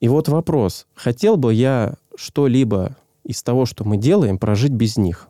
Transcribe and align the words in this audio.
И 0.00 0.08
вот 0.08 0.28
вопрос. 0.28 0.86
Хотел 0.94 1.36
бы 1.36 1.52
я 1.52 1.94
что-либо 2.16 2.96
из 3.22 3.42
того, 3.42 3.66
что 3.66 3.84
мы 3.84 3.98
делаем, 3.98 4.38
прожить 4.38 4.72
без 4.72 4.96
них? 4.96 5.28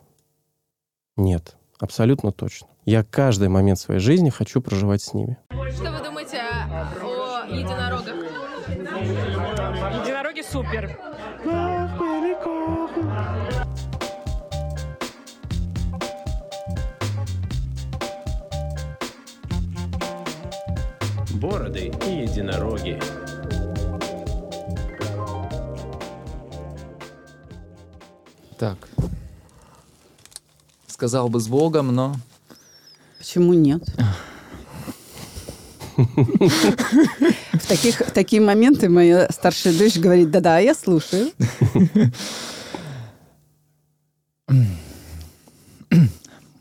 Нет, 1.16 1.56
абсолютно 1.80 2.30
точно. 2.30 2.68
Я 2.84 3.02
каждый 3.02 3.48
момент 3.48 3.80
своей 3.80 4.00
жизни 4.00 4.30
хочу 4.30 4.60
проживать 4.60 5.02
с 5.02 5.12
ними. 5.12 5.36
Что 5.74 5.90
вы 5.90 6.04
думаете 6.04 6.38
о 6.38 7.46
единорогах? 7.48 8.14
Единороги 10.04 10.42
супер. 10.42 10.96
Бороды 21.40 21.92
и 22.06 22.10
единороги. 22.22 23.00
Так. 28.60 28.76
Сказал 30.86 31.30
бы 31.30 31.40
с 31.40 31.48
Богом, 31.48 31.94
но... 31.94 32.14
Почему 33.16 33.54
нет? 33.54 33.82
В 35.96 37.66
таких, 37.66 38.00
в 38.00 38.10
такие 38.10 38.42
моменты 38.42 38.90
моя 38.90 39.30
старшая 39.30 39.72
дочь 39.72 39.96
говорит, 39.96 40.30
да-да, 40.30 40.58
я 40.58 40.74
слушаю. 40.74 41.32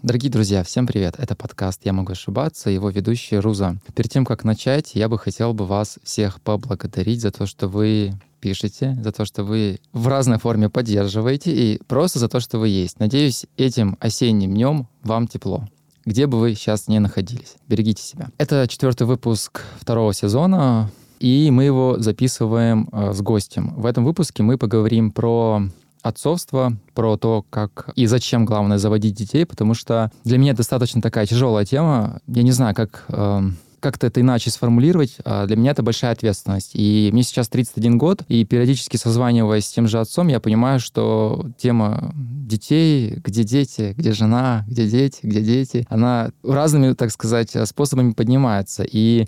Дорогие 0.01 0.31
друзья, 0.31 0.63
всем 0.63 0.87
привет. 0.87 1.15
Это 1.17 1.35
подкаст 1.35 1.81
«Я 1.83 1.91
могу 1.91 2.13
ошибаться», 2.13 2.69
его 2.69 2.89
ведущий 2.89 3.39
Руза. 3.39 3.75
Перед 3.93 4.09
тем, 4.09 4.23
как 4.25 4.45
начать, 4.45 4.95
я 4.95 5.09
бы 5.09 5.19
хотел 5.19 5.53
бы 5.53 5.65
вас 5.65 5.99
всех 6.05 6.39
поблагодарить 6.39 7.19
за 7.19 7.31
то, 7.31 7.45
что 7.45 7.67
вы 7.67 8.13
пишете, 8.39 8.97
за 9.01 9.11
то, 9.11 9.25
что 9.25 9.43
вы 9.43 9.79
в 9.93 10.07
разной 10.07 10.39
форме 10.39 10.69
поддерживаете 10.69 11.51
и 11.51 11.81
просто 11.87 12.19
за 12.19 12.27
то, 12.29 12.39
что 12.39 12.59
вы 12.59 12.69
есть. 12.69 12.99
Надеюсь, 12.99 13.45
этим 13.57 13.97
осенним 13.99 14.53
днем 14.53 14.87
вам 15.03 15.27
тепло 15.27 15.67
где 16.05 16.25
бы 16.25 16.39
вы 16.39 16.55
сейчас 16.55 16.87
не 16.87 16.97
находились. 16.99 17.55
Берегите 17.67 18.01
себя. 18.01 18.29
Это 18.39 18.67
четвертый 18.67 19.05
выпуск 19.05 19.61
второго 19.79 20.11
сезона, 20.11 20.89
и 21.19 21.51
мы 21.51 21.65
его 21.65 21.99
записываем 21.99 22.89
э, 22.91 23.13
с 23.13 23.21
гостем. 23.21 23.75
В 23.75 23.85
этом 23.85 24.05
выпуске 24.05 24.41
мы 24.41 24.57
поговорим 24.57 25.11
про 25.11 25.61
отцовство, 26.01 26.73
про 26.95 27.17
то, 27.17 27.45
как 27.49 27.89
и 27.95 28.05
зачем 28.05 28.45
главное 28.45 28.77
заводить 28.77 29.15
детей, 29.15 29.45
потому 29.45 29.73
что 29.73 30.11
для 30.23 30.37
меня 30.37 30.53
достаточно 30.53 31.01
такая 31.01 31.25
тяжелая 31.25 31.65
тема. 31.65 32.21
Я 32.27 32.43
не 32.43 32.51
знаю, 32.51 32.73
как 32.73 33.05
э, 33.09 33.41
как-то 33.79 34.07
это 34.07 34.21
иначе 34.21 34.49
сформулировать, 34.49 35.17
а 35.25 35.45
для 35.45 35.55
меня 35.55 35.71
это 35.71 35.83
большая 35.83 36.11
ответственность. 36.11 36.71
И 36.73 37.09
мне 37.11 37.23
сейчас 37.23 37.49
31 37.49 37.97
год, 37.97 38.23
и 38.27 38.45
периодически 38.45 38.97
созваниваясь 38.97 39.65
с 39.65 39.71
тем 39.71 39.87
же 39.87 39.99
отцом, 39.99 40.27
я 40.27 40.39
понимаю, 40.39 40.79
что 40.79 41.47
тема 41.57 42.13
детей, 42.15 43.15
где 43.23 43.43
дети, 43.43 43.93
где 43.97 44.13
жена, 44.13 44.65
где 44.67 44.87
дети, 44.87 45.19
где 45.23 45.41
дети, 45.41 45.87
она 45.89 46.31
разными, 46.43 46.93
так 46.93 47.11
сказать, 47.11 47.55
способами 47.65 48.11
поднимается. 48.11 48.83
И 48.83 49.27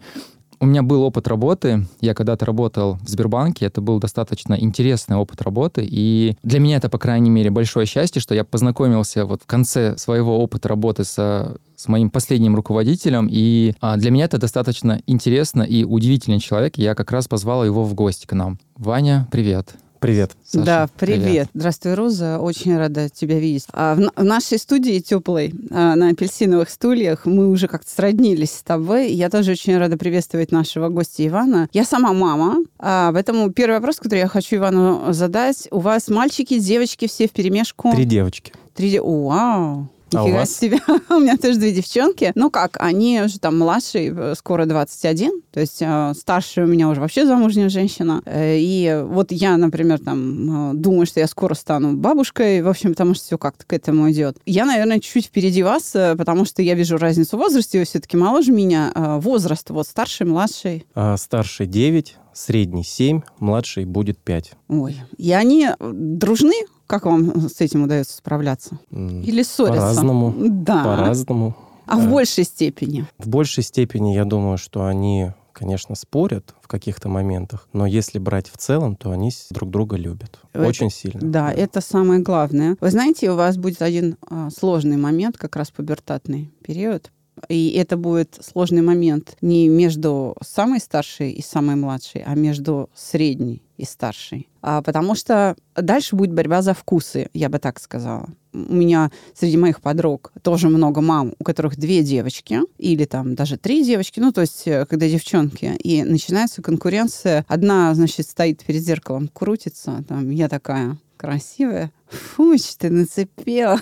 у 0.61 0.67
меня 0.67 0.83
был 0.83 1.01
опыт 1.01 1.27
работы. 1.27 1.87
Я 1.99 2.13
когда-то 2.13 2.45
работал 2.45 2.99
в 3.01 3.09
Сбербанке. 3.09 3.65
Это 3.65 3.81
был 3.81 3.99
достаточно 3.99 4.53
интересный 4.53 5.17
опыт 5.17 5.41
работы. 5.41 5.85
И 5.89 6.37
для 6.43 6.59
меня 6.59 6.77
это, 6.77 6.87
по 6.87 6.99
крайней 6.99 7.31
мере, 7.31 7.49
большое 7.49 7.87
счастье, 7.87 8.21
что 8.21 8.35
я 8.35 8.43
познакомился 8.43 9.25
вот 9.25 9.41
в 9.41 9.47
конце 9.47 9.97
своего 9.97 10.37
опыта 10.39 10.69
работы 10.69 11.03
с, 11.03 11.57
с 11.75 11.87
моим 11.87 12.11
последним 12.11 12.55
руководителем. 12.55 13.27
И 13.29 13.73
а, 13.81 13.97
для 13.97 14.11
меня 14.11 14.25
это 14.25 14.37
достаточно 14.37 15.01
интересно 15.07 15.63
и 15.63 15.83
удивительный 15.83 16.39
человек. 16.39 16.77
Я 16.77 16.93
как 16.93 17.11
раз 17.11 17.27
позвал 17.27 17.65
его 17.65 17.83
в 17.83 17.95
гости 17.95 18.27
к 18.27 18.33
нам. 18.33 18.59
Ваня, 18.75 19.27
привет. 19.31 19.75
Привет. 20.01 20.31
Саша, 20.43 20.65
да, 20.65 20.89
привет. 20.97 21.23
привет. 21.23 21.47
Здравствуй, 21.53 21.93
Роза. 21.93 22.39
Очень 22.39 22.75
рада 22.75 23.07
тебя 23.07 23.37
видеть. 23.37 23.67
А 23.71 23.93
в, 23.93 24.11
в 24.15 24.23
нашей 24.23 24.57
студии 24.57 24.97
теплой, 24.97 25.53
а, 25.69 25.95
на 25.95 26.09
апельсиновых 26.09 26.71
стульях, 26.71 27.27
мы 27.27 27.47
уже 27.47 27.67
как-то 27.67 27.87
сроднились 27.87 28.49
с 28.49 28.63
тобой. 28.63 29.11
Я 29.11 29.29
тоже 29.29 29.51
очень 29.51 29.77
рада 29.77 29.97
приветствовать 29.97 30.51
нашего 30.51 30.89
гостя 30.89 31.27
Ивана. 31.27 31.69
Я 31.71 31.85
сама 31.85 32.13
мама, 32.13 32.63
а, 32.79 33.13
поэтому 33.13 33.51
первый 33.51 33.75
вопрос, 33.75 33.97
который 33.97 34.21
я 34.21 34.27
хочу 34.27 34.55
Ивану 34.55 35.13
задать. 35.13 35.67
У 35.69 35.77
вас 35.77 36.07
мальчики, 36.07 36.57
девочки, 36.57 37.07
все 37.07 37.27
в 37.27 37.31
перемешку? 37.31 37.91
Три 37.91 38.05
девочки. 38.05 38.53
Три 38.73 38.89
девочки. 38.89 39.07
Вау. 39.07 39.87
А 40.13 40.23
у 40.23 40.31
вас? 40.31 40.55
Себя. 40.55 40.79
у 41.09 41.19
меня 41.19 41.37
тоже 41.37 41.57
две 41.57 41.71
девчонки. 41.71 42.31
Ну 42.35 42.49
как, 42.49 42.77
они 42.79 43.21
уже 43.21 43.39
там 43.39 43.57
младший, 43.57 44.11
э, 44.15 44.33
скоро 44.35 44.65
21. 44.65 45.41
То 45.51 45.59
есть 45.59 45.81
э, 45.81 46.13
старшая 46.15 46.65
у 46.65 46.67
меня 46.67 46.89
уже 46.89 47.01
вообще 47.01 47.25
замужняя 47.25 47.69
женщина. 47.69 48.21
Э, 48.25 48.57
и 48.57 49.01
вот 49.05 49.31
я, 49.31 49.57
например, 49.57 49.99
там 49.99 50.71
э, 50.71 50.73
думаю, 50.75 51.05
что 51.05 51.19
я 51.19 51.27
скоро 51.27 51.53
стану 51.53 51.93
бабушкой. 51.93 52.61
В 52.61 52.67
общем, 52.67 52.91
потому 52.91 53.13
что 53.13 53.25
все 53.25 53.37
как-то 53.37 53.65
к 53.65 53.73
этому 53.73 54.11
идет. 54.11 54.37
Я, 54.45 54.65
наверное, 54.65 54.99
чуть-чуть 54.99 55.27
впереди 55.27 55.63
вас, 55.63 55.95
э, 55.95 56.15
потому 56.17 56.45
что 56.45 56.61
я 56.61 56.75
вижу 56.75 56.97
разницу 56.97 57.37
в 57.37 57.39
возрасте. 57.39 57.79
Вы 57.79 57.85
все-таки 57.85 58.17
моложе 58.17 58.51
меня. 58.51 58.91
Э, 58.93 59.19
возраст 59.19 59.69
вот 59.69 59.87
старший, 59.87 60.27
младший. 60.27 60.85
А, 60.95 61.17
старший 61.17 61.67
9, 61.67 62.17
средний 62.33 62.83
7, 62.83 63.21
младший 63.39 63.85
будет 63.85 64.17
5. 64.19 64.53
Ой. 64.69 64.97
И 65.17 65.31
они 65.31 65.69
дружны? 65.79 66.55
Как 66.91 67.05
вам 67.05 67.47
с 67.47 67.61
этим 67.61 67.83
удается 67.83 68.17
справляться? 68.17 68.77
Или 68.91 69.43
ссорятся? 69.43 69.79
По-разному. 69.79 70.35
Да. 70.37 70.83
По-разному. 70.83 71.55
А 71.85 71.97
в 71.97 72.09
большей 72.09 72.43
степени? 72.43 73.05
В 73.17 73.29
большей 73.29 73.63
степени, 73.63 74.13
я 74.13 74.25
думаю, 74.25 74.57
что 74.57 74.85
они 74.85 75.31
конечно, 75.53 75.95
спорят 75.95 76.55
в 76.61 76.67
каких-то 76.67 77.07
моментах, 77.07 77.67
но 77.71 77.85
если 77.85 78.19
брать 78.19 78.49
в 78.49 78.57
целом, 78.57 78.95
то 78.95 79.11
они 79.11 79.31
друг 79.51 79.69
друга 79.69 79.95
любят. 79.95 80.39
Это, 80.53 80.65
Очень 80.65 80.89
сильно. 80.89 81.19
Да, 81.21 81.47
да, 81.47 81.51
это 81.53 81.81
самое 81.81 82.19
главное. 82.19 82.77
Вы 82.81 82.89
знаете, 82.89 83.29
у 83.29 83.35
вас 83.35 83.57
будет 83.57 83.81
один 83.81 84.17
а, 84.27 84.49
сложный 84.49 84.97
момент, 84.97 85.37
как 85.37 85.55
раз 85.55 85.69
пубертатный 85.69 86.51
период, 86.65 87.11
и 87.47 87.69
это 87.71 87.97
будет 87.97 88.39
сложный 88.41 88.81
момент 88.81 89.37
не 89.41 89.67
между 89.69 90.35
самой 90.41 90.79
старшей 90.79 91.31
и 91.31 91.41
самой 91.41 91.75
младшей, 91.75 92.23
а 92.25 92.35
между 92.35 92.89
средней 92.95 93.61
и 93.81 93.85
старшей. 93.85 94.47
А, 94.61 94.83
потому 94.83 95.15
что 95.15 95.55
дальше 95.75 96.15
будет 96.15 96.33
борьба 96.33 96.61
за 96.61 96.75
вкусы, 96.75 97.29
я 97.33 97.49
бы 97.49 97.57
так 97.57 97.79
сказала. 97.79 98.29
У 98.53 98.73
меня 98.73 99.11
среди 99.33 99.57
моих 99.57 99.81
подруг 99.81 100.31
тоже 100.43 100.69
много 100.69 101.01
мам, 101.01 101.33
у 101.39 101.43
которых 101.43 101.77
две 101.77 102.03
девочки 102.03 102.59
или 102.77 103.05
там 103.05 103.33
даже 103.33 103.57
три 103.57 103.83
девочки, 103.83 104.19
ну, 104.19 104.31
то 104.31 104.41
есть 104.41 104.67
э, 104.67 104.85
когда 104.85 105.09
девчонки, 105.09 105.73
и 105.83 106.03
начинается 106.03 106.61
конкуренция. 106.61 107.43
Одна, 107.47 107.93
значит, 107.95 108.27
стоит 108.27 108.63
перед 108.63 108.83
зеркалом, 108.83 109.29
крутится, 109.29 110.03
там, 110.07 110.29
я 110.29 110.47
такая 110.47 110.97
красивая, 111.17 111.91
фу, 112.07 112.55
ты 112.77 112.89
нацепила 112.89 113.79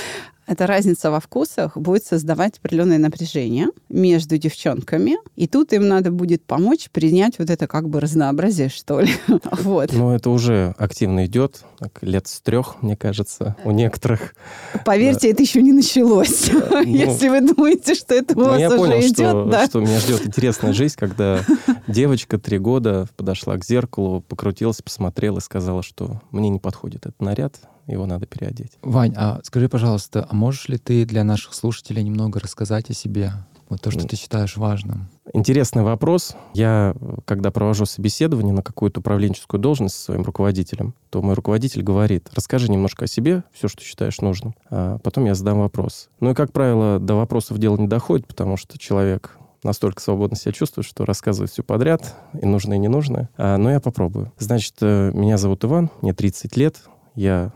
эта 0.52 0.66
разница 0.66 1.10
во 1.10 1.20
вкусах 1.20 1.76
будет 1.76 2.04
создавать 2.04 2.58
определенное 2.58 2.98
напряжение 2.98 3.68
между 3.88 4.36
девчонками, 4.36 5.16
и 5.34 5.46
тут 5.46 5.72
им 5.72 5.88
надо 5.88 6.10
будет 6.10 6.44
помочь 6.44 6.90
принять 6.90 7.38
вот 7.38 7.50
это 7.50 7.66
как 7.66 7.88
бы 7.88 8.00
разнообразие, 8.00 8.68
что 8.68 9.00
ли. 9.00 9.12
вот. 9.50 9.92
Ну, 9.92 10.10
это 10.10 10.30
уже 10.30 10.74
активно 10.78 11.26
идет, 11.26 11.64
так, 11.78 11.98
лет 12.02 12.26
с 12.26 12.40
трех, 12.40 12.82
мне 12.82 12.96
кажется, 12.96 13.56
у 13.64 13.70
некоторых. 13.70 14.34
Поверьте, 14.84 15.30
это 15.30 15.42
еще 15.42 15.62
не 15.62 15.72
началось. 15.72 16.50
Ну, 16.72 16.82
Если 16.82 17.28
вы 17.28 17.40
думаете, 17.40 17.94
что 17.94 18.14
это 18.14 18.34
у 18.36 18.40
ну, 18.40 18.46
вас 18.46 18.60
я 18.60 18.68
уже 18.68 18.76
понял, 18.76 19.00
идет, 19.00 19.14
что, 19.14 19.44
да. 19.44 19.66
что 19.66 19.80
меня 19.80 20.00
ждет 20.00 20.26
интересная 20.26 20.72
жизнь, 20.72 20.94
когда 20.98 21.40
девочка 21.86 22.38
три 22.38 22.58
года 22.58 23.06
подошла 23.16 23.56
к 23.56 23.64
зеркалу, 23.64 24.20
покрутилась, 24.22 24.80
посмотрела 24.82 25.38
и 25.38 25.40
сказала, 25.40 25.82
что 25.82 26.20
мне 26.30 26.48
не 26.48 26.58
подходит 26.58 27.06
этот 27.06 27.20
наряд, 27.20 27.60
его 27.86 28.06
надо 28.06 28.26
переодеть. 28.26 28.72
Вань, 28.82 29.14
а 29.16 29.40
скажи, 29.44 29.68
пожалуйста, 29.68 30.26
а 30.28 30.34
можешь 30.34 30.68
ли 30.68 30.78
ты 30.78 31.04
для 31.04 31.24
наших 31.24 31.54
слушателей 31.54 32.02
немного 32.02 32.40
рассказать 32.40 32.90
о 32.90 32.94
себе? 32.94 33.32
Вот 33.68 33.80
то, 33.80 33.90
что 33.90 34.06
ты 34.06 34.16
считаешь 34.16 34.58
важным. 34.58 35.08
Интересный 35.32 35.82
вопрос. 35.82 36.36
Я, 36.52 36.94
когда 37.24 37.50
провожу 37.50 37.86
собеседование 37.86 38.52
на 38.52 38.62
какую-то 38.62 39.00
управленческую 39.00 39.58
должность 39.58 39.94
со 39.94 40.02
своим 40.02 40.24
руководителем, 40.24 40.94
то 41.08 41.22
мой 41.22 41.34
руководитель 41.34 41.82
говорит, 41.82 42.28
расскажи 42.34 42.70
немножко 42.70 43.06
о 43.06 43.08
себе, 43.08 43.44
все, 43.50 43.68
что 43.68 43.82
считаешь 43.82 44.20
нужным, 44.20 44.54
а 44.68 44.98
потом 44.98 45.24
я 45.24 45.34
задам 45.34 45.60
вопрос. 45.60 46.10
Ну 46.20 46.32
и, 46.32 46.34
как 46.34 46.52
правило, 46.52 46.98
до 46.98 47.14
вопросов 47.14 47.56
дело 47.56 47.78
не 47.78 47.88
доходит, 47.88 48.26
потому 48.26 48.58
что 48.58 48.78
человек 48.78 49.38
настолько 49.64 50.02
свободно 50.02 50.36
себя 50.36 50.52
чувствует, 50.52 50.86
что 50.86 51.06
рассказывает 51.06 51.50
все 51.50 51.62
подряд, 51.62 52.14
и 52.38 52.44
нужное, 52.44 52.76
и 52.76 52.80
ненужное. 52.80 53.30
А, 53.38 53.56
но 53.56 53.70
я 53.70 53.80
попробую. 53.80 54.32
Значит, 54.38 54.74
э, 54.82 55.12
меня 55.14 55.38
зовут 55.38 55.64
Иван, 55.64 55.90
мне 56.02 56.12
30 56.12 56.58
лет, 56.58 56.82
я 57.14 57.52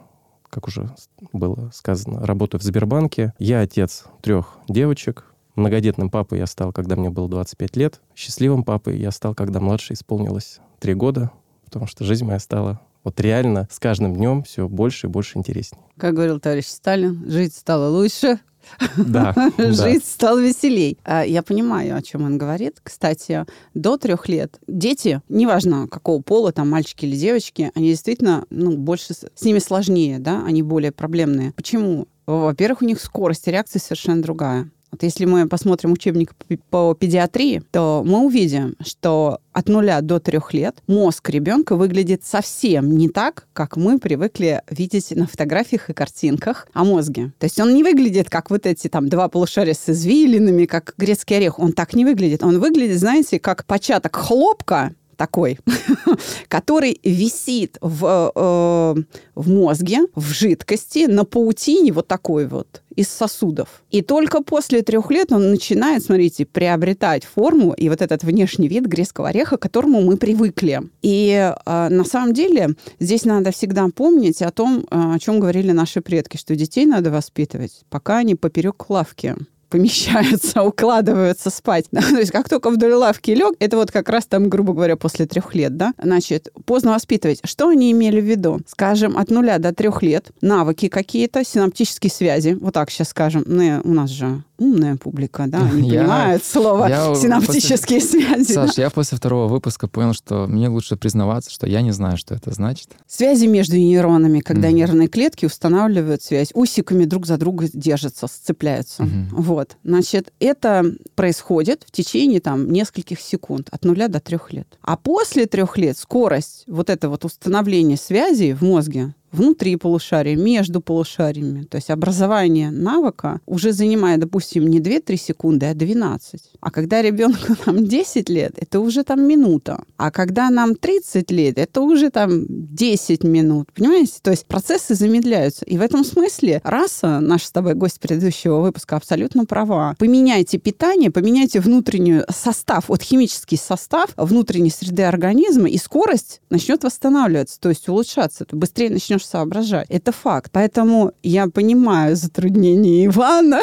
как 0.51 0.69
уже 0.69 0.95
было 1.33 1.71
сказано, 1.75 2.25
работаю 2.25 2.61
в 2.61 2.65
Сбербанке. 2.65 3.33
Я 3.39 3.61
отец 3.61 4.05
трех 4.23 4.59
девочек. 4.69 5.25
Многодетным 5.55 6.11
папой 6.11 6.39
я 6.39 6.47
стал, 6.47 6.73
когда 6.73 6.97
мне 6.97 7.09
было 7.09 7.29
25 7.29 7.77
лет. 7.77 8.01
Счастливым 8.15 8.63
папой 8.63 8.99
я 8.99 9.11
стал, 9.11 9.35
когда 9.35 9.61
младше 9.61 9.95
исполнилось 9.95 10.61
3 10.81 10.95
года, 10.95 11.31
потому 11.65 11.87
что 11.87 12.05
жизнь 12.05 12.25
моя 12.27 12.39
стала 12.39 12.81
вот 13.05 13.21
реально 13.21 13.69
с 13.71 13.79
каждым 13.79 14.15
днем 14.15 14.43
все 14.43 14.69
больше 14.69 15.07
и 15.07 15.11
больше 15.11 15.39
интереснее. 15.39 15.83
Как 15.97 16.15
говорил 16.15 16.41
товарищ 16.41 16.67
Сталин, 16.67 17.25
жить 17.31 17.55
стало 17.55 17.89
лучше, 17.89 18.41
Да, 18.97 19.35
да. 19.57 19.73
Жизнь 19.73 20.05
стала 20.05 20.39
веселей. 20.39 20.99
А, 21.05 21.25
Я 21.25 21.43
понимаю, 21.43 21.97
о 21.97 22.03
чем 22.03 22.25
он 22.25 22.39
говорит. 22.39 22.79
Кстати, 22.83 23.45
до 23.75 23.97
трех 23.97 24.29
лет 24.29 24.59
дети, 24.67 25.21
неважно 25.29 25.89
какого 25.89 26.23
пола, 26.23 26.53
там 26.53 26.71
мальчики 26.71 27.05
или 27.05 27.17
девочки, 27.17 27.71
они 27.75 27.89
действительно, 27.89 28.45
ну, 28.51 28.77
больше 28.77 29.15
с 29.15 29.43
ними 29.43 29.59
сложнее, 29.59 30.19
да, 30.19 30.45
они 30.45 30.63
более 30.63 30.93
проблемные. 30.93 31.53
Почему? 31.53 32.09
Во-первых, 32.27 32.83
у 32.83 32.85
них 32.85 33.01
скорость 33.01 33.47
реакции 33.47 33.79
совершенно 33.79 34.21
другая. 34.23 34.71
Вот 34.91 35.03
если 35.03 35.25
мы 35.25 35.47
посмотрим 35.49 35.93
учебник 35.93 36.35
по- 36.71 36.95
педиатрии, 36.95 37.63
то 37.71 38.03
мы 38.07 38.25
увидим, 38.25 38.77
что 38.85 39.41
от 39.53 39.69
нуля 39.69 40.01
до 40.01 40.21
трех 40.21 40.55
лет 40.55 40.77
мозг 40.87 41.29
ребенка 41.31 41.77
выглядит 41.77 42.25
совсем 42.25 42.97
не 42.97 43.09
так, 43.09 43.47
как 43.53 43.77
мы 43.77 43.99
привыкли 43.99 44.63
видеть 44.71 45.11
на 45.17 45.27
фотографиях 45.27 45.91
и 45.91 45.93
картинках 45.93 46.69
о 46.73 46.85
мозге. 46.85 47.33
То 47.39 47.45
есть 47.45 47.59
он 47.61 47.75
не 47.75 47.83
выглядит 47.83 48.31
как 48.31 48.51
вот 48.51 48.67
эти 48.67 48.89
там 48.89 49.09
два 49.09 49.29
полушария 49.29 49.75
с 49.75 49.89
извилинами, 49.89 50.67
как 50.67 50.95
грецкий 50.97 51.37
орех. 51.37 51.59
Он 51.59 51.73
так 51.73 51.95
не 51.95 52.05
выглядит. 52.05 52.43
Он 52.43 52.59
выглядит, 52.59 52.99
знаете, 52.99 53.39
как 53.41 53.65
початок 53.67 54.15
хлопка, 54.17 54.95
такой, 55.17 55.59
который 56.49 57.01
висит 57.03 57.79
в, 57.81 58.33
э, 58.35 59.03
в 59.35 59.51
мозге, 59.51 60.01
в 60.15 60.33
жидкости, 60.33 61.07
на 61.07 61.25
паутине 61.25 61.93
вот 61.93 62.07
такой 62.07 62.47
вот 62.47 62.83
из 62.97 63.09
сосудов. 63.09 63.83
И 63.91 64.03
только 64.03 64.43
после 64.43 64.83
трех 64.83 65.11
лет 65.11 65.31
он 65.31 65.51
начинает, 65.51 66.03
смотрите, 66.03 66.47
приобретать 66.47 67.25
форму 67.25 67.73
и 67.73 67.89
вот 67.89 68.01
этот 68.01 68.25
внешний 68.25 68.69
вид 68.69 68.87
грецкого 68.87 69.29
ореха, 69.29 69.59
к 69.59 69.63
которому 69.63 70.01
мы 70.01 70.17
привыкли. 70.17 70.83
И 71.03 71.31
э, 71.33 71.89
на 71.89 72.05
самом 72.05 72.33
деле 72.33 72.71
здесь 72.99 73.25
надо 73.25 73.51
всегда 73.51 73.87
помнить 73.95 74.43
о 74.43 74.51
том, 74.51 74.87
э, 74.91 75.15
о 75.15 75.19
чем 75.19 75.41
говорили 75.41 75.73
наши 75.73 76.01
предки, 76.01 76.37
что 76.37 76.57
детей 76.57 76.87
надо 76.87 77.11
воспитывать, 77.11 77.83
пока 77.91 78.19
они 78.19 78.35
поперек 78.35 78.89
лавки 78.89 79.37
помещаются, 79.69 80.63
укладываются 80.65 81.51
спать. 81.51 81.87
То 81.91 82.19
есть 82.19 82.33
как 82.33 82.49
только 82.49 82.71
вдоль 82.71 82.95
лавки 82.95 83.31
лег, 83.31 83.55
это 83.59 83.77
вот 83.77 83.91
как 83.91 84.09
раз 84.09 84.27
там, 84.27 84.49
грубо 84.49 84.73
говоря, 84.73 84.97
после 84.97 85.27
трех 85.27 85.55
лет, 85.55 85.77
да, 85.77 85.93
значит, 86.03 86.49
поздно 86.65 86.93
воспитывать. 86.93 87.41
Что 87.45 87.69
они 87.69 87.93
имели 87.93 88.21
в 88.21 88.25
виду? 88.25 88.61
Скажем, 88.67 89.17
от 89.17 89.31
нуля 89.31 89.59
до 89.59 89.75
трех 89.75 90.03
лет 90.03 90.31
навыки 90.41 90.89
какие-то, 90.89 91.45
синаптические 91.45 92.11
связи, 92.11 92.57
вот 92.61 92.75
так 92.75 92.91
сейчас 92.91 93.09
скажем, 93.09 93.45
ну, 93.47 93.81
у 93.85 93.93
нас 93.93 94.11
же 94.11 94.43
умная 94.59 94.97
публика, 94.97 95.45
да, 95.47 95.59
они 95.71 95.89
Я- 95.91 96.01
понимают 96.03 96.45
слово 96.45 96.87
я 96.89 97.15
синаптические 97.15 98.01
связи. 98.01 98.55
да. 98.55 98.67
Саш, 98.67 98.79
я 98.79 98.91
после 98.91 99.19
второго 99.19 99.49
выпуска 99.49 99.89
понял, 99.89 100.13
что 100.13 100.47
мне 100.47 100.69
лучше 100.69 100.97
признаваться, 100.97 101.51
что 101.51 101.67
я 101.67 101.83
не 101.83 101.91
знаю, 101.93 102.17
что 102.17 102.35
это 102.35 102.53
значит. 102.53 102.91
Связи 103.07 103.47
между 103.47 103.77
нейронами, 103.77 104.41
когда 104.41 104.69
Мгм. 104.69 104.77
нервные 104.77 105.09
клетки 105.09 105.47
устанавливают 105.47 106.23
связь, 106.23 106.51
усиками 106.55 107.05
друг 107.05 107.27
за 107.27 107.37
друга 107.37 107.67
держатся, 107.73 108.27
сцепляются. 108.27 109.05
Мгм. 109.05 109.29
Вот, 109.33 109.77
значит, 109.85 110.33
это 110.41 110.85
происходит 111.15 111.85
в 111.87 111.91
течение 111.91 112.41
там 112.41 112.71
нескольких 112.71 113.21
секунд, 113.21 113.69
от 113.71 113.85
нуля 113.85 114.09
до 114.09 114.21
трех 114.21 114.53
лет. 114.53 114.67
А 114.83 114.97
после 114.97 115.47
трех 115.47 115.77
лет 115.79 115.97
скорость 115.99 116.65
вот 116.67 116.91
это 116.91 117.09
вот 117.09 117.25
установления 117.25 117.97
связи 117.97 118.53
в 118.59 118.63
мозге 118.63 119.15
внутри 119.33 119.77
полушария, 119.77 120.37
между 120.37 120.81
полушариями, 120.81 121.65
то 121.65 121.77
есть 121.77 121.91
образование 121.91 122.71
навыка 122.71 123.41
уже 123.47 123.73
занимает, 123.73 124.21
допустим, 124.21 124.67
не 124.67 124.81
2-3 124.81 125.17
секунды, 125.17 125.67
а 125.67 125.75
12. 125.75 126.41
А 126.61 126.71
когда 126.71 127.03
ребенку 127.03 127.55
там 127.65 127.85
10 127.85 128.29
лет, 128.29 128.53
это 128.57 128.81
уже 128.81 129.05
там 129.05 129.27
минута. 129.27 129.85
А 129.97 130.11
когда 130.11 130.51
нам 130.51 130.75
30 130.75 131.31
лет, 131.31 131.59
это 131.59 131.81
уже 131.81 132.11
там 132.11 132.45
10 132.49 133.25
минут. 133.25 133.73
Понимаете? 133.73 134.15
То 134.23 134.31
есть 134.31 134.47
процессы 134.47 134.95
замедляются. 134.95 135.65
И 135.65 135.79
в 135.79 135.83
этом 135.83 136.05
смысле 136.05 136.61
раса, 136.65 137.21
наш 137.21 137.45
с 137.45 137.51
тобой 137.51 137.75
гость 137.75 138.01
предыдущего 138.01 138.61
выпуска, 138.61 138.97
абсолютно 138.97 139.45
права. 139.45 139.95
Поменяйте 139.99 140.59
питание, 140.59 141.11
поменяйте 141.11 141.61
внутренний 141.61 142.23
состав, 142.31 142.89
вот 142.89 143.03
химический 143.03 143.59
состав 143.59 144.11
внутренней 144.17 144.71
среды 144.71 145.03
организма, 145.03 145.69
и 145.69 145.79
скорость 145.79 146.41
начнет 146.51 146.85
восстанавливаться, 146.85 147.61
то 147.61 147.69
есть 147.69 147.89
улучшаться. 147.89 148.45
Ты 148.45 148.57
быстрее 148.57 148.91
начнешь 148.91 149.26
соображать. 149.27 149.87
Это 149.91 150.13
факт. 150.13 150.51
Поэтому 150.53 151.13
я 151.23 151.49
понимаю 151.49 152.17
затруднения 152.17 153.07
Ивана. 153.07 153.61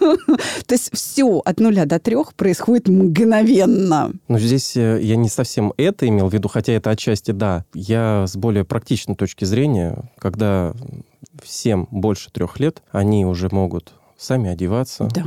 То 0.66 0.74
есть 0.74 0.90
все 0.94 1.38
от 1.44 1.60
нуля 1.60 1.84
до 1.84 1.98
трех 1.98 2.34
происходит 2.34 2.88
мгновенно. 2.88 4.12
Но 4.28 4.38
здесь 4.38 4.76
э, 4.76 5.00
я 5.02 5.16
не 5.16 5.28
совсем 5.28 5.72
это 5.76 6.08
имел 6.08 6.28
в 6.28 6.32
виду, 6.32 6.48
хотя 6.48 6.72
это 6.72 6.90
отчасти 6.90 7.30
да. 7.30 7.64
Я 7.74 8.26
с 8.26 8.36
более 8.36 8.64
практичной 8.64 9.16
точки 9.16 9.44
зрения, 9.44 10.10
когда 10.18 10.74
всем 11.42 11.88
больше 11.90 12.30
трех 12.30 12.60
лет, 12.60 12.82
они 12.92 13.26
уже 13.26 13.48
могут 13.50 13.92
сами 14.16 14.50
одеваться, 14.50 15.08
Да. 15.12 15.24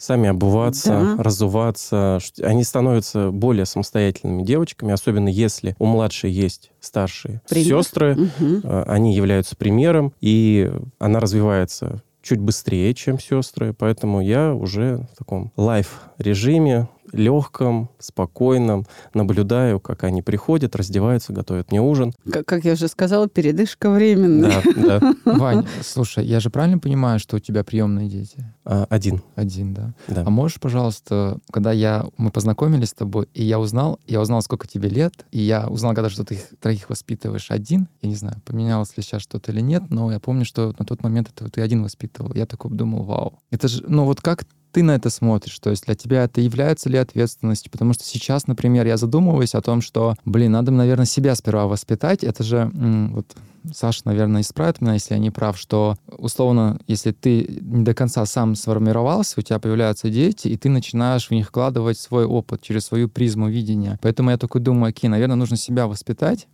Сами 0.00 0.28
обуваться, 0.30 1.14
Да. 1.16 1.22
разуваться. 1.22 2.18
Они 2.42 2.64
становятся 2.64 3.30
более 3.30 3.66
самостоятельными 3.66 4.42
девочками, 4.42 4.92
особенно 4.92 5.28
если 5.28 5.76
у 5.78 5.84
младшей 5.84 6.30
есть 6.32 6.72
старшие 6.80 7.42
Пример. 7.48 7.82
сестры. 7.84 8.16
Э, 8.64 8.84
Они 8.86 9.14
являются 9.14 9.54
примером, 9.56 10.12
и 10.22 10.72
она 10.98 11.20
развивается 11.20 12.02
чуть 12.22 12.38
быстрее, 12.40 12.92
чем 12.94 13.18
сестры, 13.18 13.72
поэтому 13.72 14.20
я 14.20 14.54
уже 14.54 15.06
в 15.14 15.18
таком 15.18 15.52
лайф-режиме, 15.56 16.88
легком, 17.12 17.90
спокойном, 17.98 18.86
наблюдаю, 19.14 19.80
как 19.80 20.04
они 20.04 20.22
приходят, 20.22 20.76
раздеваются, 20.76 21.32
готовят 21.32 21.70
мне 21.70 21.80
ужин. 21.80 22.12
Как, 22.30 22.46
как 22.46 22.64
я 22.64 22.72
уже 22.72 22.88
сказала, 22.88 23.28
передышка 23.28 23.90
временная. 23.90 24.62
Да, 24.76 25.00
да. 25.00 25.14
Вань, 25.24 25.66
слушай, 25.82 26.24
я 26.24 26.40
же 26.40 26.50
правильно 26.50 26.78
понимаю, 26.78 27.18
что 27.18 27.36
у 27.36 27.40
тебя 27.40 27.64
приемные 27.64 28.08
дети? 28.08 28.44
А, 28.64 28.86
Один, 28.90 29.22
Один, 29.34 29.74
да. 29.74 29.94
да. 30.08 30.24
А 30.26 30.30
можешь, 30.30 30.60
пожалуйста, 30.60 31.38
когда 31.50 31.72
я, 31.72 32.06
мы 32.16 32.30
познакомились 32.30 32.88
с 32.90 32.94
тобой, 32.94 33.28
и 33.34 33.42
я 33.42 33.58
узнал, 33.58 33.98
я 34.06 34.20
узнал, 34.20 34.42
сколько 34.42 34.66
тебе 34.66 34.88
лет, 34.88 35.24
и 35.32 35.40
я 35.40 35.68
узнал, 35.68 35.94
когда 35.94 36.10
что 36.10 36.24
ты 36.24 36.34
их 36.34 36.48
троих 36.60 36.90
воспитываешь 36.90 37.50
один, 37.50 37.88
я 38.02 38.08
не 38.08 38.14
знаю, 38.14 38.40
поменялось 38.44 38.96
ли 38.96 39.02
сейчас 39.02 39.22
что-то 39.22 39.52
или 39.52 39.60
нет, 39.60 39.84
но 39.90 40.10
я 40.12 40.20
помню, 40.20 40.44
что 40.44 40.74
на 40.78 40.84
тот 40.84 41.02
момент 41.02 41.30
это 41.34 41.50
ты 41.50 41.60
один 41.60 41.82
воспитывал. 41.82 42.32
Я 42.34 42.46
такой 42.46 42.70
думал, 42.70 43.04
вау. 43.04 43.38
Это 43.50 43.68
же, 43.68 43.82
ну 43.86 44.04
вот 44.04 44.20
как 44.20 44.44
ты 44.72 44.82
на 44.82 44.92
это 44.92 45.10
смотришь? 45.10 45.58
То 45.58 45.70
есть 45.70 45.86
для 45.86 45.94
тебя 45.94 46.24
это 46.24 46.40
является 46.40 46.88
ли 46.88 46.98
ответственностью? 46.98 47.70
Потому 47.70 47.92
что 47.92 48.04
сейчас, 48.04 48.46
например, 48.46 48.86
я 48.86 48.96
задумываюсь 48.96 49.54
о 49.54 49.60
том, 49.60 49.80
что, 49.80 50.16
блин, 50.24 50.52
надо, 50.52 50.70
наверное, 50.70 51.06
себя 51.06 51.34
сперва 51.34 51.66
воспитать. 51.66 52.24
Это 52.24 52.42
же, 52.42 52.70
вот 52.72 53.26
Саша, 53.74 54.02
наверное, 54.04 54.40
исправит 54.40 54.80
меня, 54.80 54.94
если 54.94 55.14
я 55.14 55.20
не 55.20 55.30
прав, 55.30 55.58
что, 55.58 55.96
условно, 56.06 56.80
если 56.86 57.12
ты 57.12 57.60
не 57.60 57.84
до 57.84 57.94
конца 57.94 58.24
сам 58.24 58.54
сформировался, 58.54 59.38
у 59.38 59.42
тебя 59.42 59.58
появляются 59.58 60.08
дети, 60.08 60.48
и 60.48 60.56
ты 60.56 60.68
начинаешь 60.68 61.28
в 61.28 61.30
них 61.32 61.48
вкладывать 61.48 61.98
свой 61.98 62.24
опыт 62.24 62.62
через 62.62 62.86
свою 62.86 63.08
призму 63.08 63.48
видения. 63.48 63.98
Поэтому 64.02 64.30
я 64.30 64.38
такой 64.38 64.60
думаю, 64.60 64.90
окей, 64.90 65.08
наверное, 65.08 65.36
нужно 65.36 65.56
себя 65.56 65.86
воспитать, 65.86 66.48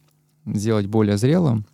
сделать 0.46 0.86
более 0.86 1.16
зрелым, 1.16 1.66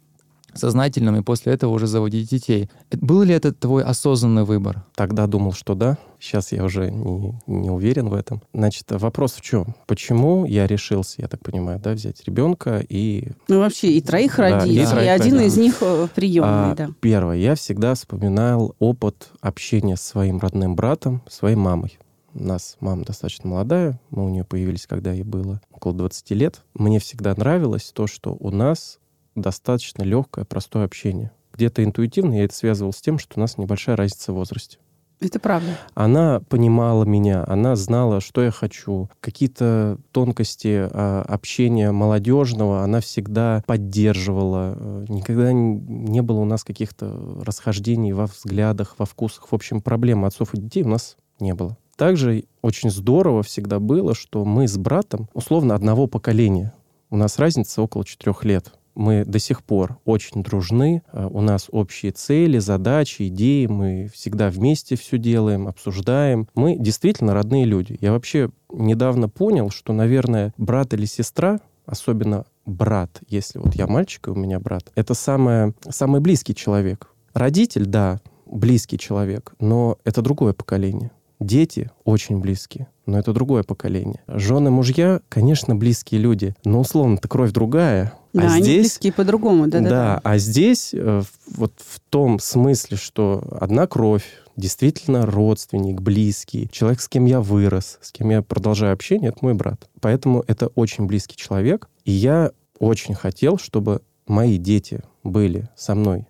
сознательным, 0.54 1.16
и 1.16 1.23
после 1.23 1.52
этого 1.52 1.73
уже 1.73 1.87
заводить 1.87 2.30
детей. 2.30 2.71
Э, 2.90 2.97
Был 3.00 3.23
ли 3.23 3.35
это 3.35 3.52
твой 3.52 3.82
осознанный 3.85 4.44
выбор? 4.44 4.85
Тогда 4.94 5.26
думал, 5.26 5.52
что 5.52 5.75
да. 5.75 5.99
Сейчас 6.21 6.52
я 6.52 6.64
уже 6.64 6.90
не, 6.90 7.35
не 7.47 7.71
уверен 7.71 8.09
в 8.09 8.14
этом. 8.14 8.42
Значит, 8.54 8.85
вопрос 8.90 9.32
в 9.35 9.40
чем? 9.40 9.75
Почему 9.87 10.44
я 10.47 10.66
решился, 10.66 11.21
я 11.23 11.28
так 11.28 11.40
понимаю, 11.42 11.80
да, 11.82 11.92
взять 11.92 12.23
ребенка 12.25 12.85
и 12.88 13.28
Ну, 13.49 13.59
вообще, 13.59 13.92
и 13.92 14.00
троих 14.00 14.37
Да, 14.37 14.61
родить, 14.61 14.76
и 14.76 14.82
и, 14.82 14.87
троих 14.87 15.11
один 15.11 15.35
родить. 15.35 15.52
из 15.52 15.56
них 15.56 15.78
э, 15.80 16.09
приемный, 16.14 16.73
А, 16.73 16.75
да. 16.76 16.88
Первое, 17.00 17.37
я 17.37 17.54
всегда 17.56 17.94
вспоминал 17.94 18.75
опыт 18.78 19.30
общения 19.40 19.97
с 19.97 20.02
своим 20.02 20.38
родным 20.38 20.76
братом, 20.76 21.23
своей 21.28 21.56
мамой. 21.56 21.99
У 22.35 22.42
нас 22.44 22.76
мама 22.80 23.04
достаточно 23.04 23.49
молодая, 23.50 24.00
мы 24.11 24.25
у 24.25 24.28
нее 24.30 24.44
появились, 24.44 24.87
когда 24.87 25.12
ей 25.12 25.23
было 25.23 25.61
около 25.71 25.92
20 25.92 26.30
лет. 26.30 26.62
Мне 26.73 26.99
всегда 26.99 27.35
нравилось 27.37 27.92
то, 27.94 28.06
что 28.06 28.35
у 28.38 28.50
нас 28.50 28.99
достаточно 29.34 30.02
легкое, 30.02 30.44
простое 30.44 30.84
общение. 30.84 31.30
Где-то 31.52 31.84
интуитивно 31.84 32.34
я 32.34 32.44
это 32.44 32.54
связывал 32.54 32.92
с 32.92 33.00
тем, 33.00 33.18
что 33.18 33.34
у 33.36 33.40
нас 33.40 33.58
небольшая 33.58 33.96
разница 33.96 34.32
в 34.32 34.36
возрасте. 34.36 34.78
Это 35.22 35.38
правда. 35.38 35.78
Она 35.94 36.40
понимала 36.48 37.04
меня, 37.04 37.44
она 37.46 37.76
знала, 37.76 38.20
что 38.20 38.42
я 38.42 38.50
хочу. 38.50 39.08
Какие-то 39.20 39.98
тонкости 40.10 40.88
а, 40.90 41.22
общения 41.28 41.92
молодежного 41.92 42.82
она 42.82 43.00
всегда 43.00 43.62
поддерживала. 43.66 45.04
Никогда 45.08 45.52
не 45.52 46.22
было 46.22 46.40
у 46.40 46.44
нас 46.44 46.64
каких-то 46.64 47.40
расхождений 47.44 48.12
во 48.12 48.26
взглядах, 48.26 48.96
во 48.98 49.06
вкусах. 49.06 49.52
В 49.52 49.54
общем, 49.54 49.80
проблем 49.80 50.24
отцов 50.24 50.54
и 50.54 50.60
детей 50.60 50.82
у 50.82 50.88
нас 50.88 51.16
не 51.38 51.54
было. 51.54 51.76
Также 51.96 52.44
очень 52.62 52.90
здорово 52.90 53.44
всегда 53.44 53.78
было, 53.78 54.14
что 54.14 54.44
мы 54.44 54.66
с 54.66 54.76
братом 54.76 55.28
условно 55.34 55.76
одного 55.76 56.08
поколения. 56.08 56.72
У 57.10 57.16
нас 57.16 57.38
разница 57.38 57.80
около 57.80 58.04
четырех 58.04 58.44
лет. 58.44 58.72
Мы 58.94 59.25
до 59.25 59.38
сих 59.38 59.62
пор 59.62 59.99
очень 60.04 60.42
дружны, 60.42 61.02
э, 61.12 61.28
у 61.30 61.40
нас 61.40 61.68
общие 61.70 62.12
цели, 62.12 62.58
задачи, 62.58 63.28
идеи, 63.28 63.66
мы 63.66 64.08
всегда 64.12 64.50
вместе 64.50 64.96
все 64.96 65.18
делаем, 65.18 65.68
обсуждаем. 65.68 66.49
Мы 66.54 66.76
действительно 66.76 67.34
родные 67.34 67.64
люди. 67.64 67.96
Я 68.00 68.12
вообще 68.12 68.50
недавно 68.70 69.28
понял, 69.28 69.70
что, 69.70 69.92
наверное, 69.92 70.52
брат 70.56 70.94
или 70.94 71.04
сестра, 71.04 71.61
особенно 71.87 72.44
брат, 72.66 73.20
если 73.28 73.58
вот 73.58 73.75
я 73.75 73.87
мальчик 73.87 74.28
и 74.28 74.30
у 74.30 74.34
меня 74.34 74.61
брат, 74.61 74.90
это 74.94 75.14
самое, 75.14 75.75
самый 75.88 76.20
близкий 76.20 76.54
человек. 76.54 77.08
Родитель, 77.34 77.87
да, 77.87 78.20
близкий 78.46 78.99
человек, 78.99 79.54
но 79.58 79.99
это 80.04 80.22
другое 80.22 80.52
поколение. 80.52 81.11
Дети 81.40 81.90
очень 82.04 82.38
близкие, 82.38 82.87
но 83.04 83.18
это 83.18 83.32
другое 83.32 83.64
поколение. 83.64 84.20
Жены, 84.28 84.70
мужья, 84.70 85.20
конечно, 85.28 85.75
близкие 85.75 86.20
люди, 86.20 86.54
но 86.64 86.80
условно-то 86.80 87.26
кровь 87.26 87.50
другая. 87.50 88.12
Да, 88.32 88.42
а 88.42 88.52
они 88.54 88.62
здесь 88.62 88.80
близкие 88.80 89.12
по-другому, 89.12 89.66
да, 89.68 89.80
да, 89.80 89.90
да, 89.90 90.20
а 90.24 90.38
здесь 90.38 90.90
э, 90.94 91.22
вот 91.48 91.72
в 91.78 92.00
том 92.08 92.38
смысле, 92.38 92.96
что 92.96 93.44
одна 93.60 93.86
кровь, 93.86 94.24
действительно 94.56 95.26
родственник, 95.26 96.00
близкий, 96.00 96.68
человек, 96.72 97.00
с 97.00 97.08
кем 97.08 97.26
я 97.26 97.40
вырос, 97.40 97.98
с 98.00 98.10
кем 98.10 98.30
я 98.30 98.42
продолжаю 98.42 98.92
общение, 98.92 99.30
это 99.30 99.38
мой 99.42 99.54
брат. 99.54 99.88
Поэтому 100.00 100.44
это 100.46 100.68
очень 100.68 101.06
близкий 101.06 101.36
человек, 101.36 101.88
и 102.04 102.12
я 102.12 102.52
очень 102.78 103.14
хотел, 103.14 103.58
чтобы 103.58 104.02
мои 104.26 104.56
дети 104.56 105.02
были 105.22 105.68
со 105.76 105.94
мной 105.94 106.26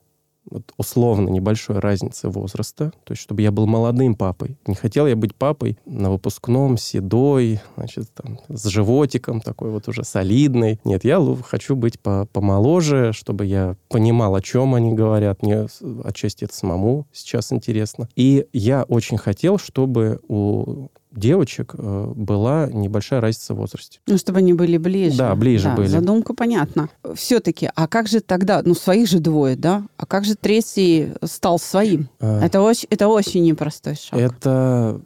вот 0.53 0.73
условно 0.77 1.29
небольшой 1.31 1.79
разницы 1.79 2.29
возраста, 2.29 2.93
то 3.05 3.13
есть 3.13 3.23
чтобы 3.23 3.43
я 3.43 3.51
был 3.51 3.67
молодым 3.67 4.15
папой. 4.15 4.59
Не 4.67 4.75
хотел 4.75 5.07
я 5.07 5.17
быть 5.17 5.35
папой 5.35 5.79
на 5.87 6.11
выпускном, 6.11 6.77
седой, 6.77 7.61
значит, 7.77 8.11
там, 8.15 8.39
с 8.49 8.65
животиком 8.67 9.41
такой 9.41 9.71
вот 9.71 9.89
уже 9.89 10.05
солидный. 10.05 10.79
Нет, 10.85 11.05
я 11.05 11.21
хочу 11.45 11.75
быть 11.75 11.99
по 11.99 12.27
помоложе, 12.33 13.13
чтобы 13.13 13.47
я 13.47 13.77
понимал, 13.89 14.35
о 14.35 14.43
чем 14.43 14.75
они 14.75 14.93
говорят. 14.93 15.43
Мне 15.43 15.67
отчасти 16.05 16.45
это 16.45 16.55
самому 16.55 17.07
сейчас 17.13 17.53
интересно. 17.53 18.09
И 18.15 18.47
я 18.53 18.85
очень 18.85 19.17
хотел, 19.19 19.59
чтобы 19.59 20.21
у 20.29 20.89
девочек 21.15 21.75
э, 21.77 22.13
была 22.17 22.67
небольшая 22.73 23.21
разница 23.21 23.55
в 23.55 23.59
возрасте. 23.59 24.01
Ну, 24.07 24.17
чтобы 24.19 24.39
они 24.39 24.53
были 24.53 24.77
ближе. 24.79 25.19
Да, 25.19 25.35
ближе 25.35 25.71
были. 25.71 25.87
Задумка 25.87 26.35
понятна. 26.35 26.89
Все-таки, 27.15 27.71
а 27.75 27.87
как 27.87 28.09
же 28.09 28.21
тогда, 28.21 28.63
ну, 28.65 28.75
своих 28.75 29.09
же 29.09 29.19
двое, 29.19 29.57
да? 29.57 29.85
А 29.97 30.07
как 30.07 30.25
же 30.25 30.35
третий 30.35 31.13
стал 31.25 31.59
своим? 31.59 32.09
Э, 32.21 32.41
Это 32.43 32.61
очень, 32.63 32.89
это 32.91 33.09
очень 33.09 33.43
непростой 33.45 33.97
шаг. 33.97 34.19
Это, 34.19 35.01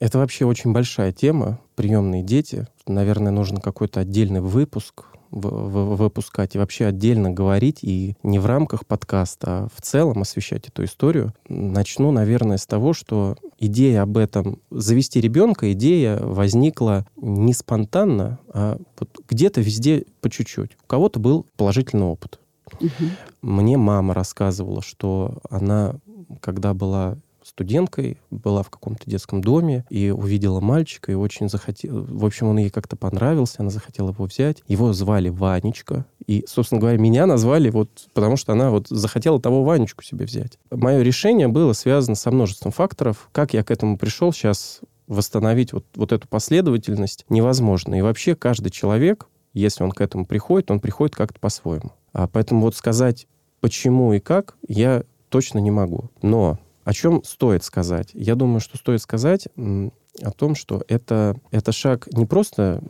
это 0.00 0.18
вообще 0.18 0.44
очень 0.44 0.72
большая 0.72 1.12
тема, 1.12 1.60
приемные 1.74 2.22
дети. 2.22 2.66
Наверное, 2.86 3.32
нужно 3.32 3.60
какой-то 3.60 4.00
отдельный 4.00 4.40
выпуск 4.40 5.04
выпускать 5.30 6.54
и 6.54 6.58
вообще 6.58 6.86
отдельно 6.86 7.30
говорить, 7.30 7.78
и 7.82 8.16
не 8.22 8.38
в 8.38 8.46
рамках 8.46 8.86
подкаста, 8.86 9.46
а 9.46 9.68
в 9.74 9.80
целом 9.82 10.22
освещать 10.22 10.68
эту 10.68 10.84
историю. 10.84 11.32
Начну, 11.48 12.10
наверное, 12.10 12.56
с 12.56 12.66
того, 12.66 12.92
что 12.92 13.36
идея 13.58 14.02
об 14.02 14.16
этом, 14.16 14.60
завести 14.70 15.20
ребенка, 15.20 15.72
идея 15.72 16.18
возникла 16.18 17.06
не 17.16 17.52
спонтанно, 17.54 18.38
а 18.52 18.78
вот 18.98 19.10
где-то 19.28 19.60
везде 19.60 20.04
по 20.20 20.30
чуть-чуть. 20.30 20.76
У 20.82 20.86
кого-то 20.86 21.20
был 21.20 21.46
положительный 21.56 22.06
опыт. 22.06 22.40
Мгм. 22.80 23.10
Мне 23.42 23.76
мама 23.76 24.14
рассказывала, 24.14 24.82
что 24.82 25.38
она, 25.48 25.96
когда 26.40 26.74
была 26.74 27.16
студенткой, 27.46 28.18
была 28.30 28.62
в 28.62 28.70
каком-то 28.70 29.08
детском 29.08 29.40
доме 29.40 29.84
и 29.88 30.10
увидела 30.10 30.60
мальчика, 30.60 31.12
и 31.12 31.14
очень 31.14 31.48
захотела... 31.48 32.00
В 32.02 32.24
общем, 32.24 32.48
он 32.48 32.58
ей 32.58 32.70
как-то 32.70 32.96
понравился, 32.96 33.56
она 33.58 33.70
захотела 33.70 34.10
его 34.10 34.24
взять. 34.24 34.62
Его 34.68 34.92
звали 34.92 35.28
Ванечка. 35.28 36.06
И, 36.26 36.44
собственно 36.48 36.80
говоря, 36.80 36.98
меня 36.98 37.26
назвали 37.26 37.70
вот 37.70 38.08
потому, 38.12 38.36
что 38.36 38.52
она 38.52 38.70
вот 38.70 38.88
захотела 38.88 39.40
того 39.40 39.62
Ванечку 39.62 40.02
себе 40.02 40.26
взять. 40.26 40.58
Мое 40.70 41.02
решение 41.02 41.48
было 41.48 41.72
связано 41.72 42.16
со 42.16 42.30
множеством 42.30 42.72
факторов. 42.72 43.28
Как 43.32 43.54
я 43.54 43.62
к 43.62 43.70
этому 43.70 43.96
пришел, 43.96 44.32
сейчас 44.32 44.80
восстановить 45.06 45.72
вот, 45.72 45.84
вот 45.94 46.12
эту 46.12 46.26
последовательность 46.28 47.24
невозможно. 47.28 47.94
И 47.94 48.02
вообще 48.02 48.34
каждый 48.34 48.70
человек, 48.70 49.28
если 49.54 49.84
он 49.84 49.92
к 49.92 50.00
этому 50.00 50.26
приходит, 50.26 50.70
он 50.70 50.80
приходит 50.80 51.14
как-то 51.14 51.38
по-своему. 51.38 51.92
А 52.12 52.26
поэтому 52.26 52.62
вот 52.62 52.74
сказать, 52.74 53.28
почему 53.60 54.12
и 54.12 54.20
как, 54.20 54.56
я 54.66 55.04
точно 55.28 55.58
не 55.58 55.70
могу. 55.70 56.10
Но 56.22 56.58
о 56.86 56.92
чем 56.92 57.24
стоит 57.24 57.64
сказать? 57.64 58.10
Я 58.14 58.36
думаю, 58.36 58.60
что 58.60 58.78
стоит 58.78 59.02
сказать 59.02 59.48
о 59.56 60.30
том, 60.30 60.54
что 60.54 60.84
это, 60.86 61.36
это 61.50 61.72
шаг 61.72 62.06
не 62.12 62.26
просто 62.26 62.80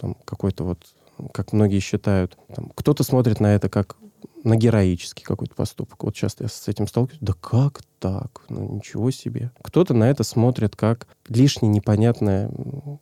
там, 0.00 0.16
какой-то 0.24 0.64
вот, 0.64 0.80
как 1.32 1.52
многие 1.52 1.78
считают, 1.78 2.36
там, 2.52 2.72
кто-то 2.74 3.04
смотрит 3.04 3.38
на 3.38 3.54
это 3.54 3.68
как 3.68 3.96
на 4.42 4.56
героический 4.56 5.22
какой-то 5.22 5.54
поступок. 5.54 6.02
Вот 6.02 6.14
часто 6.14 6.42
я 6.42 6.48
с 6.48 6.66
этим 6.66 6.88
сталкиваюсь. 6.88 7.20
Да 7.20 7.34
как 7.34 7.82
так? 8.00 8.42
Ну, 8.48 8.74
ничего 8.74 9.12
себе. 9.12 9.52
Кто-то 9.62 9.94
на 9.94 10.10
это 10.10 10.24
смотрит 10.24 10.74
как 10.74 11.06
лишнее 11.28 11.70
непонятное, 11.70 12.50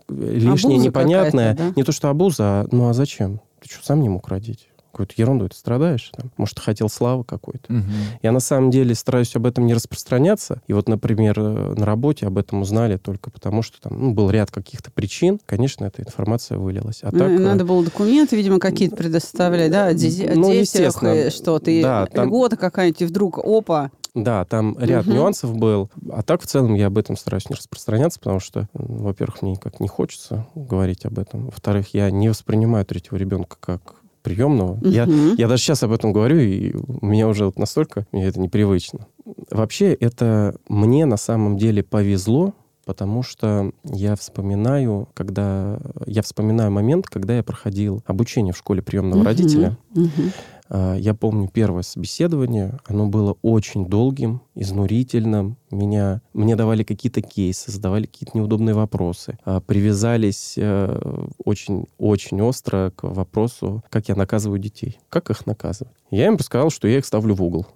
лишнее 0.09 0.77
Абуза 0.77 0.89
непонятное. 0.89 1.55
да? 1.55 1.73
Не 1.75 1.85
то, 1.85 1.93
что 1.93 2.11
абуза, 2.11 2.45
а 2.45 2.69
ну 2.71 2.91
а 2.91 2.93
зачем? 2.93 3.41
Ты 3.63 3.71
что, 3.71 3.83
сам 3.83 4.03
не 4.03 4.11
мог 4.11 4.29
родить? 4.29 4.69
Какую-то 4.95 5.15
ерунду 5.17 5.49
ты 5.49 5.57
страдаешь? 5.57 6.13
Там? 6.17 6.31
Может, 6.37 6.61
хотел 6.61 6.89
славы 6.89 7.25
какой-то? 7.25 7.73
Мгм. 7.73 7.91
Я 8.23 8.31
на 8.31 8.39
самом 8.39 8.71
деле 8.71 8.95
стараюсь 8.95 9.35
об 9.35 9.45
этом 9.45 9.67
не 9.67 9.75
распространяться. 9.75 10.63
И 10.69 10.73
вот, 10.73 10.89
например, 10.89 11.35
э, 11.41 11.75
на 11.77 11.85
работе 11.85 12.29
об 12.29 12.39
этом 12.39 12.63
узнали 12.63 12.97
только 12.97 13.33
потому, 13.33 13.63
что 13.63 13.81
там 13.81 14.01
ну, 14.01 14.15
был 14.15 14.31
ряд 14.31 14.53
каких-то 14.53 14.93
причин. 14.93 15.41
Конечно, 15.47 15.85
эта 15.85 16.03
информация 16.03 16.59
вылилась. 16.59 17.01
А 17.03 17.09
Ну, 17.11 17.19
так... 17.19 17.29
э, 17.29 17.39
Надо 17.39 17.65
было 17.65 17.85
документы, 17.85 18.37
видимо, 18.37 18.61
какие-то 18.61 18.95
предоставлять, 18.95 19.73
да, 19.73 19.87
о 19.87 19.89
о 19.89 19.93
Ну, 20.37 20.53
детях, 20.53 21.33
что-то, 21.35 21.73
и 21.73 21.83
Да, 21.83 22.07
там- 22.07 22.29
льгота 22.29 22.57
какая-нибудь, 22.57 23.03
и 23.03 23.07
вдруг, 23.07 23.39
опа, 23.39 23.91
Да, 24.15 24.45
там 24.45 24.77
ряд 24.79 25.07
Мгм. 25.07 25.17
нюансов 25.17 25.57
был. 25.57 25.91
А 26.13 26.23
так, 26.23 26.41
в 26.41 26.47
целом, 26.47 26.75
я 26.75 26.87
об 26.87 26.99
этом 26.99 27.17
стараюсь 27.17 27.51
не 27.51 27.57
распространяться, 27.57 28.21
потому 28.21 28.39
что, 28.39 28.69
во-первых, 28.73 29.43
мне 29.43 29.51
никак 29.53 29.81
не 29.81 29.89
хочется 29.89 30.47
говорить 30.55 31.05
об 31.05 31.19
этом. 31.19 31.47
Во-вторых, 31.47 31.95
я 31.95 32.13
не 32.13 32.29
воспринимаю 32.29 32.87
третьего 32.87 33.17
ребенка 33.17 33.57
как 33.59 33.97
приемного. 34.25 34.79
Я, 34.83 35.05
Мгм. 35.07 35.35
я 35.37 35.47
даже 35.47 35.63
сейчас 35.63 35.83
об 35.85 35.93
этом 35.93 36.13
говорю, 36.13 36.39
и 36.41 36.75
у 36.75 37.07
меня 37.07 37.29
уже 37.29 37.45
вот 37.45 37.59
настолько 37.59 38.07
мне 38.11 38.25
это 38.27 38.41
непривычно. 38.41 39.07
Вообще, 39.51 39.93
это 39.93 40.57
мне 40.69 41.05
на 41.07 41.17
самом 41.19 41.57
деле 41.59 41.83
повезло, 41.85 42.55
потому 42.87 43.23
что 43.23 43.71
я 43.85 44.17
вспоминаю, 44.17 45.09
когда 45.15 45.79
я 46.07 46.23
вспоминаю 46.23 46.71
момент, 46.73 47.07
когда 47.07 47.37
я 47.37 47.43
проходил 47.43 48.03
обучение 48.07 48.53
в 48.53 48.57
школе 48.59 48.83
приемного 48.83 49.21
Мгм. 49.21 49.27
родителя. 49.27 49.79
Мгм. 49.95 50.33
А, 50.69 50.97
Я 50.97 51.15
помню 51.15 51.49
первое 51.53 51.83
собеседование, 51.83 52.79
оно 52.87 53.07
было 53.07 53.37
очень 53.43 53.87
долгим, 53.87 54.41
изнурительным. 54.55 55.57
Меня, 55.71 56.23
мне 56.33 56.57
давали 56.57 56.83
какие-то 56.83 57.21
кейсы, 57.21 57.71
задавали 57.71 58.07
какие-то 58.07 58.37
неудобные 58.39 58.75
вопросы, 58.75 59.39
а, 59.45 59.61
привязались 59.61 60.55
э, 60.57 61.01
очень-очень 61.45 62.41
остро 62.41 62.93
к 62.95 63.05
вопросу, 63.05 63.83
как 63.91 64.09
я 64.09 64.15
наказываю 64.15 64.59
детей, 64.59 64.99
как 65.09 65.31
их 65.31 65.47
наказывать. 65.47 65.95
Я 66.11 66.27
им 66.27 66.37
рассказал, 66.37 66.71
что 66.71 66.89
я 66.89 66.99
их 66.99 67.07
ставлю 67.07 67.35
в 67.35 67.43
угол. 67.43 67.67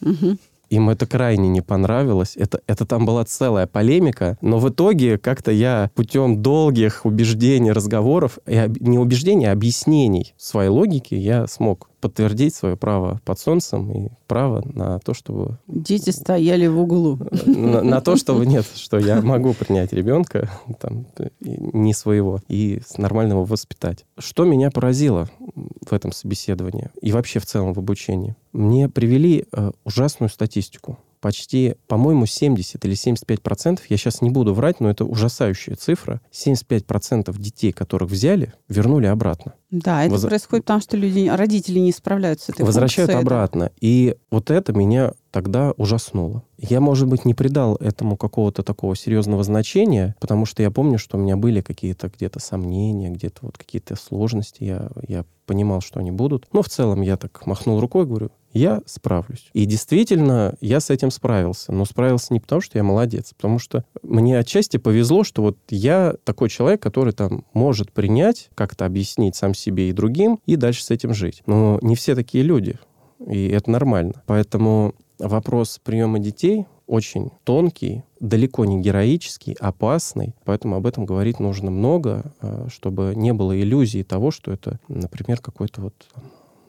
Мгм. 0.00 0.38
Им 0.68 0.90
это 0.90 1.06
крайне 1.06 1.48
не 1.48 1.60
понравилось. 1.60 2.36
Это, 2.36 2.60
это 2.66 2.84
там 2.84 3.06
была 3.06 3.24
целая 3.24 3.66
полемика. 3.68 4.36
Но 4.40 4.58
в 4.58 4.68
итоге 4.68 5.16
как-то 5.16 5.52
я 5.52 5.90
путем 5.94 6.42
долгих 6.42 7.04
убеждений, 7.04 7.70
разговоров, 7.70 8.38
и 8.46 8.60
не 8.80 8.98
убеждений, 8.98 9.46
а 9.46 9.52
объяснений 9.52 10.34
своей 10.36 10.70
логики 10.70 11.14
я 11.14 11.46
смог 11.46 11.88
подтвердить 12.06 12.54
свое 12.54 12.76
право 12.76 13.20
под 13.24 13.40
солнцем 13.40 13.90
и 13.90 14.08
право 14.28 14.62
на 14.74 15.00
то, 15.00 15.12
чтобы... 15.12 15.58
Дети 15.66 16.10
стояли 16.10 16.68
в 16.68 16.78
углу. 16.78 17.18
На, 17.44 17.82
на 17.82 18.00
то, 18.00 18.14
что 18.14 18.42
нет, 18.44 18.64
что 18.76 18.98
я 18.98 19.20
могу 19.20 19.54
принять 19.54 19.92
ребенка 19.92 20.48
там, 20.80 21.06
не 21.40 21.92
своего 21.94 22.40
и 22.46 22.80
нормально 22.96 23.32
его 23.32 23.44
воспитать. 23.44 24.04
Что 24.18 24.44
меня 24.44 24.70
поразило 24.70 25.28
в 25.56 25.92
этом 25.92 26.12
собеседовании 26.12 26.90
и 27.02 27.10
вообще 27.10 27.40
в 27.40 27.46
целом 27.46 27.72
в 27.72 27.78
обучении? 27.78 28.36
Мне 28.52 28.88
привели 28.88 29.46
э, 29.50 29.72
ужасную 29.84 30.30
статистику. 30.30 30.98
Почти, 31.26 31.74
по-моему, 31.88 32.24
70 32.24 32.84
или 32.84 32.94
75 32.94 33.42
процентов, 33.42 33.86
я 33.88 33.96
сейчас 33.96 34.22
не 34.22 34.30
буду 34.30 34.54
врать, 34.54 34.78
но 34.78 34.88
это 34.88 35.04
ужасающая 35.04 35.74
цифра, 35.74 36.20
75 36.30 36.86
процентов 36.86 37.36
детей, 37.40 37.72
которых 37.72 38.12
взяли, 38.12 38.52
вернули 38.68 39.06
обратно. 39.06 39.54
Да, 39.72 40.04
это 40.04 40.12
Воз- 40.12 40.22
происходит 40.24 40.66
потому, 40.66 40.80
что 40.80 40.96
люди, 40.96 41.26
родители 41.26 41.80
не 41.80 41.90
справляются 41.90 42.46
с 42.46 42.48
этой 42.50 42.64
Возвращают 42.64 43.10
функцией, 43.10 43.28
да. 43.28 43.36
обратно. 43.36 43.72
И 43.80 44.14
вот 44.30 44.52
это 44.52 44.72
меня 44.72 45.14
тогда 45.32 45.72
ужаснуло. 45.76 46.44
Я, 46.58 46.80
может 46.80 47.08
быть, 47.08 47.24
не 47.24 47.34
придал 47.34 47.74
этому 47.80 48.16
какого-то 48.16 48.62
такого 48.62 48.94
серьезного 48.94 49.42
значения, 49.42 50.14
потому 50.20 50.46
что 50.46 50.62
я 50.62 50.70
помню, 50.70 50.96
что 50.96 51.18
у 51.18 51.20
меня 51.20 51.36
были 51.36 51.60
какие-то 51.60 52.08
где-то 52.08 52.38
сомнения, 52.38 53.10
где-то 53.10 53.40
вот 53.42 53.58
какие-то 53.58 53.96
сложности. 53.96 54.62
Я, 54.62 54.90
я 55.08 55.24
понимал, 55.44 55.80
что 55.80 55.98
они 55.98 56.12
будут. 56.12 56.46
Но 56.52 56.62
в 56.62 56.68
целом 56.68 57.00
я 57.00 57.16
так 57.16 57.44
махнул 57.46 57.80
рукой, 57.80 58.06
говорю, 58.06 58.30
я 58.56 58.82
справлюсь. 58.86 59.50
И 59.52 59.66
действительно, 59.66 60.56
я 60.60 60.80
с 60.80 60.90
этим 60.90 61.10
справился. 61.10 61.72
Но 61.72 61.84
справился 61.84 62.32
не 62.32 62.40
потому, 62.40 62.60
что 62.60 62.78
я 62.78 62.84
молодец, 62.84 63.32
потому 63.36 63.58
что 63.58 63.84
мне 64.02 64.38
отчасти 64.38 64.76
повезло, 64.76 65.24
что 65.24 65.42
вот 65.42 65.58
я 65.68 66.14
такой 66.24 66.48
человек, 66.48 66.80
который 66.80 67.12
там 67.12 67.44
может 67.52 67.92
принять, 67.92 68.50
как-то 68.54 68.86
объяснить 68.86 69.36
сам 69.36 69.54
себе 69.54 69.90
и 69.90 69.92
другим, 69.92 70.40
и 70.46 70.56
дальше 70.56 70.84
с 70.84 70.90
этим 70.90 71.14
жить. 71.14 71.42
Но 71.46 71.78
не 71.82 71.94
все 71.94 72.14
такие 72.14 72.44
люди, 72.44 72.78
и 73.26 73.48
это 73.48 73.70
нормально. 73.70 74.22
Поэтому 74.26 74.94
вопрос 75.18 75.80
приема 75.82 76.18
детей 76.18 76.66
очень 76.86 77.30
тонкий, 77.44 78.04
далеко 78.20 78.64
не 78.64 78.80
героический, 78.80 79.56
опасный. 79.58 80.34
Поэтому 80.44 80.76
об 80.76 80.86
этом 80.86 81.04
говорить 81.04 81.40
нужно 81.40 81.70
много, 81.70 82.32
э, 82.40 82.68
чтобы 82.70 83.12
не 83.16 83.32
было 83.32 83.58
иллюзии 83.58 84.02
того, 84.02 84.30
что 84.30 84.52
это, 84.52 84.78
например, 84.88 85.40
какой-то 85.40 85.80
вот 85.80 85.94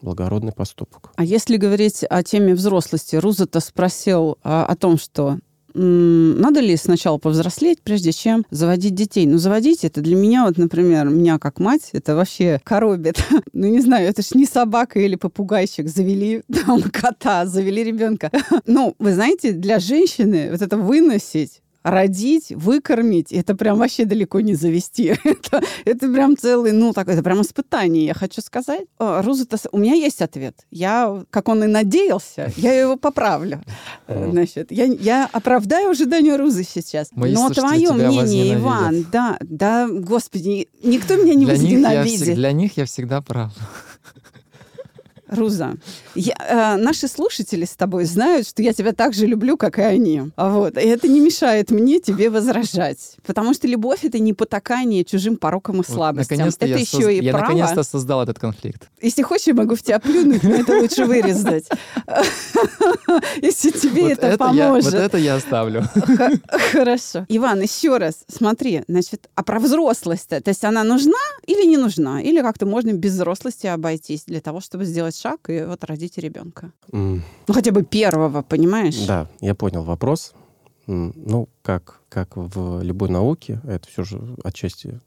благородный 0.01 0.51
поступок. 0.51 1.11
А 1.15 1.23
если 1.23 1.57
говорить 1.57 2.03
о 2.09 2.23
теме 2.23 2.53
взрослости, 2.53 3.15
Руза-то 3.15 3.59
спросил 3.59 4.37
а, 4.43 4.65
о 4.65 4.75
том, 4.75 4.97
что 4.97 5.39
надо 5.77 6.59
ли 6.59 6.75
сначала 6.75 7.17
повзрослеть, 7.17 7.81
прежде 7.81 8.11
чем 8.11 8.45
заводить 8.49 8.95
детей? 8.95 9.27
Ну, 9.27 9.37
заводить 9.37 9.83
это 9.83 10.01
для 10.01 10.15
меня, 10.15 10.45
вот, 10.45 10.57
например, 10.57 11.07
меня 11.09 11.37
как 11.37 11.59
мать, 11.59 11.89
это 11.93 12.15
вообще 12.15 12.59
коробит. 12.63 13.23
ну, 13.53 13.67
не 13.67 13.81
знаю, 13.81 14.07
это 14.09 14.21
ж 14.21 14.31
не 14.33 14.45
собака 14.45 14.99
или 14.99 15.15
попугайчик. 15.15 15.87
Завели 15.87 16.41
там 16.65 16.81
кота, 16.91 17.45
завели 17.45 17.83
ребенка. 17.83 18.31
ну, 18.65 18.95
вы 18.97 19.13
знаете, 19.13 19.51
для 19.51 19.79
женщины 19.79 20.49
вот 20.51 20.61
это 20.61 20.77
выносить 20.77 21.61
родить, 21.87 22.51
выкормить, 22.51 23.31
это 23.31 23.55
прям 23.55 23.79
вообще 23.79 24.05
далеко 24.05 24.41
не 24.41 24.55
завести. 24.55 25.15
это, 25.23 25.61
это 25.85 26.11
прям 26.11 26.37
целый, 26.37 26.71
ну, 26.71 26.93
так, 26.93 27.07
это 27.07 27.23
прям 27.23 27.41
испытание, 27.41 28.05
я 28.05 28.13
хочу 28.13 28.41
сказать. 28.41 28.85
О, 28.99 29.21
Руза, 29.21 29.45
у 29.71 29.77
меня 29.77 29.93
есть 29.93 30.21
ответ. 30.21 30.55
Я, 30.69 31.23
как 31.29 31.47
он 31.47 31.63
и 31.63 31.67
надеялся, 31.67 32.51
я 32.57 32.73
его 32.73 32.97
поправлю. 32.97 33.63
Значит, 34.07 34.71
я, 34.71 34.85
я 34.85 35.29
оправдаю 35.31 35.91
ожидания 35.91 36.35
Рузы 36.35 36.63
сейчас. 36.63 37.09
Мои 37.11 37.33
Но 37.33 37.49
твое 37.49 37.91
мнение. 37.91 38.55
Иван, 38.55 39.05
да, 39.11 39.37
да, 39.41 39.87
господи, 39.87 40.67
никто 40.83 41.15
меня 41.15 41.33
не 41.35 41.45
для, 41.45 41.57
них 41.57 41.71
я 41.71 41.77
возненавидит. 41.79 42.35
для 42.35 42.51
них 42.51 42.77
я 42.77 42.85
всегда 42.85 43.21
прав. 43.21 43.53
Руза, 45.29 45.75
я- 46.15 46.75
э, 46.77 46.81
наши 46.81 47.07
слушатели 47.07 47.65
с 47.65 47.75
тобой 47.75 48.05
знают, 48.05 48.47
что 48.47 48.61
я 48.61 48.73
тебя 48.73 48.93
так 48.93 49.13
же 49.13 49.25
люблю, 49.25 49.57
как 49.57 49.77
и 49.79 49.81
они. 49.81 50.23
Вот. 50.37 50.77
И 50.77 50.81
это 50.81 51.07
не 51.07 51.19
мешает 51.19 51.69
мне 51.71 51.99
тебе 51.99 52.29
возражать. 52.29 53.15
Потому 53.25 53.53
что 53.53 53.67
любовь— 53.67 53.99
это 54.03 54.19
не 54.19 54.33
потакание 54.33 55.03
чужим 55.03 55.37
порокам 55.37 55.75
и 55.75 55.77
Вот 55.79 55.87
слабостям. 55.87 56.37
наконец-то 56.37 56.65
это 56.65 56.75
я 56.75 56.81
еще 56.81 56.97
соз- 56.97 57.13
и 57.13 57.23
я 57.23 57.31
право. 57.33 57.43
наконец-то 57.53 57.83
создал 57.83 58.21
этот 58.23 58.39
конфликт. 58.39 58.89
Если 59.01 59.21
хочешь, 59.21 59.47
я 59.47 59.53
могу 59.53 59.75
в 59.75 59.81
тебя 59.83 59.99
плюнуть, 59.99 60.43
но 60.43 60.55
это 60.55 60.77
лучше 60.79 61.05
вырезать. 61.05 61.67
Если 63.41 63.71
тебе 63.71 64.03
Вот 64.03 64.11
это 64.13 64.27
я, 64.27 64.37
поможет. 64.37 64.85
вот 64.85 64.93
это 64.93 65.17
я 65.17 65.35
оставлю. 65.35 65.83
Хорошо. 66.71 67.25
Иван, 67.29 67.61
еще 67.61 67.97
раз, 67.97 68.23
смотри, 68.27 68.83
значит, 68.87 69.29
а 69.35 69.43
про 69.43 69.59
взрослость-то, 69.59 70.41
то 70.41 70.49
есть 70.49 70.63
она 70.63 70.83
нужна 70.83 71.13
или 71.45 71.65
не 71.65 71.77
нужна? 71.77 72.21
Или 72.21 72.41
как-то 72.41 72.65
можно 72.65 72.93
без 72.93 73.13
взрослости 73.13 73.67
обойтись 73.67 74.23
для 74.25 74.41
того, 74.41 74.61
чтобы 74.61 74.85
сделать 74.85 75.16
шаг 75.19 75.49
и 75.49 75.63
вот 75.63 75.83
родить 75.83 76.17
ребенка? 76.17 76.71
М, 76.91 77.23
Ну, 77.47 77.53
хотя 77.53 77.71
бы 77.71 77.83
первого, 77.83 78.41
понимаешь? 78.41 79.05
Да, 79.05 79.27
я 79.41 79.55
понял 79.55 79.83
вопрос. 79.83 80.33
Ну, 80.85 81.49
как, 81.63 81.99
как 82.07 82.37
в 82.37 82.81
любой 82.81 83.09
науке, 83.09 83.59
это 83.65 83.87
все 83.89 84.03
же 84.03 84.21
отчасти 84.43 84.99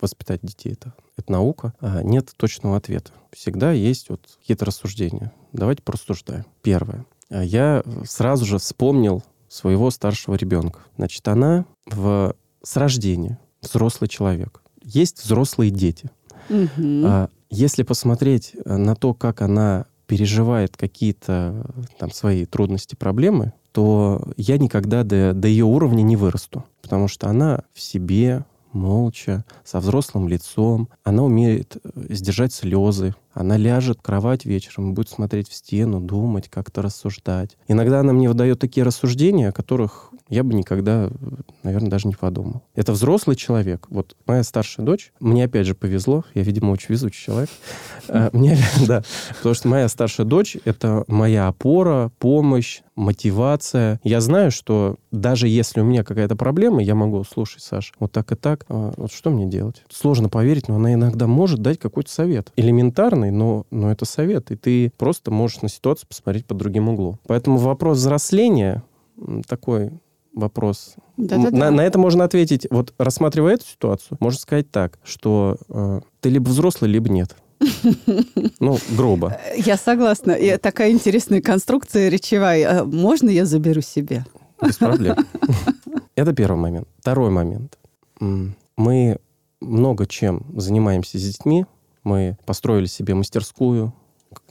воспитать 0.00 0.40
детей 0.42 0.72
это, 0.72 0.92
это 1.16 1.32
наука, 1.32 1.72
а 1.80 2.02
нет 2.02 2.30
точного 2.36 2.76
ответа. 2.76 3.10
Всегда 3.32 3.72
есть 3.72 4.10
вот 4.10 4.20
какие-то 4.40 4.64
рассуждения. 4.66 5.32
Давайте 5.52 5.82
порассуждаем. 5.82 6.44
Первое. 6.62 7.04
А 7.30 7.42
Я 7.42 7.82
сразу 8.06 8.44
же 8.44 8.58
вспомнил 8.58 9.22
своего 9.48 9.90
старшего 9.90 10.34
ребенка. 10.34 10.80
Значит, 10.96 11.26
она 11.26 11.64
в, 11.86 12.36
с 12.62 12.76
рождения 12.76 13.38
взрослый 13.62 14.08
человек. 14.08 14.62
Есть 14.82 15.24
взрослые 15.24 15.70
дети. 15.70 16.10
Мгм. 16.48 17.02
А 17.06 17.30
Если 17.50 17.82
посмотреть 17.82 18.52
э, 18.54 18.76
на 18.76 18.94
то, 18.94 19.14
как 19.14 19.42
она 19.42 19.86
переживает 20.06 20.76
какие-то 20.76 21.64
э, 21.64 21.82
там 21.98 22.10
свои 22.10 22.44
трудности, 22.44 22.94
проблемы, 22.94 23.52
то 23.72 24.22
я 24.36 24.58
никогда 24.58 25.02
до, 25.04 25.32
до 25.34 25.48
ее 25.48 25.64
уровня 25.64 26.02
не 26.02 26.16
вырасту. 26.16 26.64
Потому 26.82 27.08
что 27.08 27.28
она 27.28 27.62
в 27.72 27.80
себе, 27.80 28.44
молча, 28.72 29.44
со 29.64 29.80
взрослым 29.80 30.28
лицом. 30.28 30.88
Она 31.04 31.22
умеет 31.24 31.76
э, 31.82 32.14
сдержать 32.14 32.52
слезы. 32.52 33.14
Она 33.38 33.56
ляжет 33.56 33.98
в 33.98 34.02
кровать 34.02 34.44
вечером 34.44 34.94
будет 34.94 35.08
смотреть 35.08 35.48
в 35.48 35.54
стену, 35.54 36.00
думать, 36.00 36.48
как-то 36.48 36.82
рассуждать. 36.82 37.56
Иногда 37.68 38.00
она 38.00 38.12
мне 38.12 38.28
выдает 38.28 38.58
такие 38.58 38.82
рассуждения, 38.82 39.50
о 39.50 39.52
которых 39.52 40.10
я 40.28 40.42
бы 40.42 40.54
никогда, 40.54 41.08
наверное, 41.62 41.88
даже 41.88 42.08
не 42.08 42.14
подумал. 42.14 42.62
Это 42.74 42.92
взрослый 42.92 43.36
человек. 43.36 43.86
Вот 43.90 44.14
моя 44.26 44.42
старшая 44.42 44.84
дочь, 44.84 45.12
мне 45.20 45.44
опять 45.44 45.66
же 45.66 45.74
повезло, 45.74 46.24
я, 46.34 46.42
видимо, 46.42 46.70
очень 46.70 46.88
везучий 46.88 47.24
человек. 47.24 47.48
А, 48.08 48.28
Мне, 48.38 48.58
да, 48.86 49.02
потому 49.36 49.54
что 49.54 49.68
моя 49.68 49.88
старшая 49.88 50.26
дочь— 50.26 50.56
это 50.64 51.04
моя 51.06 51.48
опора, 51.48 52.10
помощь, 52.18 52.80
мотивация. 52.98 54.00
Я 54.02 54.20
знаю, 54.20 54.50
что 54.50 54.96
даже 55.12 55.48
если 55.48 55.80
у 55.80 55.84
меня 55.84 56.04
какая-то 56.04 56.36
проблема, 56.36 56.82
я 56.82 56.94
могу, 56.94 57.24
слушай, 57.24 57.60
Саш, 57.60 57.94
вот 57.98 58.12
так 58.12 58.32
и 58.32 58.34
так, 58.34 58.66
а, 58.68 58.92
вот 58.96 59.12
что 59.12 59.30
мне 59.30 59.46
делать? 59.46 59.84
Сложно 59.88 60.28
поверить, 60.28 60.68
но 60.68 60.76
она 60.76 60.92
иногда 60.92 61.26
может 61.26 61.62
дать 61.62 61.78
какой-то 61.78 62.10
совет. 62.10 62.52
Элементарный, 62.56 63.27
но, 63.30 63.66
но 63.70 63.90
это 63.90 64.04
совет. 64.04 64.50
И 64.50 64.56
ты 64.56 64.92
просто 64.96 65.30
можешь 65.30 65.62
на 65.62 65.68
ситуацию 65.68 66.08
посмотреть 66.08 66.46
под 66.46 66.58
другим 66.58 66.88
углом. 66.88 67.18
Поэтому 67.26 67.58
вопрос 67.58 67.98
взросления 67.98 68.82
такой 69.46 69.90
вопрос. 70.34 70.94
Да-да-да. 71.16 71.56
На, 71.56 71.70
на 71.70 71.80
это 71.80 71.98
можно 71.98 72.24
ответить, 72.24 72.66
вот 72.70 72.94
рассматривая 72.98 73.54
эту 73.54 73.66
ситуацию, 73.66 74.16
можно 74.20 74.38
сказать 74.38 74.70
так, 74.70 74.98
что 75.02 75.56
э, 75.68 76.00
ты 76.20 76.28
либо 76.28 76.48
взрослый, 76.48 76.90
либо 76.90 77.08
нет. 77.08 77.36
Ну, 78.60 78.78
грубо. 78.96 79.38
Я 79.56 79.76
согласна. 79.76 80.32
И 80.32 80.56
такая 80.58 80.90
интересная 80.90 81.40
конструкция 81.40 82.08
речевая. 82.08 82.80
А 82.80 82.84
Можно 82.84 83.30
я 83.30 83.44
заберу 83.44 83.80
себе? 83.80 84.24
Без 84.60 84.76
проблем. 84.76 85.16
Это 86.16 86.32
первый 86.32 86.58
момент. 86.58 86.88
Второй 86.98 87.30
момент. 87.30 87.78
Мы 88.76 89.18
много 89.60 90.06
чем 90.06 90.44
занимаемся 90.56 91.18
с 91.18 91.22
детьми. 91.22 91.66
Мы 92.04 92.36
построили 92.46 92.86
себе 92.86 93.14
мастерскую, 93.14 93.92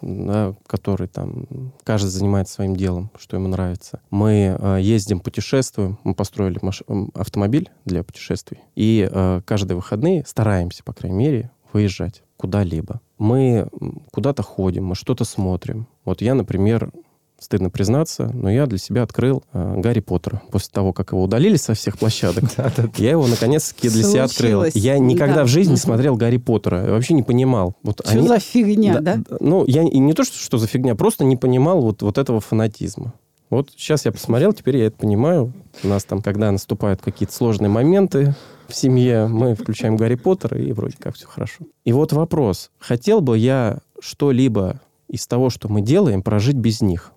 да, 0.02 0.52
в 0.52 0.68
которой 0.68 1.08
там 1.08 1.74
каждый 1.84 2.08
занимается 2.08 2.56
своим 2.56 2.76
делом, 2.76 3.12
что 3.18 3.38
ему 3.38 3.48
нравится. 3.48 4.02
Мы 4.10 4.58
э, 4.60 4.78
ездим, 4.82 5.20
путешествуем. 5.20 6.00
Мы 6.04 6.14
построили 6.16 6.60
маш- 6.62 6.84
автомобиль 7.14 7.70
для 7.86 8.04
путешествий. 8.04 8.60
И 8.76 9.08
э, 9.12 9.42
каждые 9.46 9.76
выходные 9.76 10.24
стараемся, 10.26 10.84
по 10.84 10.94
крайней 10.94 11.18
мере, 11.18 11.52
выезжать 11.74 12.24
куда-либо. 12.38 13.02
Мы 13.18 13.68
куда-то 14.12 14.44
ходим, 14.44 14.86
мы 14.86 14.96
что-то 14.96 15.26
смотрим. 15.26 15.88
Вот 16.06 16.22
я, 16.22 16.36
например, 16.36 16.92
стыдно 17.40 17.70
признаться, 17.70 18.32
но 18.34 18.50
я 18.50 18.66
для 18.66 18.78
себя 18.78 19.04
открыл 19.04 19.44
э, 19.54 19.76
Гарри 19.78 20.00
Поттера. 20.00 20.42
После 20.52 20.72
того, 20.72 20.92
как 20.94 21.12
его 21.12 21.24
удалили 21.24 21.56
со 21.56 21.74
всех 21.74 21.98
площадок, 22.00 22.46
я 22.98 23.12
его 23.12 23.28
наконец-таки 23.28 23.90
для 23.90 24.04
себя 24.04 24.24
открыл. 24.24 24.66
Я 24.74 24.98
никогда 24.98 25.36
Да. 25.36 25.44
в 25.44 25.48
жизни 25.48 25.72
не 25.72 25.78
смотрел 25.78 26.16
Гарри 26.16 26.38
Поттера. 26.38 26.86
Я 26.86 26.92
вообще 26.92 27.14
не 27.14 27.24
понимал. 27.24 27.76
Что 28.06 28.24
за 28.24 28.40
фигня, 28.40 29.02
да? 29.02 29.20
Ну, 29.40 29.66
я 29.68 29.84
не 29.84 30.14
то, 30.14 30.24
что, 30.24 30.38
что 30.38 30.58
за 30.58 30.68
фигня, 30.68 30.96
просто 30.96 31.24
не 31.24 31.36
понимал 31.38 31.82
вот, 31.82 32.02
вот 32.02 32.18
этого 32.18 32.40
фанатизма. 32.40 33.14
Вот 33.50 33.70
сейчас 33.78 34.06
я 34.06 34.12
посмотрел, 34.12 34.52
теперь 34.52 34.78
я 34.78 34.88
это 34.88 34.98
понимаю. 34.98 35.54
У 35.84 35.88
нас 35.88 36.04
там, 36.04 36.22
когда 36.22 36.52
наступают 36.52 37.02
какие-то 37.02 37.34
сложные 37.34 37.70
моменты 37.70 38.36
в 38.68 38.76
семье, 38.76 39.28
мы 39.28 39.56
включаем 39.56 39.96
Гарри 39.96 40.16
Поттера, 40.16 40.60
и 40.60 40.74
вроде 40.74 40.96
как 41.00 41.16
все 41.16 41.28
хорошо. 41.28 41.64
И 41.86 41.94
вот 41.94 42.12
вопрос. 42.12 42.72
Хотел 42.80 43.22
бы 43.22 43.38
я 43.38 43.80
что-либо 44.02 44.82
из 45.08 45.28
того, 45.28 45.50
что 45.50 45.70
мы 45.70 45.82
делаем, 45.82 46.22
прожить 46.24 46.58
без 46.58 46.82
них? 46.82 47.14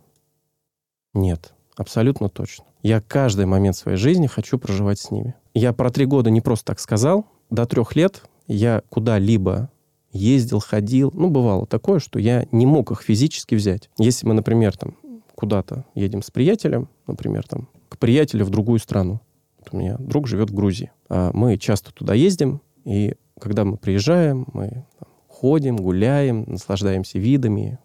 Нет, 1.14 1.54
абсолютно 1.76 2.28
точно. 2.28 2.64
Я 2.82 3.00
каждый 3.00 3.46
момент 3.46 3.76
своей 3.76 3.98
жизни 3.98 4.26
хочу 4.26 4.58
проживать 4.58 4.98
с 4.98 5.10
ними. 5.10 5.34
Я 5.54 5.72
про 5.72 5.90
три 5.90 6.06
года 6.06 6.30
не 6.30 6.40
просто 6.40 6.66
так 6.66 6.80
сказал. 6.80 7.26
До 7.50 7.66
трех 7.66 7.96
лет 7.96 8.22
я 8.46 8.82
куда-либо 8.88 9.70
ездил, 10.12 10.60
ходил. 10.60 11.10
Ну, 11.14 11.30
бывало 11.30 11.66
такое, 11.66 11.98
что 11.98 12.18
я 12.18 12.46
не 12.52 12.66
мог 12.66 12.90
их 12.90 13.02
физически 13.02 13.54
взять. 13.54 13.90
Если 13.98 14.26
мы, 14.26 14.34
например, 14.34 14.76
там 14.76 14.96
куда-то 15.34 15.84
едем 15.94 16.22
с 16.22 16.30
приятелем, 16.30 16.88
например, 17.06 17.46
там 17.46 17.68
к 17.88 17.98
приятелю 17.98 18.44
в 18.44 18.50
другую 18.50 18.78
страну. 18.78 19.20
Вот 19.58 19.68
у 19.72 19.76
меня 19.76 19.96
друг 19.98 20.26
живет 20.26 20.50
в 20.50 20.54
Грузии. 20.54 20.92
А 21.08 21.30
мы 21.34 21.58
часто 21.58 21.92
туда 21.92 22.14
ездим, 22.14 22.60
и 22.84 23.14
когда 23.38 23.64
мы 23.64 23.76
приезжаем, 23.76 24.46
мы 24.52 24.86
там 24.98 25.08
ходим, 25.28 25.76
гуляем, 25.76 26.44
наслаждаемся 26.46 27.18
видами, 27.18 27.78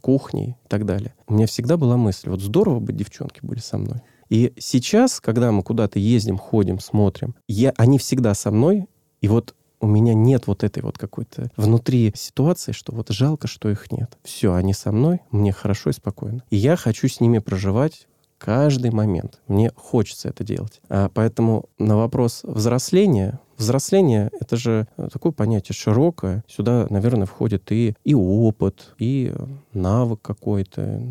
кухней 0.00 0.56
и 0.64 0.68
так 0.68 0.86
далее. 0.86 1.14
У 1.26 1.34
меня 1.34 1.46
всегда 1.46 1.76
была 1.76 1.96
мысль, 1.96 2.30
вот 2.30 2.40
здорово 2.40 2.80
бы 2.80 2.92
девчонки 2.92 3.40
были 3.42 3.60
со 3.60 3.78
мной. 3.78 4.00
И 4.28 4.52
сейчас, 4.58 5.20
когда 5.20 5.52
мы 5.52 5.62
куда-то 5.62 5.98
ездим, 5.98 6.38
ходим, 6.38 6.80
смотрим, 6.80 7.34
я, 7.48 7.72
они 7.76 7.98
всегда 7.98 8.34
со 8.34 8.50
мной, 8.50 8.88
и 9.20 9.28
вот 9.28 9.54
у 9.80 9.86
меня 9.86 10.14
нет 10.14 10.46
вот 10.46 10.64
этой 10.64 10.82
вот 10.82 10.98
какой-то 10.98 11.50
внутри 11.56 12.12
ситуации, 12.16 12.72
что 12.72 12.92
вот 12.92 13.10
жалко, 13.10 13.46
что 13.46 13.70
их 13.70 13.92
нет. 13.92 14.18
Все, 14.24 14.54
они 14.54 14.72
со 14.72 14.90
мной, 14.90 15.20
мне 15.30 15.52
хорошо 15.52 15.90
и 15.90 15.92
спокойно. 15.92 16.42
И 16.50 16.56
я 16.56 16.76
хочу 16.76 17.08
с 17.08 17.20
ними 17.20 17.38
проживать 17.38 18.08
каждый 18.38 18.90
момент. 18.90 19.40
Мне 19.48 19.70
хочется 19.74 20.28
это 20.28 20.44
делать. 20.44 20.80
А 20.88 21.08
поэтому 21.08 21.66
на 21.78 21.96
вопрос 21.96 22.40
взросления, 22.42 23.40
взросление— 23.56 24.30
это 24.40 24.56
же 24.56 24.86
э, 24.96 25.08
такое 25.12 25.32
понятие 25.32 25.74
широкое. 25.74 26.44
Сюда, 26.48 26.86
наверное, 26.90 27.26
входит 27.26 27.70
и, 27.72 27.94
и 28.04 28.14
опыт, 28.14 28.94
и 28.98 29.32
э, 29.34 29.46
навык 29.72 30.20
какой-то, 30.22 31.02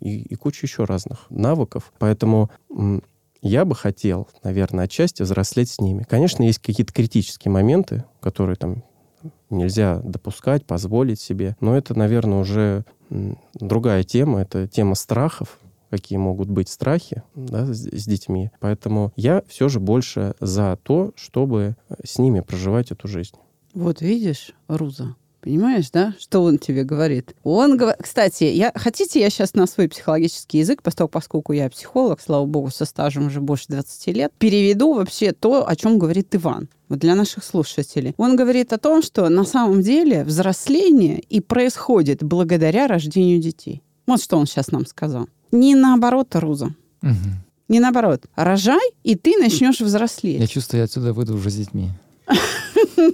и, 0.00 0.22
и 0.22 0.34
куча 0.34 0.66
еще 0.66 0.84
разных 0.84 1.26
навыков. 1.30 1.92
Поэтому 1.98 2.50
я 3.40 3.64
бы 3.64 3.74
хотел, 3.74 4.28
наверное, 4.44 4.84
отчасти 4.84 5.22
взрослеть 5.22 5.70
с 5.70 5.80
ними. 5.80 6.04
Конечно, 6.08 6.42
есть 6.44 6.60
какие-то 6.60 6.92
критические 6.92 7.50
моменты, 7.50 8.04
которые 8.20 8.56
там 8.56 8.84
нельзя 9.50 10.00
допускать, 10.04 10.64
позволить 10.64 11.20
себе. 11.20 11.56
Но 11.60 11.76
это, 11.76 11.98
наверное, 11.98 12.38
уже 12.38 12.84
другая 13.54 14.04
тема. 14.04 14.42
Это 14.42 14.66
тема 14.66 14.94
страхов, 14.94 15.58
какие 15.92 16.16
могут 16.16 16.48
быть 16.48 16.70
страхи 16.70 17.22
да, 17.34 17.66
с, 17.66 17.86
с 17.86 18.06
детьми. 18.06 18.50
Поэтому 18.60 19.12
я 19.14 19.44
все 19.46 19.68
же 19.68 19.78
больше 19.78 20.34
за 20.40 20.78
то, 20.82 21.12
чтобы 21.16 21.76
с 22.02 22.18
ними 22.18 22.40
проживать 22.40 22.90
эту 22.90 23.08
жизнь. 23.08 23.36
Вот 23.74 24.00
видишь, 24.00 24.54
Руза, 24.68 25.16
Понимаешь, 25.42 25.90
да, 25.90 26.14
что 26.20 26.44
он 26.44 26.56
тебе 26.56 26.84
говорит? 26.84 27.34
Он 27.42 27.76
говорит... 27.76 28.00
Кстати, 28.00 28.44
я... 28.44 28.70
хотите, 28.76 29.18
я 29.20 29.28
сейчас 29.28 29.54
на 29.54 29.66
свой 29.66 29.88
психологический 29.88 30.58
язык, 30.58 30.82
поскольку 30.82 31.52
я 31.52 31.68
психолог, 31.68 32.20
слава 32.20 32.46
богу, 32.46 32.70
со 32.70 32.84
стажем 32.84 33.26
уже 33.26 33.40
больше 33.40 33.64
20 33.66 34.06
лет, 34.14 34.32
переведу 34.38 34.94
вообще 34.94 35.32
то, 35.32 35.68
о 35.68 35.74
чем 35.74 35.98
говорит 35.98 36.32
Иван. 36.36 36.68
Вот 36.88 37.00
для 37.00 37.16
наших 37.16 37.42
слушателей. 37.42 38.14
Он 38.18 38.36
говорит 38.36 38.72
о 38.72 38.78
том, 38.78 39.02
что 39.02 39.28
на 39.28 39.42
самом 39.42 39.82
деле 39.82 40.22
взросление 40.22 41.18
и 41.18 41.40
происходит 41.40 42.22
благодаря 42.22 42.86
рождению 42.86 43.40
детей. 43.40 43.82
Вот 44.06 44.22
что 44.22 44.36
он 44.38 44.46
сейчас 44.46 44.70
нам 44.70 44.86
сказал. 44.86 45.26
Не 45.52 45.74
наоборот, 45.74 46.34
Руза. 46.34 46.74
Мгм. 47.02 47.42
Не 47.68 47.80
наоборот. 47.80 48.24
Рожай, 48.36 48.80
и 49.04 49.14
ты 49.14 49.36
начнешь 49.38 49.80
взрослеть. 49.80 50.40
Я 50.40 50.46
чувствую, 50.46 50.80
я 50.80 50.84
отсюда 50.84 51.12
выйду 51.12 51.34
уже 51.34 51.50
с 51.50 51.54
детьми. 51.54 51.90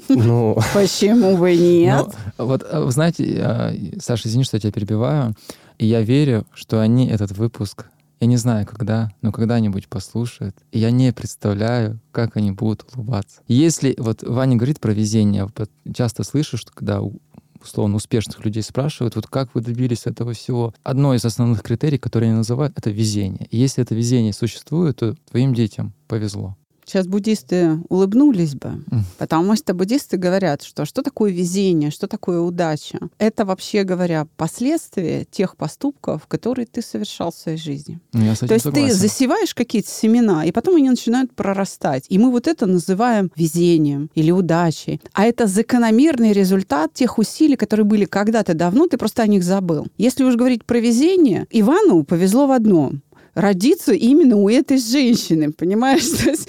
Ну, 0.08 0.56
Почему 0.74 1.36
бы 1.36 1.54
нет? 1.56 2.06
Но 2.36 2.46
вот, 2.46 2.66
вы 2.72 2.90
знаете, 2.90 3.94
Саша, 4.00 4.28
извини, 4.28 4.44
что 4.44 4.56
я 4.56 4.60
тебя 4.60 4.72
перебиваю, 4.72 5.34
и 5.78 5.86
я 5.86 6.00
верю, 6.02 6.46
что 6.54 6.80
они 6.80 7.08
этот 7.08 7.32
выпуск, 7.32 7.86
я 8.20 8.26
не 8.26 8.36
знаю, 8.36 8.66
когда, 8.66 9.10
но 9.22 9.30
когда-нибудь 9.32 9.88
послушают, 9.88 10.56
и 10.72 10.78
я 10.78 10.90
не 10.90 11.12
представляю, 11.12 12.00
как 12.12 12.36
они 12.36 12.50
будут 12.50 12.84
улыбаться. 12.94 13.40
Если 13.46 13.94
вот 13.98 14.22
Ваня 14.22 14.56
говорит 14.56 14.80
про 14.80 14.92
везение, 14.92 15.44
вот 15.56 15.70
часто 15.94 16.24
слышу, 16.24 16.56
что 16.56 16.72
когда 16.72 17.00
у- 17.00 17.20
условно 17.62 17.96
успешных 17.96 18.44
людей 18.44 18.62
спрашивают, 18.62 19.16
вот 19.16 19.26
как 19.26 19.54
вы 19.54 19.60
добились 19.60 20.06
этого 20.06 20.32
всего. 20.32 20.74
Одно 20.82 21.14
из 21.14 21.24
основных 21.24 21.62
критерий, 21.62 21.98
которые 21.98 22.28
они 22.28 22.38
называют, 22.38 22.76
это 22.76 22.90
везение. 22.90 23.46
И 23.50 23.56
если 23.56 23.82
это 23.82 23.94
везение 23.94 24.32
существует, 24.32 24.96
то 24.96 25.14
твоим 25.30 25.54
детям 25.54 25.92
повезло. 26.06 26.56
Сейчас 26.88 27.06
буддисты 27.06 27.80
улыбнулись 27.90 28.54
бы, 28.54 28.82
потому 29.18 29.56
что 29.56 29.74
буддисты 29.74 30.16
говорят, 30.16 30.62
что 30.62 30.86
что 30.86 31.02
такое 31.02 31.30
везение, 31.30 31.90
что 31.90 32.06
такое 32.08 32.40
удача. 32.40 32.98
Это, 33.18 33.44
вообще 33.44 33.84
говоря, 33.84 34.26
последствия 34.38 35.26
тех 35.30 35.56
поступков, 35.56 36.26
которые 36.26 36.64
ты 36.64 36.80
совершал 36.80 37.30
в 37.30 37.34
своей 37.34 37.58
жизни. 37.58 38.00
Ну, 38.14 38.24
я 38.24 38.34
с 38.34 38.38
этим 38.38 38.48
То 38.48 38.54
есть 38.54 38.64
согласен. 38.64 38.88
ты 38.88 38.94
засеваешь 38.94 39.54
какие-то 39.54 39.90
семена, 39.90 40.46
и 40.46 40.52
потом 40.52 40.76
они 40.76 40.88
начинают 40.88 41.34
прорастать. 41.34 42.06
И 42.08 42.18
мы 42.18 42.30
вот 42.30 42.46
это 42.46 42.64
называем 42.64 43.30
везением 43.36 44.10
или 44.14 44.30
удачей. 44.30 45.00
А 45.12 45.24
это 45.26 45.46
закономерный 45.46 46.32
результат 46.32 46.94
тех 46.94 47.18
усилий, 47.18 47.56
которые 47.56 47.84
были 47.84 48.06
когда-то 48.06 48.54
давно, 48.54 48.88
ты 48.88 48.96
просто 48.96 49.22
о 49.22 49.26
них 49.26 49.44
забыл. 49.44 49.86
Если 49.98 50.24
уж 50.24 50.36
говорить 50.36 50.64
про 50.64 50.78
везение, 50.78 51.46
Ивану 51.50 52.04
повезло 52.04 52.46
в 52.46 52.52
одном 52.52 53.02
родиться 53.38 53.92
именно 53.92 54.36
у 54.36 54.48
этой 54.48 54.78
женщины, 54.78 55.52
понимаешь? 55.52 56.06
То 56.24 56.30
есть 56.30 56.48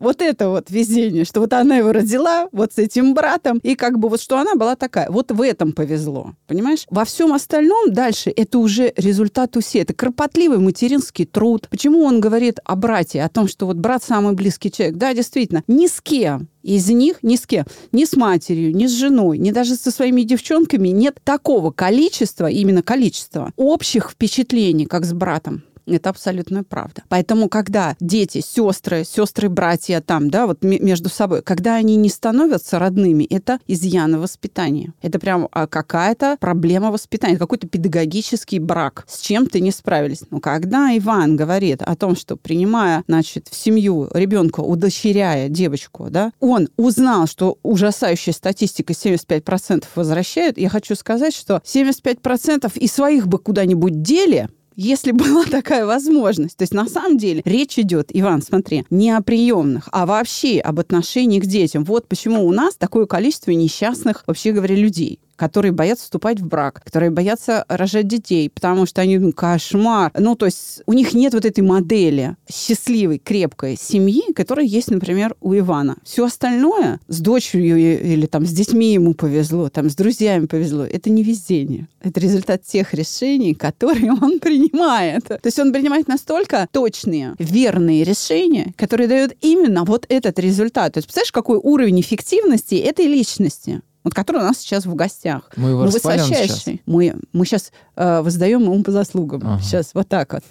вот 0.00 0.20
это 0.20 0.50
вот 0.50 0.70
везение, 0.70 1.24
что 1.24 1.40
вот 1.40 1.52
она 1.52 1.78
его 1.78 1.92
родила 1.92 2.48
вот 2.52 2.74
с 2.74 2.78
этим 2.78 3.14
братом, 3.14 3.58
и 3.62 3.74
как 3.74 3.98
бы 3.98 4.08
вот 4.08 4.20
что 4.20 4.38
она 4.38 4.54
была 4.54 4.76
такая. 4.76 5.10
Вот 5.10 5.32
в 5.32 5.40
этом 5.40 5.72
повезло, 5.72 6.34
понимаешь? 6.46 6.86
Во 6.90 7.04
всем 7.04 7.32
остальном 7.32 7.92
дальше 7.92 8.30
это 8.30 8.58
уже 8.58 8.92
результат 8.96 9.56
усилий. 9.56 9.82
Это 9.82 9.94
кропотливый 9.94 10.58
материнский 10.58 11.24
труд. 11.24 11.68
Почему 11.70 12.04
он 12.04 12.20
говорит 12.20 12.60
о 12.64 12.76
брате, 12.76 13.22
о 13.22 13.28
том, 13.28 13.48
что 13.48 13.66
вот 13.66 13.76
брат 13.76 14.02
самый 14.02 14.34
близкий 14.34 14.70
человек? 14.70 14.96
Да, 14.96 15.14
действительно, 15.14 15.62
ни 15.66 15.86
с 15.86 16.00
кем 16.00 16.48
из 16.62 16.90
них 16.90 17.18
ни 17.22 17.36
с 17.36 17.46
кем, 17.46 17.64
ни 17.92 18.04
с 18.04 18.16
матерью, 18.16 18.74
ни 18.74 18.88
с 18.88 18.90
женой, 18.90 19.38
ни 19.38 19.52
даже 19.52 19.76
со 19.76 19.92
своими 19.92 20.22
девчонками 20.22 20.88
нет 20.88 21.20
такого 21.22 21.70
количества, 21.70 22.50
именно 22.50 22.82
количества, 22.82 23.52
общих 23.56 24.10
впечатлений, 24.10 24.86
как 24.86 25.04
с 25.04 25.12
братом. 25.12 25.62
Это 25.86 26.10
абсолютная 26.10 26.64
правда. 26.64 27.02
Поэтому, 27.08 27.48
когда 27.48 27.96
дети, 28.00 28.40
сестры, 28.40 29.04
сестры, 29.04 29.48
братья 29.48 30.00
там, 30.00 30.30
да, 30.30 30.46
вот 30.46 30.62
ме- 30.64 30.80
между 30.80 31.08
собой, 31.08 31.42
когда 31.42 31.76
они 31.76 31.96
не 31.96 32.08
становятся 32.08 32.78
родными, 32.78 33.24
это 33.24 33.60
изъяны 33.66 34.18
воспитания. 34.18 34.92
Это 35.00 35.18
прям 35.18 35.48
а, 35.52 35.66
какая-то 35.66 36.36
проблема 36.40 36.90
воспитания, 36.90 37.38
какой-то 37.38 37.68
педагогический 37.68 38.58
брак. 38.58 39.04
С 39.08 39.20
чем-то 39.20 39.60
не 39.60 39.70
справились. 39.70 40.22
Но 40.30 40.40
когда 40.40 40.96
Иван 40.96 41.36
говорит 41.36 41.82
о 41.82 41.94
том, 41.94 42.16
что 42.16 42.36
принимая, 42.36 43.04
значит, 43.06 43.48
в 43.48 43.54
семью 43.54 44.08
ребенка, 44.12 44.60
удочеряя 44.60 45.48
девочку, 45.48 46.08
да, 46.10 46.32
он 46.40 46.68
узнал, 46.76 47.26
что 47.28 47.58
ужасающая 47.62 48.32
статистика 48.32 48.92
75% 48.92 49.84
возвращают, 49.94 50.58
я 50.58 50.68
хочу 50.68 50.96
сказать, 50.96 51.34
что 51.34 51.62
75% 51.64 52.72
и 52.74 52.88
своих 52.88 53.28
бы 53.28 53.38
куда-нибудь 53.38 54.02
дели, 54.02 54.48
если 54.76 55.10
была 55.12 55.44
такая 55.50 55.86
возможность. 55.86 56.56
То 56.56 56.62
есть 56.62 56.74
на 56.74 56.88
самом 56.88 57.18
деле 57.18 57.42
речь 57.44 57.78
идет, 57.78 58.10
Иван, 58.12 58.42
смотри, 58.42 58.84
не 58.90 59.10
о 59.10 59.22
приемных, 59.22 59.88
а 59.90 60.06
вообще 60.06 60.60
об 60.60 60.78
отношении 60.78 61.40
к 61.40 61.46
детям. 61.46 61.84
Вот 61.84 62.06
почему 62.06 62.46
у 62.46 62.52
нас 62.52 62.76
такое 62.76 63.06
количество 63.06 63.50
несчастных, 63.50 64.22
вообще 64.26 64.52
говоря, 64.52 64.76
людей 64.76 65.20
которые 65.36 65.72
боятся 65.72 66.04
вступать 66.04 66.40
в 66.40 66.46
брак, 66.46 66.82
которые 66.84 67.10
боятся 67.10 67.64
рожать 67.68 68.08
детей, 68.08 68.50
потому 68.50 68.86
что 68.86 69.02
они, 69.02 69.18
ну, 69.18 69.32
кошмар. 69.32 70.10
Ну, 70.18 70.34
то 70.34 70.46
есть 70.46 70.82
у 70.86 70.92
них 70.92 71.14
нет 71.14 71.34
вот 71.34 71.44
этой 71.44 71.60
модели 71.60 72.36
счастливой, 72.50 73.18
крепкой 73.18 73.76
семьи, 73.80 74.32
которая 74.32 74.66
есть, 74.66 74.90
например, 74.90 75.36
у 75.40 75.54
Ивана. 75.54 75.96
Все 76.04 76.24
остальное 76.24 77.00
с 77.08 77.20
дочерью 77.20 77.78
или 77.78 78.26
там 78.26 78.46
с 78.46 78.50
детьми 78.50 78.92
ему 78.92 79.14
повезло, 79.14 79.68
там 79.68 79.90
с 79.90 79.94
друзьями 79.94 80.46
повезло. 80.46 80.84
Это 80.84 81.10
не 81.10 81.22
везение. 81.22 81.88
Это 82.00 82.20
результат 82.20 82.62
тех 82.62 82.94
решений, 82.94 83.54
которые 83.54 84.12
он 84.12 84.38
принимает. 84.40 85.24
То 85.24 85.40
есть 85.44 85.58
он 85.58 85.72
принимает 85.72 86.08
настолько 86.08 86.68
точные, 86.72 87.34
верные 87.38 88.04
решения, 88.04 88.72
которые 88.76 89.08
дают 89.08 89.32
именно 89.40 89.84
вот 89.84 90.06
этот 90.08 90.38
результат. 90.38 90.94
То 90.94 90.98
есть 90.98 91.08
представляешь, 91.08 91.32
какой 91.32 91.58
уровень 91.62 92.00
эффективности 92.00 92.76
этой 92.76 93.06
личности? 93.06 93.82
Вот 94.06 94.14
который 94.14 94.36
у 94.40 94.44
нас 94.44 94.58
сейчас 94.58 94.86
в 94.86 94.94
гостях. 94.94 95.50
Мы 95.56 95.70
его 95.70 95.80
Ну, 95.80 95.86
распалим 95.86 96.24
сейчас? 96.24 96.40
высочайший. 96.40 96.82
Мы, 96.86 97.16
мы 97.32 97.44
сейчас 97.44 97.72
э, 97.96 98.20
воздаем 98.22 98.62
ему 98.62 98.80
по 98.84 98.92
заслугам. 98.92 99.40
Ага. 99.44 99.60
Сейчас 99.62 99.90
вот 99.94 100.08
так 100.08 100.32
вот. 100.32 100.44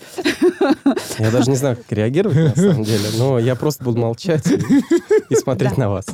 я 1.19 1.31
даже 1.31 1.49
не 1.49 1.55
знаю, 1.55 1.77
как 1.77 1.89
реагировать 1.89 2.35
на 2.37 2.55
самом 2.55 2.83
деле, 2.83 3.07
но 3.17 3.39
я 3.39 3.55
просто 3.55 3.85
буду 3.85 3.97
молчать 3.99 4.45
и, 4.47 4.59
и 5.29 5.35
смотреть 5.35 5.71
Да. 5.75 5.83
на 5.83 5.89
вас. 5.89 6.05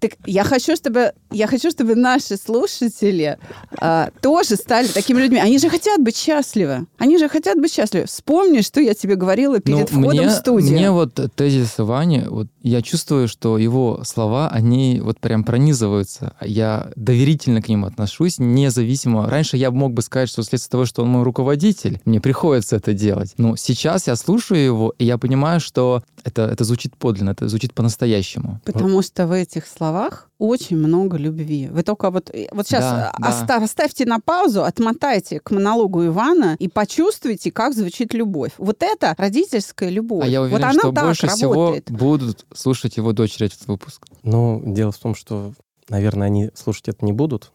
Так 0.00 0.12
я 0.26 0.44
хочу, 0.44 0.76
чтобы, 0.76 1.12
я 1.30 1.46
хочу, 1.46 1.70
чтобы 1.70 1.94
наши 1.94 2.36
слушатели 2.36 3.38
а, 3.78 4.10
тоже 4.20 4.56
стали 4.56 4.86
такими 4.88 5.20
людьми. 5.22 5.38
Они 5.38 5.58
же 5.58 5.70
хотят 5.70 6.02
быть 6.02 6.16
счастливы. 6.16 6.86
Они 6.98 7.16
же 7.16 7.28
хотят 7.28 7.58
быть 7.58 7.72
счастливы. 7.72 8.06
Вспомни, 8.06 8.60
что 8.60 8.80
я 8.80 8.94
тебе 8.94 9.14
говорила 9.16 9.60
перед 9.60 9.90
Ну, 9.92 10.00
входом 10.02 10.26
мне, 10.26 10.28
в 10.28 10.32
студию. 10.32 10.72
Мне 10.72 10.90
вот 10.90 11.18
тезис 11.36 11.74
Вани, 11.78 12.24
вот 12.28 12.48
я 12.62 12.82
чувствую, 12.82 13.28
что 13.28 13.56
его 13.56 14.02
слова, 14.04 14.48
они 14.48 15.00
вот 15.02 15.20
прям 15.20 15.44
пронизываются. 15.44 16.34
Я 16.40 16.90
доверительно 16.96 17.62
к 17.62 17.68
ним 17.68 17.84
отношусь, 17.84 18.38
независимо. 18.38 19.28
Раньше 19.28 19.56
я 19.56 19.70
мог 19.70 19.92
бы 19.94 20.02
сказать, 20.02 20.28
что 20.28 20.42
вследствие 20.42 20.70
того, 20.72 20.84
что 20.84 21.02
он 21.02 21.08
мой 21.08 21.22
руководитель, 21.22 22.00
мне 22.04 22.20
приходится 22.20 22.76
это 22.76 22.92
делать. 22.92 23.34
Но 23.38 23.56
сейчас 23.56 24.06
я 24.06 24.16
слушаю 24.16 24.62
его, 24.62 24.94
и 24.98 25.04
я 25.04 25.16
понимаю, 25.18 25.60
что 25.60 26.02
это, 26.24 26.42
это 26.42 26.64
звучит 26.64 26.96
подлинно, 26.96 27.30
это 27.30 27.48
звучит 27.48 27.72
по-настоящему. 27.74 28.60
Потому 28.64 29.00
что 29.02 29.26
в 29.26 29.32
этих 29.32 29.66
словах 29.66 29.93
очень 30.38 30.76
много 30.76 31.16
любви. 31.16 31.68
Вы 31.68 31.82
только 31.82 32.10
вот, 32.10 32.30
э, 32.34 32.48
вот 32.52 32.66
сейчас 32.66 32.82
Да, 32.84 33.14
да. 33.18 33.28
оста- 33.28 33.56
оставьте 33.56 34.04
на 34.06 34.20
паузу, 34.20 34.62
отмотайте 34.64 35.40
к 35.40 35.50
монологу 35.50 36.04
Ивана 36.06 36.56
и 36.58 36.68
почувствуйте, 36.68 37.50
как 37.50 37.74
звучит 37.74 38.14
любовь. 38.14 38.52
Вот 38.58 38.82
это 38.82 39.14
родительская 39.18 39.88
любовь. 39.90 40.24
А 40.24 40.28
я 40.28 40.42
уверен, 40.42 40.58
вот 40.58 40.64
она 40.64 40.72
что 40.80 40.92
так 40.92 41.04
больше 41.04 41.26
работает. 41.26 41.84
всего 41.86 41.98
будут 41.98 42.46
слушать 42.54 42.96
его 42.96 43.12
дочери 43.12 43.46
этот 43.46 43.66
выпуск. 43.68 44.06
Но 44.22 44.60
дело 44.64 44.92
в 44.92 44.98
том, 44.98 45.14
что, 45.14 45.52
наверное, 45.88 46.26
они 46.26 46.50
слушать 46.54 46.88
это 46.88 47.04
не 47.04 47.12
будут, 47.12 47.52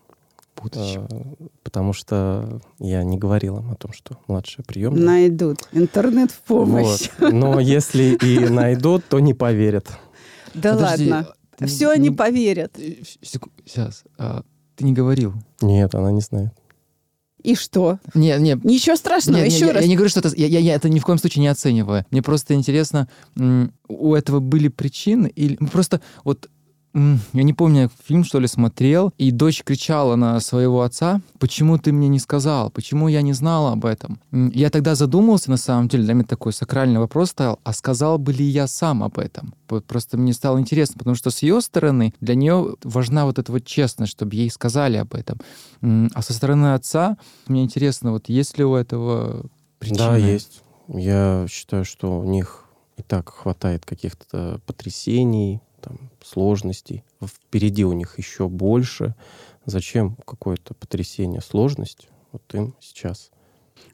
Будущем. 0.61 1.07
э, 1.09 1.45
потому 1.63 1.93
что 1.93 2.59
я 2.79 3.03
не 3.03 3.17
говорил 3.17 3.59
им 3.59 3.71
о 3.71 3.75
том, 3.75 3.93
что 3.93 4.17
младшая 4.27 4.65
приемная. 4.65 5.03
Найдут. 5.03 5.59
Интернет 5.71 6.31
в 6.31 6.39
помощь. 6.41 7.09
Вот. 7.19 7.31
Но 7.33 7.59
если 7.59 8.15
и 8.21 8.39
найдут, 8.49 9.05
то 9.07 9.19
не 9.19 9.33
поверят. 9.33 9.87
Да 10.53 10.73
Подожди, 10.73 11.11
ладно. 11.11 11.33
Ты 11.59 11.67
Все 11.67 11.87
не- 11.87 11.93
они 11.93 12.09
поверят. 12.11 12.77
Сейчас. 13.21 14.03
а, 14.17 14.43
ты 14.75 14.85
не 14.85 14.93
говорил. 14.93 15.33
Нет, 15.61 15.93
она 15.93 16.11
не 16.11 16.21
знает. 16.21 16.51
И 17.43 17.55
что? 17.55 17.99
Не, 18.13 18.37
не, 18.39 18.59
Ничего 18.63 18.95
страшного. 18.97 19.37
Нет, 19.37 19.45
нет, 19.45 19.53
Еще 19.53 19.67
я, 19.67 19.73
раз. 19.73 19.81
я 19.83 19.87
не 19.87 19.95
говорю, 19.95 20.09
что 20.09 20.19
это... 20.19 20.29
Я, 20.35 20.47
я- 20.47 20.59
я 20.59 20.75
это 20.75 20.89
ни 20.89 20.99
в 20.99 21.05
коем 21.05 21.17
случае 21.19 21.41
не 21.41 21.47
оцениваю. 21.47 22.05
Мне 22.11 22.21
просто 22.21 22.53
интересно, 22.53 23.07
у 23.87 24.13
этого 24.13 24.39
были 24.41 24.67
причины? 24.67 25.27
Или 25.27 25.55
просто 25.55 26.01
вот 26.25 26.49
я 26.93 27.43
не 27.43 27.53
помню, 27.53 27.89
фильм, 28.03 28.23
что 28.23 28.39
ли, 28.39 28.47
смотрел, 28.47 29.13
и 29.17 29.31
дочь 29.31 29.63
кричала 29.63 30.15
на 30.15 30.39
своего 30.39 30.81
отца, 30.81 31.21
почему 31.39 31.77
ты 31.77 31.91
мне 31.91 32.07
не 32.07 32.19
сказал, 32.19 32.71
почему 32.71 33.07
я 33.07 33.21
не 33.21 33.33
знала 33.33 33.73
об 33.73 33.85
этом. 33.85 34.19
Я 34.31 34.69
тогда 34.69 34.95
задумался, 34.95 35.51
на 35.51 35.57
самом 35.57 35.87
деле, 35.87 36.03
для 36.03 36.13
меня 36.13 36.25
такой 36.25 36.53
сакральный 36.53 36.99
вопрос 36.99 37.29
стоял, 37.29 37.59
а 37.63 37.73
сказал 37.73 38.17
бы 38.17 38.33
ли 38.33 38.45
я 38.45 38.67
сам 38.67 39.03
об 39.03 39.19
этом? 39.19 39.53
Просто 39.87 40.17
мне 40.17 40.33
стало 40.33 40.59
интересно, 40.59 40.97
потому 40.97 41.15
что 41.15 41.29
с 41.29 41.39
ее 41.43 41.61
стороны 41.61 42.13
для 42.21 42.35
нее 42.35 42.75
важна 42.83 43.25
вот 43.25 43.37
эта 43.39 43.51
вот 43.51 43.65
честность, 43.65 44.11
чтобы 44.11 44.35
ей 44.35 44.49
сказали 44.49 44.97
об 44.97 45.13
этом. 45.13 45.37
А 45.81 46.21
со 46.21 46.33
стороны 46.33 46.73
отца, 46.73 47.17
мне 47.47 47.63
интересно, 47.63 48.11
вот 48.11 48.29
есть 48.29 48.57
ли 48.57 48.63
у 48.63 48.73
этого 48.75 49.45
причины? 49.77 49.99
Да, 49.99 50.17
есть. 50.17 50.63
Я 50.87 51.45
считаю, 51.49 51.85
что 51.85 52.19
у 52.19 52.23
них 52.23 52.65
и 52.97 53.03
так 53.03 53.29
хватает 53.29 53.85
каких-то 53.85 54.59
потрясений, 54.65 55.61
там, 55.81 56.09
сложностей. 56.23 57.03
Впереди 57.23 57.85
у 57.85 57.93
них 57.93 58.17
еще 58.17 58.47
больше. 58.47 59.15
Зачем 59.65 60.15
какое-то 60.25 60.73
потрясение, 60.73 61.41
сложность? 61.41 62.09
Вот 62.31 62.43
им 62.53 62.75
сейчас. 62.79 63.31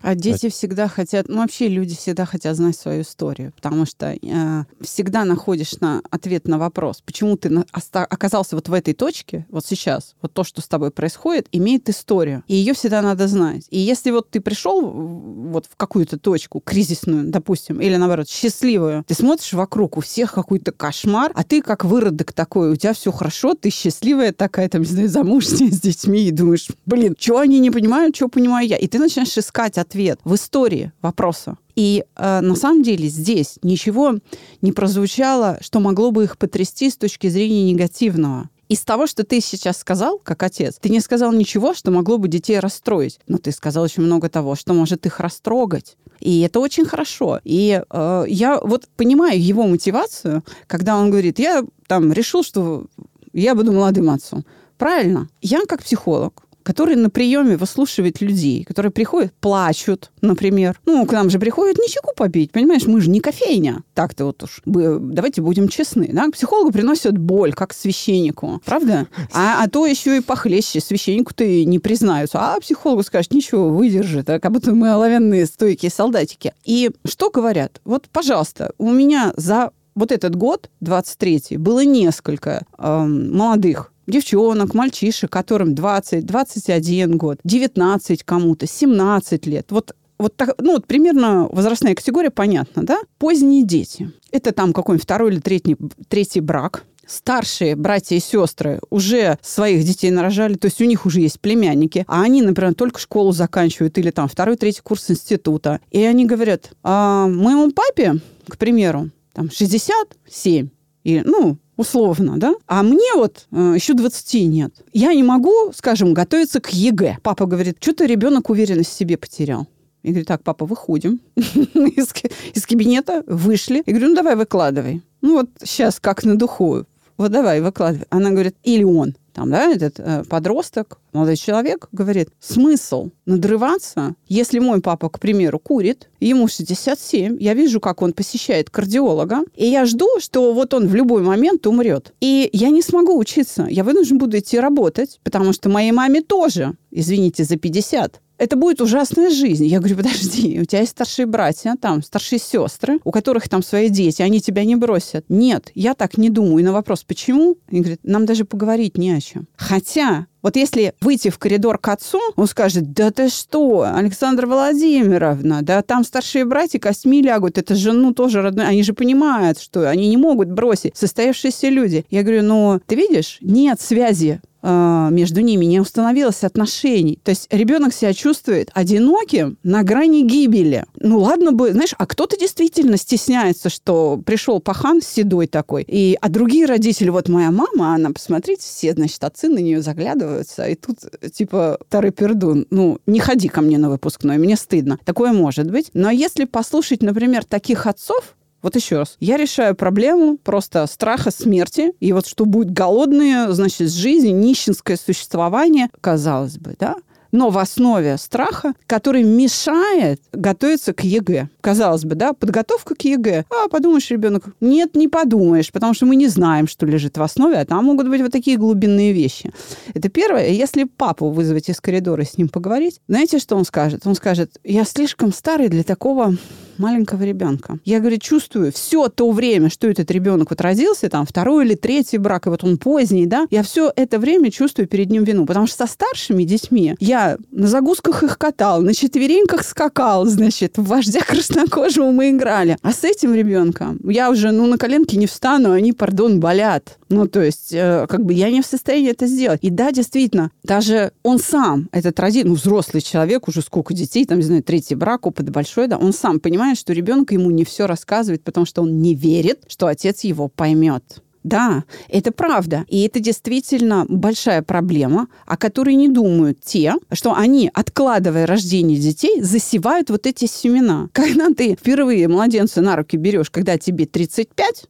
А 0.02 0.14
дети 0.16 0.50
всегда 0.50 0.88
хотят, 0.88 1.28
ну 1.30 1.38
вообще 1.38 1.68
люди 1.68 1.96
всегда 1.96 2.26
хотят 2.26 2.56
знать 2.56 2.78
свою 2.78 3.02
историю, 3.02 3.54
потому 3.56 3.86
что 3.86 4.16
э, 4.22 4.64
всегда 4.82 5.26
находишь 5.26 5.80
на 5.80 6.02
ответ 6.12 6.48
на 6.48 6.58
вопрос, 6.60 7.02
почему 7.06 7.38
ты 7.38 7.50
на- 7.50 7.66
оста- 7.74 8.06
оказался 8.06 8.56
вот 8.56 8.70
в 8.70 8.74
этой 8.74 8.94
точке, 8.94 9.46
вот 9.50 9.66
сейчас, 9.66 10.16
вот 10.22 10.34
то, 10.34 10.44
что 10.44 10.62
с 10.62 10.68
тобой 10.68 10.92
происходит, 10.92 11.48
имеет 11.52 11.90
историю, 11.90 12.44
и 12.48 12.56
ее 12.56 12.74
всегда 12.74 13.02
надо 13.02 13.28
знать. 13.28 13.66
И 13.72 13.80
если 13.80 14.12
вот 14.12 14.30
ты 14.30 14.42
пришел 14.42 14.82
вот 14.90 15.66
в 15.66 15.76
какую-то 15.76 16.20
точку 16.20 16.60
кризисную, 16.60 17.26
допустим, 17.30 17.82
или 17.82 17.96
наоборот 17.96 18.30
счастливую, 18.30 19.04
ты 19.08 19.14
смотришь 19.16 19.54
вокруг, 19.54 19.98
у 19.98 20.02
всех 20.02 20.34
какой-то 20.34 20.72
кошмар, 20.72 21.32
а 21.34 21.44
ты 21.44 21.62
как 21.62 21.84
выродок 21.86 22.34
такой, 22.34 22.72
у 22.72 22.76
тебя 22.76 22.94
все 22.94 23.12
хорошо, 23.12 23.56
ты 23.56 23.70
счастливая 23.70 24.34
такая, 24.34 24.70
там, 24.70 24.82
не 24.82 24.88
знаю, 24.88 25.10
замужняя 25.10 25.72
с 25.72 25.82
детьми, 25.82 26.28
и 26.28 26.32
думаешь, 26.32 26.68
блин, 26.86 27.16
что 27.20 27.40
они 27.40 27.60
не 27.60 27.72
понимают, 27.72 28.16
что 28.16 28.28
понимаю 28.28 28.68
я. 28.68 28.78
И 28.78 28.88
ты 28.88 29.00
начинаешь 29.00 29.36
искать 29.38 29.75
ответ 29.78 30.20
в 30.24 30.36
истории 30.36 30.92
вопроса. 31.02 31.58
И 31.76 32.06
э, 32.16 32.40
на 32.42 32.56
самом 32.56 32.84
деле 32.84 33.08
здесь 33.08 33.60
ничего 33.62 34.16
не 34.62 34.72
прозвучало, 34.72 35.58
что 35.62 35.80
могло 35.80 36.12
бы 36.12 36.24
их 36.24 36.38
потрясти 36.38 36.90
с 36.90 36.98
точки 36.98 37.28
зрения 37.28 37.72
негативного. 37.72 38.50
Из 38.68 38.82
того, 38.82 39.06
что 39.06 39.24
ты 39.24 39.42
сейчас 39.42 39.78
сказал, 39.78 40.18
как 40.18 40.42
отец, 40.42 40.78
ты 40.82 40.90
не 40.90 41.00
сказал 41.00 41.32
ничего, 41.32 41.76
что 41.76 41.92
могло 41.92 42.18
бы 42.18 42.28
детей 42.28 42.60
расстроить. 42.60 43.20
Но 43.28 43.38
ты 43.38 43.52
сказал 43.52 43.84
очень 43.84 44.04
много 44.04 44.28
того, 44.28 44.56
что 44.56 44.74
может 44.74 45.06
их 45.06 45.20
растрогать. 45.20 45.98
И 46.20 46.42
это 46.42 46.60
очень 46.60 46.86
хорошо. 46.86 47.40
И 47.44 47.82
э, 47.88 48.26
я 48.28 48.60
вот 48.60 48.88
понимаю 48.96 49.40
его 49.40 49.68
мотивацию, 49.68 50.44
когда 50.66 50.98
он 50.98 51.12
говорит, 51.12 51.38
я 51.38 51.64
там 51.88 52.12
решил, 52.12 52.44
что 52.44 52.88
я 53.34 53.54
буду 53.54 53.72
молодым 53.72 54.10
отцом. 54.10 54.46
Правильно. 54.78 55.30
Я 55.42 55.62
как 55.68 55.84
психолог, 55.84 56.44
который 56.66 56.96
на 56.96 57.12
приеме 57.12 57.58
выслушивает 57.58 58.22
людей, 58.22 58.64
которые 58.64 58.92
приходят, 58.92 59.32
плачут, 59.40 60.12
например. 60.22 60.80
Ну, 60.86 61.06
к 61.06 61.12
нам 61.12 61.30
же 61.30 61.38
приходят 61.38 61.78
не 61.78 61.88
чеку 61.88 62.12
побить, 62.16 62.52
понимаешь, 62.52 62.88
мы 62.88 63.00
же 63.02 63.10
не 63.12 63.20
кофейня. 63.20 63.84
Так-то 63.94 64.26
вот 64.26 64.42
уж, 64.42 64.62
давайте 64.66 65.42
будем 65.42 65.70
честны. 65.70 66.10
Да? 66.12 66.28
Психологу 66.32 66.72
приносят 66.72 67.18
боль, 67.20 67.54
как 67.54 67.72
священнику, 67.72 68.62
правда? 68.66 69.08
А, 69.32 69.64
а 69.64 69.70
то 69.70 69.86
еще 69.86 70.18
и 70.18 70.22
похлеще. 70.22 70.82
Священнику-то 70.82 71.44
и 71.44 71.66
не 71.66 71.78
признаются. 71.78 72.40
А 72.40 72.60
психологу 72.60 73.04
скажут, 73.04 73.32
ничего, 73.32 73.70
выдержит. 73.70 74.28
А 74.32 74.40
как 74.40 74.52
будто 74.52 74.74
мы 74.74 74.90
оловянные 74.90 75.46
стойкие 75.46 75.92
солдатики. 75.92 76.54
И 76.64 76.90
что 77.06 77.30
говорят? 77.30 77.80
Вот, 77.86 78.10
пожалуйста, 78.12 78.72
у 78.80 78.92
меня 78.92 79.34
за 79.38 79.70
вот 79.96 80.12
этот 80.12 80.36
год, 80.36 80.70
23-й, 80.84 81.58
было 81.58 81.84
несколько 81.84 82.66
эм, 82.78 83.36
молодых 83.36 83.92
девчонок, 84.08 84.74
мальчишек, 84.74 85.32
которым 85.32 85.74
20, 85.74 86.26
21 86.26 87.18
год, 87.18 87.40
19 87.44 88.24
кому-то, 88.24 88.68
17 88.68 89.46
лет. 89.46 89.72
Вот 89.72 89.96
вот 90.18 90.38
так, 90.38 90.56
ну, 90.60 90.74
вот 90.74 90.88
примерно 90.88 91.48
возрастная 91.52 91.94
категория, 91.94 92.30
понятно, 92.30 92.86
да? 92.86 93.00
Поздние 93.18 93.64
дети. 93.64 94.12
Это 94.32 94.54
там 94.54 94.72
какой-нибудь 94.72 95.04
второй 95.04 95.34
или 95.34 95.40
третий, 95.42 95.76
третий 96.08 96.40
брак. 96.40 96.86
Старшие 97.06 97.76
братья 97.76 98.16
и 98.16 98.20
сестры 98.20 98.80
уже 98.90 99.38
своих 99.42 99.84
детей 99.84 100.10
нарожали, 100.10 100.56
то 100.56 100.66
есть 100.66 100.82
у 100.82 100.86
них 100.86 101.06
уже 101.06 101.20
есть 101.20 101.40
племянники, 101.40 102.04
а 102.08 102.24
они, 102.24 102.42
например, 102.42 102.74
только 102.74 103.00
школу 103.00 103.32
заканчивают 103.32 103.98
или 103.98 104.10
там 104.10 104.28
второй, 104.28 104.56
третий 104.56 104.82
курс 104.82 105.12
института. 105.12 105.82
И 105.92 106.02
они 106.02 106.26
говорят, 106.26 106.72
а 106.82 107.28
моему 107.28 107.72
папе, 107.72 108.22
к 108.48 108.58
примеру, 108.58 109.12
там 109.36 109.52
67, 109.52 110.70
и, 111.04 111.22
ну, 111.26 111.58
условно, 111.76 112.40
да? 112.40 112.56
А 112.68 112.84
мне 112.84 113.14
вот 113.16 113.48
э, 113.52 113.74
еще 113.76 113.94
20 113.94 114.34
нет. 114.48 114.74
Я 114.94 115.14
не 115.14 115.24
могу, 115.24 115.74
скажем, 115.76 116.14
готовиться 116.14 116.62
к 116.62 116.70
ЕГЭ. 116.70 117.18
Папа 117.22 117.46
говорит, 117.46 117.78
что-то 117.80 118.06
ребенок 118.06 118.50
уверенность 118.50 118.92
в 118.92 118.98
себе 118.98 119.18
потерял. 119.18 119.68
Я 120.04 120.12
говорю, 120.12 120.26
так, 120.26 120.44
папа, 120.44 120.66
выходим 120.66 121.20
из, 121.36 122.66
кабинета, 122.66 123.24
вышли. 123.28 123.84
Я 123.86 123.94
говорю, 123.94 124.10
ну 124.10 124.16
давай 124.16 124.36
выкладывай. 124.36 125.02
Ну 125.22 125.34
вот 125.34 125.50
сейчас 125.64 126.00
как 126.00 126.24
на 126.24 126.38
духу. 126.38 126.86
Вот 127.18 127.32
давай, 127.32 127.62
выкладывай. 127.62 128.06
Она 128.10 128.32
говорит, 128.32 128.56
или 128.64 128.84
он. 128.84 129.16
Там, 129.36 129.52
да, 129.52 129.70
этот 129.70 130.00
э, 130.00 130.24
подросток, 130.30 130.98
молодой 131.12 131.36
человек, 131.36 131.90
говорит, 131.92 132.30
смысл 132.40 133.10
надрываться, 133.26 134.16
если 134.30 134.60
мой 134.60 134.80
папа, 134.80 135.10
к 135.10 135.20
примеру, 135.20 135.60
курит, 135.60 136.10
ему 136.22 136.48
67, 136.48 137.36
я 137.42 137.54
вижу, 137.54 137.82
как 137.82 138.02
он 138.02 138.14
посещает 138.14 138.70
кардиолога, 138.70 139.42
и 139.54 139.68
я 139.68 139.86
жду, 139.86 140.08
что 140.20 140.54
вот 140.54 140.74
он 140.74 140.88
в 140.88 140.96
любой 140.96 141.22
момент 141.22 141.68
умрет. 141.68 142.14
И 142.22 142.50
я 142.54 142.70
не 142.70 142.82
смогу 142.82 143.18
учиться, 143.18 143.68
я 143.70 143.84
вынужден 143.84 144.20
буду 144.20 144.40
идти 144.40 144.58
работать, 144.58 145.20
потому 145.24 145.52
что 145.52 145.68
моей 145.68 145.92
маме 145.92 146.22
тоже, 146.22 146.76
извините, 146.92 147.44
за 147.44 147.58
50 147.58 148.22
это 148.38 148.56
будет 148.56 148.82
ужасная 148.82 149.30
жизнь. 149.30 149.66
Я 149.66 149.80
говорю, 149.80 149.98
подожди, 149.98 150.60
у 150.60 150.66
тебя 150.66 150.80
есть 150.80 150.92
старшие 150.92 151.26
братья, 151.26 151.76
там, 151.80 152.04
старшие 152.04 152.40
сестры, 152.40 153.00
у 153.04 153.12
которых 153.12 153.50
там 153.50 153.64
свои 153.64 153.90
дети, 153.90 154.22
они 154.22 154.42
тебя 154.42 154.66
не 154.66 154.76
бросят. 154.76 155.26
Нет, 155.30 155.72
я 155.76 155.94
так 155.94 156.18
не 156.18 156.30
думаю. 156.30 156.60
И 156.60 156.64
на 156.64 156.74
вопрос, 156.74 157.04
почему? 157.04 157.58
Он 157.72 157.80
говорит, 157.80 158.00
нам 158.04 158.26
даже 158.26 158.46
поговорить 158.46 158.98
не 158.98 159.12
о 159.12 159.22
чем. 159.22 159.48
Хотя 159.56 160.28
вот 160.46 160.58
если 160.58 160.94
выйти 161.02 161.30
в 161.30 161.40
коридор 161.40 161.80
к 161.80 161.88
отцу, 161.88 162.20
он 162.36 162.46
скажет, 162.46 162.94
да 162.94 163.10
ты 163.10 163.30
что, 163.30 163.92
Александра 163.92 164.46
Владимировна, 164.46 165.64
да 165.64 165.82
там 165.82 166.04
старшие 166.04 166.46
братья 166.46 166.78
костьми 166.78 167.20
лягут, 167.24 167.58
это 167.58 167.74
жену 167.74 168.14
тоже 168.14 168.44
родной, 168.44 168.68
они 168.68 168.84
же 168.84 168.94
понимают, 168.94 169.60
что 169.60 169.90
они 169.90 170.08
не 170.08 170.18
могут 170.18 170.52
бросить, 170.52 170.96
состоявшиеся 170.96 171.70
люди. 171.70 172.06
Я 172.12 172.22
говорю, 172.22 172.44
ну, 172.44 172.80
ты 172.86 172.94
видишь, 172.94 173.40
нет 173.42 173.82
связи 173.82 174.40
э, 174.62 175.08
между 175.10 175.42
ними, 175.42 175.66
не 175.66 175.80
установилось 175.80 176.44
отношений. 176.44 177.18
То 177.24 177.30
есть 177.30 177.48
ребенок 177.50 177.92
себя 177.92 178.14
чувствует 178.14 178.70
одиноким 178.76 179.58
на 179.64 179.82
грани 179.82 180.22
гибели. 180.22 180.86
Ну 181.06 181.20
ладно 181.20 181.52
бы, 181.52 181.72
знаешь, 181.72 181.94
а 182.00 182.08
кто-то 182.08 182.36
действительно 182.36 182.98
стесняется, 182.98 183.70
что 183.70 184.20
пришел 184.26 184.60
пахан 184.60 185.02
седой 185.04 185.46
такой, 185.46 185.84
и, 185.84 186.18
а 186.20 186.30
другие 186.30 186.66
родители, 186.66 187.10
вот 187.10 187.30
моя 187.30 187.52
мама, 187.52 187.94
она, 187.94 188.10
посмотрите, 188.10 188.64
все, 188.64 188.94
значит, 188.94 189.24
отцы 189.24 189.48
на 189.48 189.60
нее 189.60 189.84
заглядываются, 189.84 190.68
и 190.68 190.74
тут, 190.74 190.98
типа, 191.32 191.78
старый 191.88 192.10
пердун, 192.10 192.66
ну, 192.72 192.98
не 193.06 193.20
ходи 193.20 193.50
ко 193.50 193.62
мне 193.62 193.78
на 193.78 193.92
выпускной, 193.92 194.40
мне 194.40 194.56
стыдно. 194.56 194.98
Такое 195.06 195.32
может 195.32 195.70
быть. 195.70 195.92
Но 195.94 196.10
если 196.10 196.46
послушать, 196.46 197.04
например, 197.04 197.46
таких 197.46 197.86
отцов, 197.86 198.36
вот 198.64 198.76
еще 198.76 198.98
раз. 198.98 199.18
Я 199.20 199.38
решаю 199.38 199.76
проблему 199.76 200.38
просто 200.38 200.88
страха 200.88 201.30
смерти. 201.30 201.92
И 202.00 202.14
вот 202.14 202.26
что 202.26 202.46
будет 202.46 202.72
голодные, 202.72 203.54
значит, 203.54 203.92
жизнь, 203.92 204.32
нищенское 204.32 204.98
существование, 204.98 205.90
казалось 206.02 206.58
бы, 206.58 206.76
да? 206.80 206.96
Но 207.36 207.50
в 207.50 207.58
основе 207.58 208.18
страха, 208.18 208.74
который 208.88 209.24
мешает 209.24 210.22
готовиться 210.32 210.94
к 210.94 211.04
ЕГЭ. 211.04 211.50
Казалось 211.62 212.06
бы, 212.06 212.16
да, 212.16 212.34
подготовка 212.34 212.96
к 212.96 213.02
ЕГЭ. 213.04 213.46
А, 213.50 213.68
подумаешь, 213.68 214.10
ребенок, 214.10 214.46
нет, 214.62 214.96
не 214.96 215.08
подумаешь, 215.08 215.72
потому 215.72 215.94
что 215.94 216.06
мы 216.06 216.16
не 216.16 216.28
знаем, 216.28 216.68
что 216.68 216.86
лежит 216.86 217.18
в 217.18 217.22
основе, 217.22 217.58
а 217.58 217.66
там 217.66 217.86
могут 217.86 218.08
быть 218.08 218.22
вот 218.22 218.32
такие 218.32 218.58
глубинные 218.58 219.12
вещи. 219.12 219.52
Это 219.94 220.10
первое. 220.10 220.48
Если 220.48 220.86
папу 220.86 221.30
вызвать 221.30 221.70
из 221.70 221.82
коридора 221.82 222.24
и 222.24 222.26
с 222.26 222.38
ним 222.38 222.48
поговорить, 222.48 223.02
знаете, 223.08 223.40
что 223.40 223.58
он 223.58 223.66
скажет? 223.66 224.08
Он 224.08 224.16
скажет, 224.16 224.58
я 224.64 224.86
слишком 224.86 225.34
старый 225.34 225.68
для 225.68 225.84
такого 225.84 226.36
маленького 226.78 227.24
ребенка. 227.24 227.78
Я, 227.86 228.00
говорю, 228.00 228.18
чувствую 228.18 228.72
все 228.72 229.08
то 229.10 229.32
время, 229.32 229.70
что 229.70 229.88
этот 229.88 230.10
ребенок 230.12 230.50
вот 230.50 230.62
родился, 230.62 231.10
там, 231.10 231.26
второй 231.26 231.66
или 231.66 231.76
третий 231.76 232.18
брак, 232.18 232.48
и 232.48 232.50
вот 232.50 232.64
он 232.64 232.78
поздний, 232.78 233.26
да, 233.26 233.48
я 233.52 233.64
все 233.64 233.92
это 233.96 234.20
время 234.20 234.52
чувствую 234.52 234.88
перед 234.88 235.10
ним 235.10 235.24
вину. 235.24 235.46
Потому 235.46 235.68
что 235.68 235.86
со 235.86 235.92
старшими 235.92 236.44
детьми 236.44 236.96
я 237.00 237.38
на 237.52 237.68
загузках 237.68 238.24
их 238.24 238.38
катал, 238.38 238.82
на 238.82 238.94
четвереньках 238.94 239.64
скакал, 239.64 240.26
значит, 240.26 240.78
в 240.78 240.86
вождя 240.86 241.22
краснокожего 241.22 242.12
мы 242.12 242.32
играли. 242.32 242.78
А 242.82 242.92
с 242.92 243.04
этим 243.04 243.34
ребенком 243.34 244.00
я 244.04 244.30
уже, 244.30 244.52
ну, 244.52 244.66
на 244.68 244.78
коленки 244.78 245.16
не 245.16 245.28
встану, 245.28 245.72
они, 245.72 245.94
пардон, 245.94 246.40
болят. 246.40 246.98
Ну, 247.10 247.28
то 247.28 247.42
есть, 247.42 247.72
э, 247.72 248.08
как 248.10 248.26
бы 248.26 248.34
я 248.34 248.50
не 248.50 248.62
в 248.62 248.66
состоянии 248.66 249.12
это 249.12 249.28
сделать. 249.28 249.60
И 249.64 249.70
да, 249.70 249.92
действительно, 249.92 250.52
даже 250.64 251.12
он 251.24 251.38
сам, 251.38 251.88
этот 251.92 252.20
родитель, 252.20 252.48
ну, 252.48 252.56
взрослый 252.56 253.02
человек, 253.02 253.48
уже 253.48 253.62
сколько 253.62 253.94
детей, 253.94 254.26
там, 254.26 254.40
не 254.40 254.44
знаю, 254.44 254.64
третий 254.64 254.96
брак, 254.96 255.28
опыт 255.28 255.50
большой, 255.50 255.88
да, 255.88 255.98
он 255.98 256.14
сам 256.14 256.40
понимает, 256.40 256.78
что 256.78 256.94
ребенок 256.94 257.32
ему 257.32 257.52
не 257.52 257.64
все 257.64 257.86
рассказывает, 257.86 258.44
потому 258.44 258.66
что 258.66 258.82
он 258.82 259.02
не 259.02 259.14
верит, 259.14 259.64
что 259.68 259.88
отец 259.88 260.24
его 260.24 260.48
поймет. 260.48 261.22
Да, 261.46 261.84
это 262.10 262.32
правда. 262.32 262.86
И 262.88 263.04
это 263.06 263.20
действительно 263.20 264.08
большая 264.10 264.64
проблема, 264.64 265.28
о 265.46 265.58
которой 265.58 265.94
не 265.94 266.10
думают 266.10 266.60
те, 266.62 266.96
что 267.12 267.36
они, 267.36 267.70
откладывая 267.72 268.48
рождение 268.48 268.98
детей, 268.98 269.44
засевают 269.44 270.10
вот 270.10 270.26
эти 270.26 270.46
семена. 270.46 271.10
Когда 271.14 271.50
ты 271.56 271.76
впервые 271.76 272.28
младенца 272.28 272.82
на 272.82 272.96
руки 272.96 273.16
берешь, 273.16 273.52
когда 273.52 273.78
тебе 273.78 274.08
35, 274.08 274.86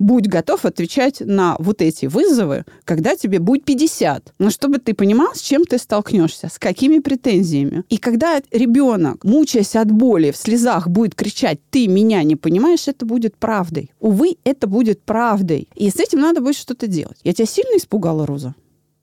будь 0.00 0.26
готов 0.26 0.64
отвечать 0.64 1.20
на 1.20 1.54
вот 1.60 1.82
эти 1.82 2.06
вызовы, 2.06 2.64
когда 2.84 3.14
тебе 3.14 3.38
будет 3.38 3.64
50. 3.64 4.32
Но 4.38 4.50
чтобы 4.50 4.78
ты 4.78 4.94
понимал, 4.94 5.34
с 5.34 5.40
чем 5.40 5.64
ты 5.64 5.78
столкнешься, 5.78 6.48
с 6.48 6.58
какими 6.58 6.98
претензиями. 6.98 7.84
И 7.88 7.98
когда 7.98 8.40
ребенок, 8.50 9.22
мучаясь 9.22 9.76
от 9.76 9.92
боли, 9.92 10.32
в 10.32 10.36
слезах 10.36 10.88
будет 10.88 11.14
кричать 11.14 11.60
«ты 11.70 11.86
меня 11.86 12.22
не 12.24 12.34
понимаешь», 12.34 12.88
это 12.88 13.06
будет 13.06 13.36
правдой. 13.36 13.92
Увы, 14.00 14.36
это 14.42 14.66
будет 14.66 15.02
правдой. 15.02 15.68
И 15.76 15.90
с 15.90 15.96
этим 15.96 16.20
надо 16.20 16.40
будет 16.40 16.56
что-то 16.56 16.86
делать. 16.86 17.18
Я 17.22 17.34
тебя 17.34 17.46
сильно 17.46 17.76
испугала, 17.76 18.26
Роза? 18.26 18.54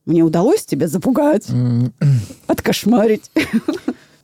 Мне 0.05 0.23
удалось 0.23 0.65
тебя 0.65 0.87
запугать, 0.87 1.47
откошмарить. 2.47 3.29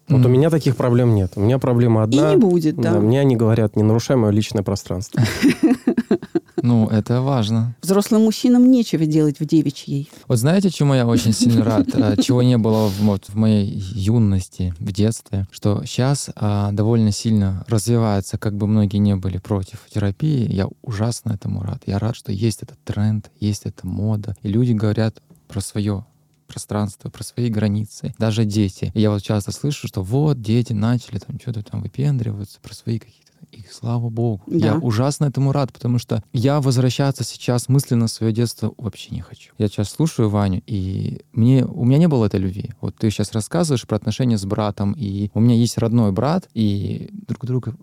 Вот 0.10 0.26
у 0.26 0.30
меня 0.30 0.50
таких 0.50 0.76
проблем 0.76 1.16
нет. 1.16 1.34
У 1.36 1.42
меня 1.42 1.60
проблема 1.60 2.04
одна. 2.04 2.32
И 2.32 2.36
не 2.36 2.40
будет, 2.40 2.76
да. 2.76 3.00
Мне 3.00 3.22
они 3.22 3.36
говорят, 3.36 3.76
не 3.76 3.84
нарушай 3.84 4.16
мое 4.16 4.32
личное 4.32 4.64
пространство. 4.64 5.22
Ну, 6.63 6.88
это 6.88 7.21
важно. 7.21 7.76
Взрослым 7.82 8.23
мужчинам 8.23 8.71
нечего 8.71 9.06
делать 9.06 9.41
в 9.41 9.45
девичьей. 9.45 10.10
Вот 10.30 10.38
знаете, 10.38 10.69
чему 10.69 10.93
я 10.93 11.06
очень 11.06 11.34
сильно 11.34 11.65
рад? 11.65 11.89
А, 11.93 12.15
чего 12.15 12.41
не 12.41 12.58
было 12.58 12.88
в, 12.88 12.99
вот, 13.02 13.26
в 13.28 13.36
моей 13.36 13.67
юности, 13.67 14.73
в 14.80 14.93
детстве? 14.93 15.45
Что 15.52 15.84
сейчас 15.84 16.30
а, 16.38 16.71
довольно 16.71 17.12
сильно 17.12 17.65
развивается, 17.67 18.38
как 18.38 18.56
бы 18.56 18.67
многие 18.67 18.97
не 18.97 19.17
были 19.17 19.39
против 19.39 19.86
терапии, 19.93 20.49
я 20.49 20.67
ужасно 20.82 21.34
этому 21.34 21.63
рад. 21.63 21.84
Я 21.86 21.99
рад, 21.99 22.15
что 22.15 22.32
есть 22.32 22.63
этот 22.63 22.80
тренд, 22.86 23.30
есть 23.41 23.63
эта 23.65 23.86
мода, 23.86 24.34
и 24.41 24.47
люди 24.47 24.71
говорят 24.71 25.21
про 25.49 25.60
свое 25.60 26.06
пространство, 26.47 27.10
про 27.10 27.23
свои 27.23 27.49
границы, 27.49 28.13
даже 28.19 28.45
дети. 28.45 28.91
И 28.93 29.02
я 29.02 29.10
вот 29.10 29.21
часто 29.21 29.52
слышу, 29.52 29.88
что 29.88 30.02
вот 30.02 30.41
дети 30.41 30.71
начали 30.71 31.17
там 31.17 31.39
что-то 31.41 31.63
там 31.63 31.82
выпендриваться 31.82 32.60
про 32.62 32.73
свои 32.73 32.99
какие-то 32.99 33.23
и 33.51 33.63
слава 33.71 34.10
богу. 34.10 34.41
Да. 34.47 34.58
Я 34.67 34.75
ужасно 34.77 35.25
этому 35.25 35.51
рад, 35.51 35.71
потому 35.71 35.97
что 35.99 36.23
я 36.34 36.62
возвращаться 36.62 37.23
сейчас 37.23 37.69
мысленно 37.69 38.08
в 38.08 38.12
свое 38.12 38.34
детство 38.34 38.73
вообще 38.77 39.13
не 39.15 39.21
хочу. 39.21 39.53
Я 39.58 39.67
сейчас 39.67 39.89
слушаю 39.89 40.29
Ваню, 40.29 40.62
и 40.65 41.21
мне, 41.34 41.65
у 41.65 41.86
меня 41.86 41.97
не 41.97 42.08
было 42.08 42.25
этой 42.25 42.39
любви. 42.39 42.71
Вот 42.82 42.95
ты 42.95 43.10
сейчас 43.10 43.32
рассказываешь 43.34 43.86
про 43.88 43.95
отношения 43.95 44.38
с 44.38 44.45
братом, 44.45 44.93
и 44.93 45.29
у 45.34 45.39
меня 45.39 45.56
есть 45.56 45.77
родной 45.77 46.12
брат, 46.12 46.49
и 46.53 47.10
друг 47.12 47.45
друга 47.45 47.75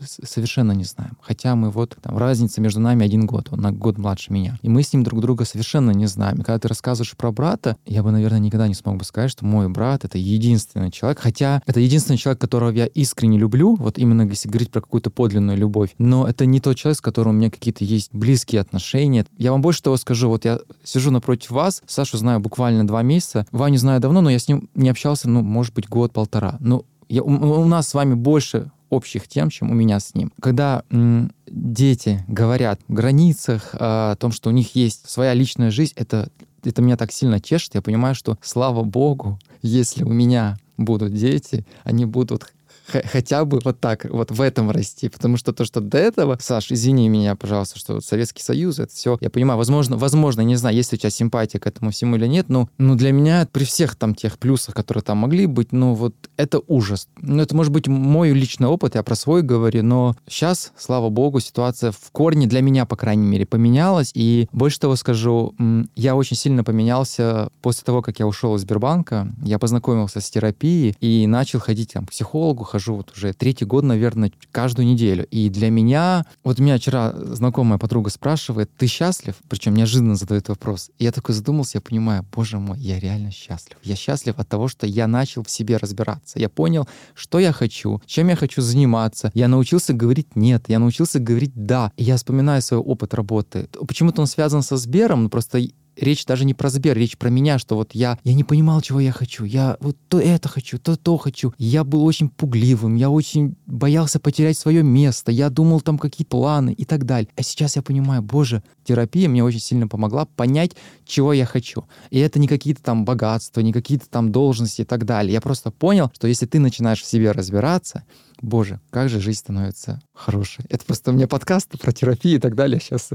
совершенно 0.00 0.72
не 0.72 0.84
знаем. 0.84 1.16
Хотя 1.20 1.54
мы 1.54 1.70
вот, 1.70 1.96
там, 2.00 2.16
разница 2.16 2.60
между 2.60 2.80
нами 2.80 3.04
один 3.04 3.26
год, 3.26 3.48
он 3.50 3.60
на 3.60 3.72
год 3.72 3.98
младше 3.98 4.32
меня. 4.32 4.58
И 4.62 4.68
мы 4.68 4.82
с 4.82 4.92
ним 4.92 5.02
друг 5.02 5.20
друга 5.20 5.44
совершенно 5.44 5.90
не 5.90 6.06
знаем. 6.06 6.36
И 6.36 6.44
когда 6.44 6.58
ты 6.58 6.68
рассказываешь 6.68 7.16
про 7.16 7.32
брата, 7.32 7.76
я 7.86 8.02
бы, 8.02 8.10
наверное, 8.10 8.38
никогда 8.38 8.68
не 8.68 8.74
смог 8.74 8.96
бы 8.96 9.04
сказать, 9.04 9.30
что 9.30 9.44
мой 9.44 9.68
брат— 9.68 10.04
это 10.04 10.18
единственный 10.18 10.90
человек. 10.90 11.18
Хотя 11.20 11.62
это 11.66 11.80
единственный 11.80 12.16
человек, 12.16 12.40
которого 12.40 12.70
я 12.70 12.86
искренне 12.86 13.38
люблю, 13.38 13.76
вот 13.76 13.98
именно 13.98 14.22
если 14.22 14.48
говорить 14.48 14.70
про 14.70 14.80
какую-то 14.80 15.07
подлинную 15.10 15.56
любовь. 15.56 15.94
Но 15.98 16.26
это 16.26 16.46
не 16.46 16.60
тот 16.60 16.76
человек, 16.76 16.98
с 16.98 17.00
которым 17.00 17.34
у 17.34 17.38
меня 17.38 17.50
какие-то 17.50 17.84
есть 17.84 18.10
близкие 18.12 18.60
отношения. 18.60 19.26
Я 19.36 19.52
вам 19.52 19.62
больше 19.62 19.82
того 19.82 19.96
скажу. 19.96 20.28
Вот 20.28 20.44
я 20.44 20.58
сижу 20.84 21.10
напротив 21.10 21.50
вас, 21.50 21.82
Сашу 21.86 22.16
знаю 22.18 22.40
буквально 22.40 22.86
два 22.86 23.02
месяца, 23.02 23.46
Ваню 23.52 23.78
знаю 23.78 24.00
давно, 24.00 24.20
но 24.20 24.30
я 24.30 24.38
с 24.38 24.48
ним 24.48 24.68
не 24.74 24.88
общался, 24.88 25.28
ну, 25.28 25.42
может 25.42 25.74
быть, 25.74 25.88
год-полтора. 25.88 26.56
Ну, 26.60 26.84
я, 27.08 27.22
у, 27.22 27.30
у 27.30 27.64
нас 27.66 27.88
с 27.88 27.94
вами 27.94 28.14
больше 28.14 28.70
общих 28.90 29.28
тем, 29.28 29.50
чем 29.50 29.70
у 29.70 29.74
меня 29.74 30.00
с 30.00 30.14
ним. 30.14 30.32
Когда 30.40 30.82
м, 30.90 31.32
дети 31.46 32.24
говорят 32.28 32.80
о 32.88 32.92
границах, 32.92 33.74
о 33.74 34.16
том, 34.16 34.32
что 34.32 34.50
у 34.50 34.52
них 34.52 34.74
есть 34.74 35.08
своя 35.08 35.34
личная 35.34 35.70
жизнь, 35.70 35.92
это, 35.96 36.28
это 36.64 36.82
меня 36.82 36.96
так 36.96 37.12
сильно 37.12 37.40
тешит. 37.40 37.74
Я 37.74 37.82
понимаю, 37.82 38.14
что, 38.14 38.38
слава 38.42 38.82
богу, 38.82 39.38
если 39.62 40.04
у 40.04 40.10
меня 40.10 40.56
будут 40.76 41.12
дети, 41.14 41.66
они 41.84 42.04
будут 42.04 42.52
хотя 42.88 43.44
бы 43.44 43.60
вот 43.64 43.80
так, 43.80 44.04
вот 44.04 44.30
в 44.30 44.40
этом 44.40 44.70
расти. 44.70 45.08
Потому 45.08 45.36
что 45.36 45.52
то, 45.52 45.64
что 45.64 45.80
до 45.80 45.98
этого, 45.98 46.38
Саш, 46.40 46.72
извини 46.72 47.08
меня, 47.08 47.36
пожалуйста, 47.36 47.78
что 47.78 47.94
вот 47.94 48.04
Советский 48.04 48.42
Союз, 48.42 48.78
это 48.78 48.92
все, 48.92 49.18
я 49.20 49.30
понимаю, 49.30 49.58
возможно, 49.58 49.96
возможно, 49.96 50.40
не 50.42 50.56
знаю, 50.56 50.76
есть 50.76 50.92
у 50.92 50.96
тебя 50.96 51.10
симпатия 51.10 51.58
к 51.58 51.66
этому 51.66 51.90
всему 51.90 52.16
или 52.16 52.26
нет, 52.26 52.48
но, 52.48 52.68
ну, 52.78 52.94
для 52.94 53.12
меня 53.12 53.46
при 53.50 53.64
всех 53.64 53.96
там 53.96 54.14
тех 54.14 54.38
плюсах, 54.38 54.74
которые 54.74 55.02
там 55.02 55.18
могли 55.18 55.46
быть, 55.46 55.72
ну, 55.72 55.94
вот 55.94 56.14
это 56.36 56.60
ужас. 56.66 57.08
Ну, 57.20 57.42
это 57.42 57.54
может 57.54 57.72
быть 57.72 57.88
мой 57.88 58.32
личный 58.32 58.68
опыт, 58.68 58.94
я 58.94 59.02
про 59.02 59.14
свой 59.14 59.42
говорю, 59.42 59.82
но 59.82 60.16
сейчас, 60.26 60.72
слава 60.76 61.08
богу, 61.08 61.40
ситуация 61.40 61.92
в 61.92 62.10
корне 62.12 62.46
для 62.46 62.62
меня, 62.62 62.86
по 62.86 62.96
крайней 62.96 63.26
мере, 63.26 63.46
поменялась, 63.46 64.10
и 64.14 64.48
больше 64.52 64.80
того 64.80 64.96
скажу, 64.96 65.54
я 65.96 66.16
очень 66.16 66.36
сильно 66.36 66.64
поменялся 66.64 67.50
после 67.62 67.84
того, 67.84 68.02
как 68.02 68.18
я 68.18 68.26
ушел 68.26 68.54
из 68.56 68.62
Сбербанка, 68.62 69.28
я 69.42 69.58
познакомился 69.58 70.20
с 70.20 70.30
терапией 70.30 70.96
и 71.00 71.26
начал 71.26 71.60
ходить 71.60 71.92
там, 71.92 72.06
к 72.06 72.10
психологу, 72.10 72.64
хожу 72.78 72.94
вот 72.94 73.12
уже 73.16 73.32
третий 73.32 73.64
год, 73.64 73.82
наверное, 73.84 74.30
каждую 74.52 74.86
неделю. 74.86 75.26
И 75.32 75.50
для 75.50 75.68
меня, 75.68 76.24
вот 76.44 76.60
меня 76.60 76.78
вчера 76.78 77.12
знакомая 77.12 77.78
подруга 77.78 78.10
спрашивает, 78.10 78.70
ты 78.78 78.86
счастлив? 78.86 79.34
Причем 79.48 79.74
неожиданно 79.74 80.14
задает 80.14 80.48
вопрос. 80.48 80.90
И 80.98 81.04
я 81.04 81.10
такой 81.10 81.34
задумался, 81.34 81.78
я 81.78 81.80
понимаю, 81.80 82.24
боже 82.32 82.58
мой, 82.58 82.78
я 82.78 83.00
реально 83.00 83.32
счастлив. 83.32 83.76
Я 83.82 83.96
счастлив 83.96 84.38
от 84.38 84.48
того, 84.48 84.68
что 84.68 84.86
я 84.86 85.08
начал 85.08 85.42
в 85.42 85.50
себе 85.50 85.76
разбираться. 85.76 86.38
Я 86.38 86.48
понял, 86.48 86.88
что 87.14 87.40
я 87.40 87.52
хочу, 87.52 88.00
чем 88.06 88.28
я 88.28 88.36
хочу 88.36 88.62
заниматься. 88.62 89.32
Я 89.34 89.48
научился 89.48 89.92
говорить 89.92 90.36
нет, 90.36 90.64
я 90.68 90.78
научился 90.78 91.18
говорить 91.18 91.52
да. 91.54 91.90
И 91.96 92.04
я 92.04 92.16
вспоминаю 92.16 92.62
свой 92.62 92.80
опыт 92.80 93.14
работы. 93.14 93.68
Почему-то 93.88 94.20
он 94.20 94.28
связан 94.28 94.62
со 94.62 94.76
Сбером, 94.76 95.24
но 95.24 95.28
просто 95.28 95.58
речь 96.00 96.24
даже 96.24 96.44
не 96.44 96.54
про 96.54 96.70
Сбер, 96.70 96.96
речь 96.96 97.16
про 97.16 97.28
меня, 97.28 97.58
что 97.58 97.76
вот 97.76 97.94
я, 97.94 98.18
я 98.24 98.34
не 98.34 98.44
понимал, 98.44 98.80
чего 98.80 99.00
я 99.00 99.12
хочу. 99.12 99.44
Я 99.44 99.76
вот 99.80 99.96
то 100.08 100.20
это 100.20 100.48
хочу, 100.48 100.78
то 100.78 100.96
то 100.96 101.16
хочу. 101.16 101.52
Я 101.58 101.84
был 101.84 102.04
очень 102.04 102.28
пугливым, 102.28 102.96
я 102.96 103.10
очень 103.10 103.56
боялся 103.66 104.20
потерять 104.20 104.58
свое 104.58 104.82
место, 104.82 105.32
я 105.32 105.50
думал 105.50 105.80
там 105.80 105.98
какие 105.98 106.26
планы 106.26 106.72
и 106.72 106.84
так 106.84 107.04
далее. 107.04 107.28
А 107.36 107.42
сейчас 107.42 107.76
я 107.76 107.82
понимаю, 107.82 108.22
боже, 108.22 108.62
терапия 108.84 109.28
мне 109.28 109.44
очень 109.44 109.60
сильно 109.60 109.88
помогла 109.88 110.26
понять, 110.26 110.72
чего 111.04 111.32
я 111.32 111.46
хочу. 111.46 111.84
И 112.10 112.18
это 112.18 112.38
не 112.38 112.48
какие-то 112.48 112.82
там 112.82 113.04
богатства, 113.04 113.60
не 113.60 113.72
какие-то 113.72 114.08
там 114.08 114.32
должности 114.32 114.82
и 114.82 114.84
так 114.84 115.04
далее. 115.04 115.32
Я 115.32 115.40
просто 115.40 115.70
понял, 115.70 116.10
что 116.14 116.28
если 116.28 116.46
ты 116.46 116.58
начинаешь 116.58 117.02
в 117.02 117.06
себе 117.06 117.32
разбираться, 117.32 118.04
Боже, 118.40 118.80
как 118.90 119.08
же 119.08 119.20
жизнь 119.20 119.38
становится 119.40 120.00
хорошей. 120.14 120.64
Это 120.68 120.84
просто 120.84 121.10
у 121.10 121.14
меня 121.14 121.26
подкаст 121.26 121.70
про 121.80 121.92
терапию 121.92 122.36
и 122.36 122.38
так 122.40 122.54
далее 122.54 122.80
сейчас. 122.80 123.08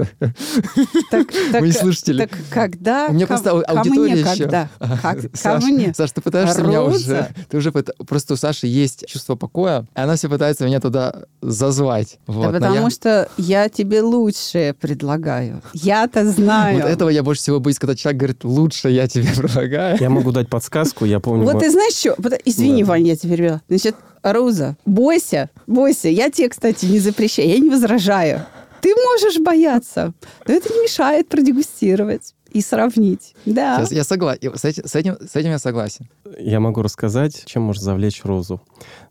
Так, 1.10 1.26
так, 1.52 1.60
Мои 1.60 1.72
слушатели. 1.72 2.26
так 2.26 2.38
когда? 2.50 3.06
У 3.08 3.12
меня 3.12 3.26
ко- 3.26 3.34
просто 3.34 3.50
ау- 3.52 3.62
ко 3.62 3.70
аудитория 3.80 4.12
мне 4.12 4.20
еще. 4.20 4.42
когда? 4.44 4.68
Как- 5.02 5.20
ко 5.30 5.36
Саш, 5.36 5.64
мне? 5.64 5.94
Саш, 5.94 6.12
ты 6.12 6.20
пытаешься 6.20 6.62
меня 6.62 6.80
Роза? 6.80 6.94
уже... 6.96 7.28
Ты 7.48 7.56
уже 7.58 7.70
пыта- 7.70 7.92
Просто 8.06 8.34
у 8.34 8.36
Саши 8.36 8.66
есть 8.66 9.06
чувство 9.06 9.34
покоя, 9.34 9.86
и 9.96 10.00
она 10.00 10.16
все 10.16 10.28
пытается 10.28 10.64
меня 10.66 10.80
туда 10.80 11.22
зазвать. 11.40 12.18
Да 12.26 12.32
Вот, 12.32 12.46
но 12.46 12.52
потому 12.52 12.84
я- 12.84 12.90
что 12.90 13.28
я 13.38 13.68
тебе 13.68 14.02
лучшее 14.02 14.74
предлагаю. 14.74 15.62
Я-то 15.72 16.30
знаю. 16.30 16.80
Вот 16.80 16.86
этого 16.88 17.08
я 17.08 17.22
больше 17.22 17.42
всего 17.42 17.60
боюсь, 17.60 17.78
когда 17.78 17.94
человек 17.94 18.18
говорит, 18.20 18.44
лучше 18.44 18.88
я 18.90 19.08
тебе 19.08 19.28
предлагаю. 19.36 19.96
Я 20.00 20.10
могу 20.10 20.32
дать 20.32 20.48
подсказку, 20.48 21.04
я 21.04 21.20
помню... 21.20 21.44
Вот 21.44 21.60
ты 21.60 21.70
знаешь 21.70 21.94
что? 21.94 22.14
Извини, 22.44 22.82
Да. 22.82 22.90
Ваня, 22.90 23.06
я 23.12 23.16
тебя 23.16 23.36
перебила. 23.36 23.62
Значит, 23.68 23.96
Роза, 24.24 24.76
бойся, 24.86 25.50
бойся. 25.66 26.08
Я 26.08 26.30
тебе, 26.30 26.48
кстати, 26.48 26.86
не 26.86 26.98
запрещаю, 26.98 27.48
я 27.48 27.58
не 27.58 27.68
возражаю. 27.68 28.46
Ты 28.80 28.94
можешь 28.94 29.38
бояться, 29.38 30.14
но 30.46 30.54
это 30.54 30.72
не 30.72 30.82
мешает 30.82 31.28
продегустировать 31.28 32.34
и 32.50 32.60
сравнить. 32.62 33.34
Да. 33.44 33.78
Сейчас 33.78 33.92
я 33.92 34.04
согласен. 34.04 34.56
С 34.56 34.64
этим, 34.64 34.86
с, 34.86 34.94
этим, 34.94 35.16
с 35.20 35.36
этим 35.36 35.50
я 35.50 35.58
согласен. 35.58 36.08
Я 36.38 36.60
могу 36.60 36.82
рассказать, 36.82 37.44
чем 37.44 37.62
можно 37.62 37.82
завлечь 37.82 38.24
Розу. 38.24 38.62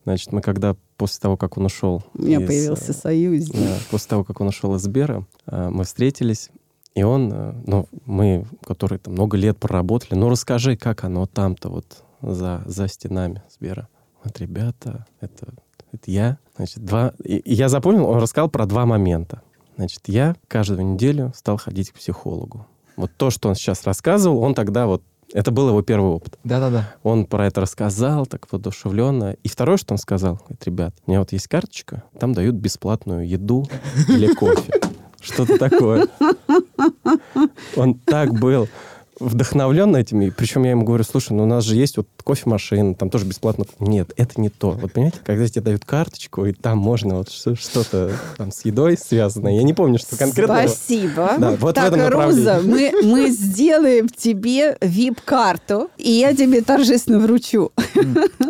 Значит, 0.04 0.32
мы 0.32 0.42
когда 0.42 0.76
после 0.98 1.20
того, 1.22 1.38
как 1.38 1.58
он 1.58 1.66
ушел... 1.66 2.04
У 2.16 2.24
меня 2.24 2.40
из, 2.40 2.48
появился 2.48 2.92
э, 2.92 2.96
союзник. 2.96 3.56
да, 3.56 3.78
после 3.92 4.10
того, 4.10 4.24
как 4.24 4.42
он 4.42 4.48
ушел 4.48 4.76
из 4.76 4.82
Сбера, 4.82 5.26
э, 5.46 5.70
мы 5.70 5.84
встретились, 5.84 6.50
и 6.96 7.04
он, 7.04 7.32
э, 7.34 7.54
ну, 7.68 7.88
мы, 8.06 8.46
которые 8.66 9.00
там 9.00 9.14
много 9.14 9.38
лет 9.38 9.58
проработали, 9.58 10.18
ну, 10.18 10.30
расскажи, 10.30 10.78
как 10.78 11.04
оно 11.04 11.26
там-то 11.26 11.70
вот 11.70 12.04
за, 12.22 12.64
за 12.66 12.88
стенами 12.88 13.44
Сбера. 13.50 13.88
Вот, 14.24 14.40
ребята, 14.40 15.06
это, 15.20 15.48
это 15.92 16.12
я. 16.12 16.38
Значит, 16.56 16.86
два... 16.86 17.14
И, 17.24 17.38
и 17.38 17.54
я 17.54 17.68
запомнил, 17.70 18.06
он 18.06 18.20
рассказал 18.20 18.50
про 18.50 18.66
два 18.66 18.86
момента. 18.86 19.42
Значит, 19.76 20.02
я 20.08 20.36
каждую 20.48 20.86
неделю 20.86 21.34
стал 21.36 21.58
ходить 21.58 21.92
к 21.92 21.96
психологу. 21.96 22.68
Вот 22.96 23.12
то, 23.18 23.30
что 23.32 23.50
он 23.50 23.56
сейчас 23.56 23.84
рассказывал, 23.86 24.40
он 24.40 24.54
тогда 24.56 24.86
вот... 24.86 25.04
Это 25.34 25.50
был 25.50 25.70
его 25.70 25.82
первый 25.82 26.12
опыт. 26.12 26.38
Да-да-да. 26.44 26.94
Он 27.02 27.26
про 27.26 27.48
это 27.48 27.62
рассказал 27.62 28.28
так 28.28 28.52
воодушевленно. 28.52 29.36
И 29.42 29.48
второе, 29.48 29.78
что 29.78 29.96
он 29.96 29.98
сказал, 29.98 30.36
говорит, 30.36 30.64
ребят, 30.66 30.96
у 31.08 31.10
меня 31.10 31.20
вот 31.22 31.32
есть 31.32 31.48
карточка, 31.48 32.04
там 32.20 32.34
дают 32.34 32.56
бесплатную 32.56 33.28
еду 33.28 33.68
или 34.08 34.32
кофе. 34.36 34.74
Что-то 35.20 35.58
такое. 35.58 36.08
Он 37.76 37.96
так 37.96 38.34
был 38.34 38.68
вдохновлен 39.20 39.96
этими. 39.96 40.30
Причем 40.30 40.64
я 40.64 40.72
ему 40.72 40.84
говорю, 40.84 41.04
слушай, 41.04 41.34
ну 41.34 41.44
у 41.44 41.48
нас 41.48 41.64
же 41.64 41.76
есть 41.76 41.98
вот 41.98 42.08
кофемашина, 42.24 42.96
там 42.96 43.10
тоже 43.10 43.26
бесплатно. 43.26 43.66
Нет, 43.80 44.12
это 44.18 44.40
не 44.40 44.50
то. 44.50 44.72
Вот 44.72 44.94
понимаете, 44.94 45.20
когда 45.24 45.48
тебе 45.48 45.62
дают 45.62 45.86
карточку, 45.86 46.46
и 46.46 46.54
там 46.54 46.78
можно 46.78 47.16
вот 47.16 47.30
что- 47.30 47.56
что-то 47.56 48.12
там 48.38 48.52
с 48.52 48.66
едой 48.66 48.98
связанное. 48.98 49.54
Я 49.56 49.64
не 49.64 49.74
помню, 49.74 50.00
что 50.00 50.18
конкретно. 50.18 50.68
Спасибо. 50.68 51.36
Да, 51.38 51.52
вот 51.52 51.72
в 51.72 51.74
так, 51.74 51.88
этом 51.88 52.00
направлении. 52.00 52.40
Руза, 52.40 52.62
мы, 52.64 52.92
мы 53.04 53.30
сделаем 53.30 54.08
тебе 54.10 54.78
вип-карту, 54.82 55.90
и 55.98 56.12
я 56.12 56.36
тебе 56.36 56.62
торжественно 56.62 57.20
вручу. 57.20 57.72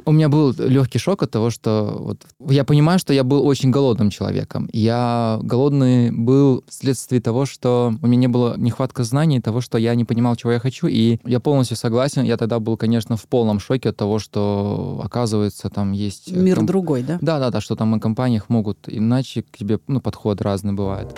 У 0.05 0.11
меня 0.11 0.29
был 0.29 0.53
легкий 0.57 0.99
шок 0.99 1.23
от 1.23 1.31
того, 1.31 1.49
что 1.49 1.97
вот 1.99 2.19
я 2.49 2.63
понимаю, 2.63 2.99
что 2.99 3.13
я 3.13 3.23
был 3.23 3.45
очень 3.45 3.71
голодным 3.71 4.09
человеком. 4.09 4.69
Я 4.73 5.39
голодный 5.43 6.11
был 6.11 6.63
вследствие 6.67 7.21
того, 7.21 7.45
что 7.45 7.93
у 8.01 8.07
меня 8.07 8.21
не 8.21 8.27
было 8.27 8.55
нехватка 8.57 9.03
знаний 9.03 9.39
того, 9.41 9.61
что 9.61 9.77
я 9.77 9.95
не 9.95 10.05
понимал, 10.05 10.35
чего 10.35 10.51
я 10.51 10.59
хочу, 10.59 10.87
и 10.87 11.19
я 11.25 11.39
полностью 11.39 11.77
согласен. 11.77 12.23
Я 12.23 12.37
тогда 12.37 12.59
был, 12.59 12.77
конечно, 12.77 13.17
в 13.17 13.23
полном 13.23 13.59
шоке 13.63 13.89
от 13.89 13.97
того, 13.97 14.19
что 14.19 15.01
оказывается 15.03 15.69
там 15.69 15.91
есть 15.91 16.31
э, 16.31 16.35
Мир 16.35 16.57
ком- 16.57 16.65
другой, 16.65 17.03
да? 17.03 17.17
Да, 17.21 17.39
да, 17.39 17.49
да, 17.49 17.61
что 17.61 17.75
там 17.75 17.95
и 17.95 17.99
компаниях 17.99 18.49
могут 18.49 18.87
иначе 18.87 19.43
к 19.43 19.57
тебе, 19.57 19.79
ну, 19.87 20.01
подход 20.01 20.41
разный 20.41 20.73
бывает. 20.73 21.15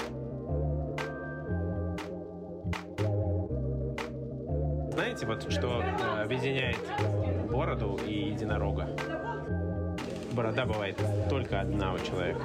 Знаете, 4.94 5.26
вот 5.26 5.52
что 5.52 5.82
э, 5.82 6.24
объединяет 6.24 6.78
бороду 7.52 8.00
и 8.08 8.32
единорога? 8.32 8.90
Борода 10.34 10.66
бывает 10.66 11.00
только 11.30 11.62
одна 11.62 11.94
у 11.94 12.00
человека. 12.00 12.42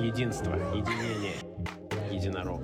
Единство, 0.00 0.54
единение. 0.74 1.36
Единорог. 2.10 2.62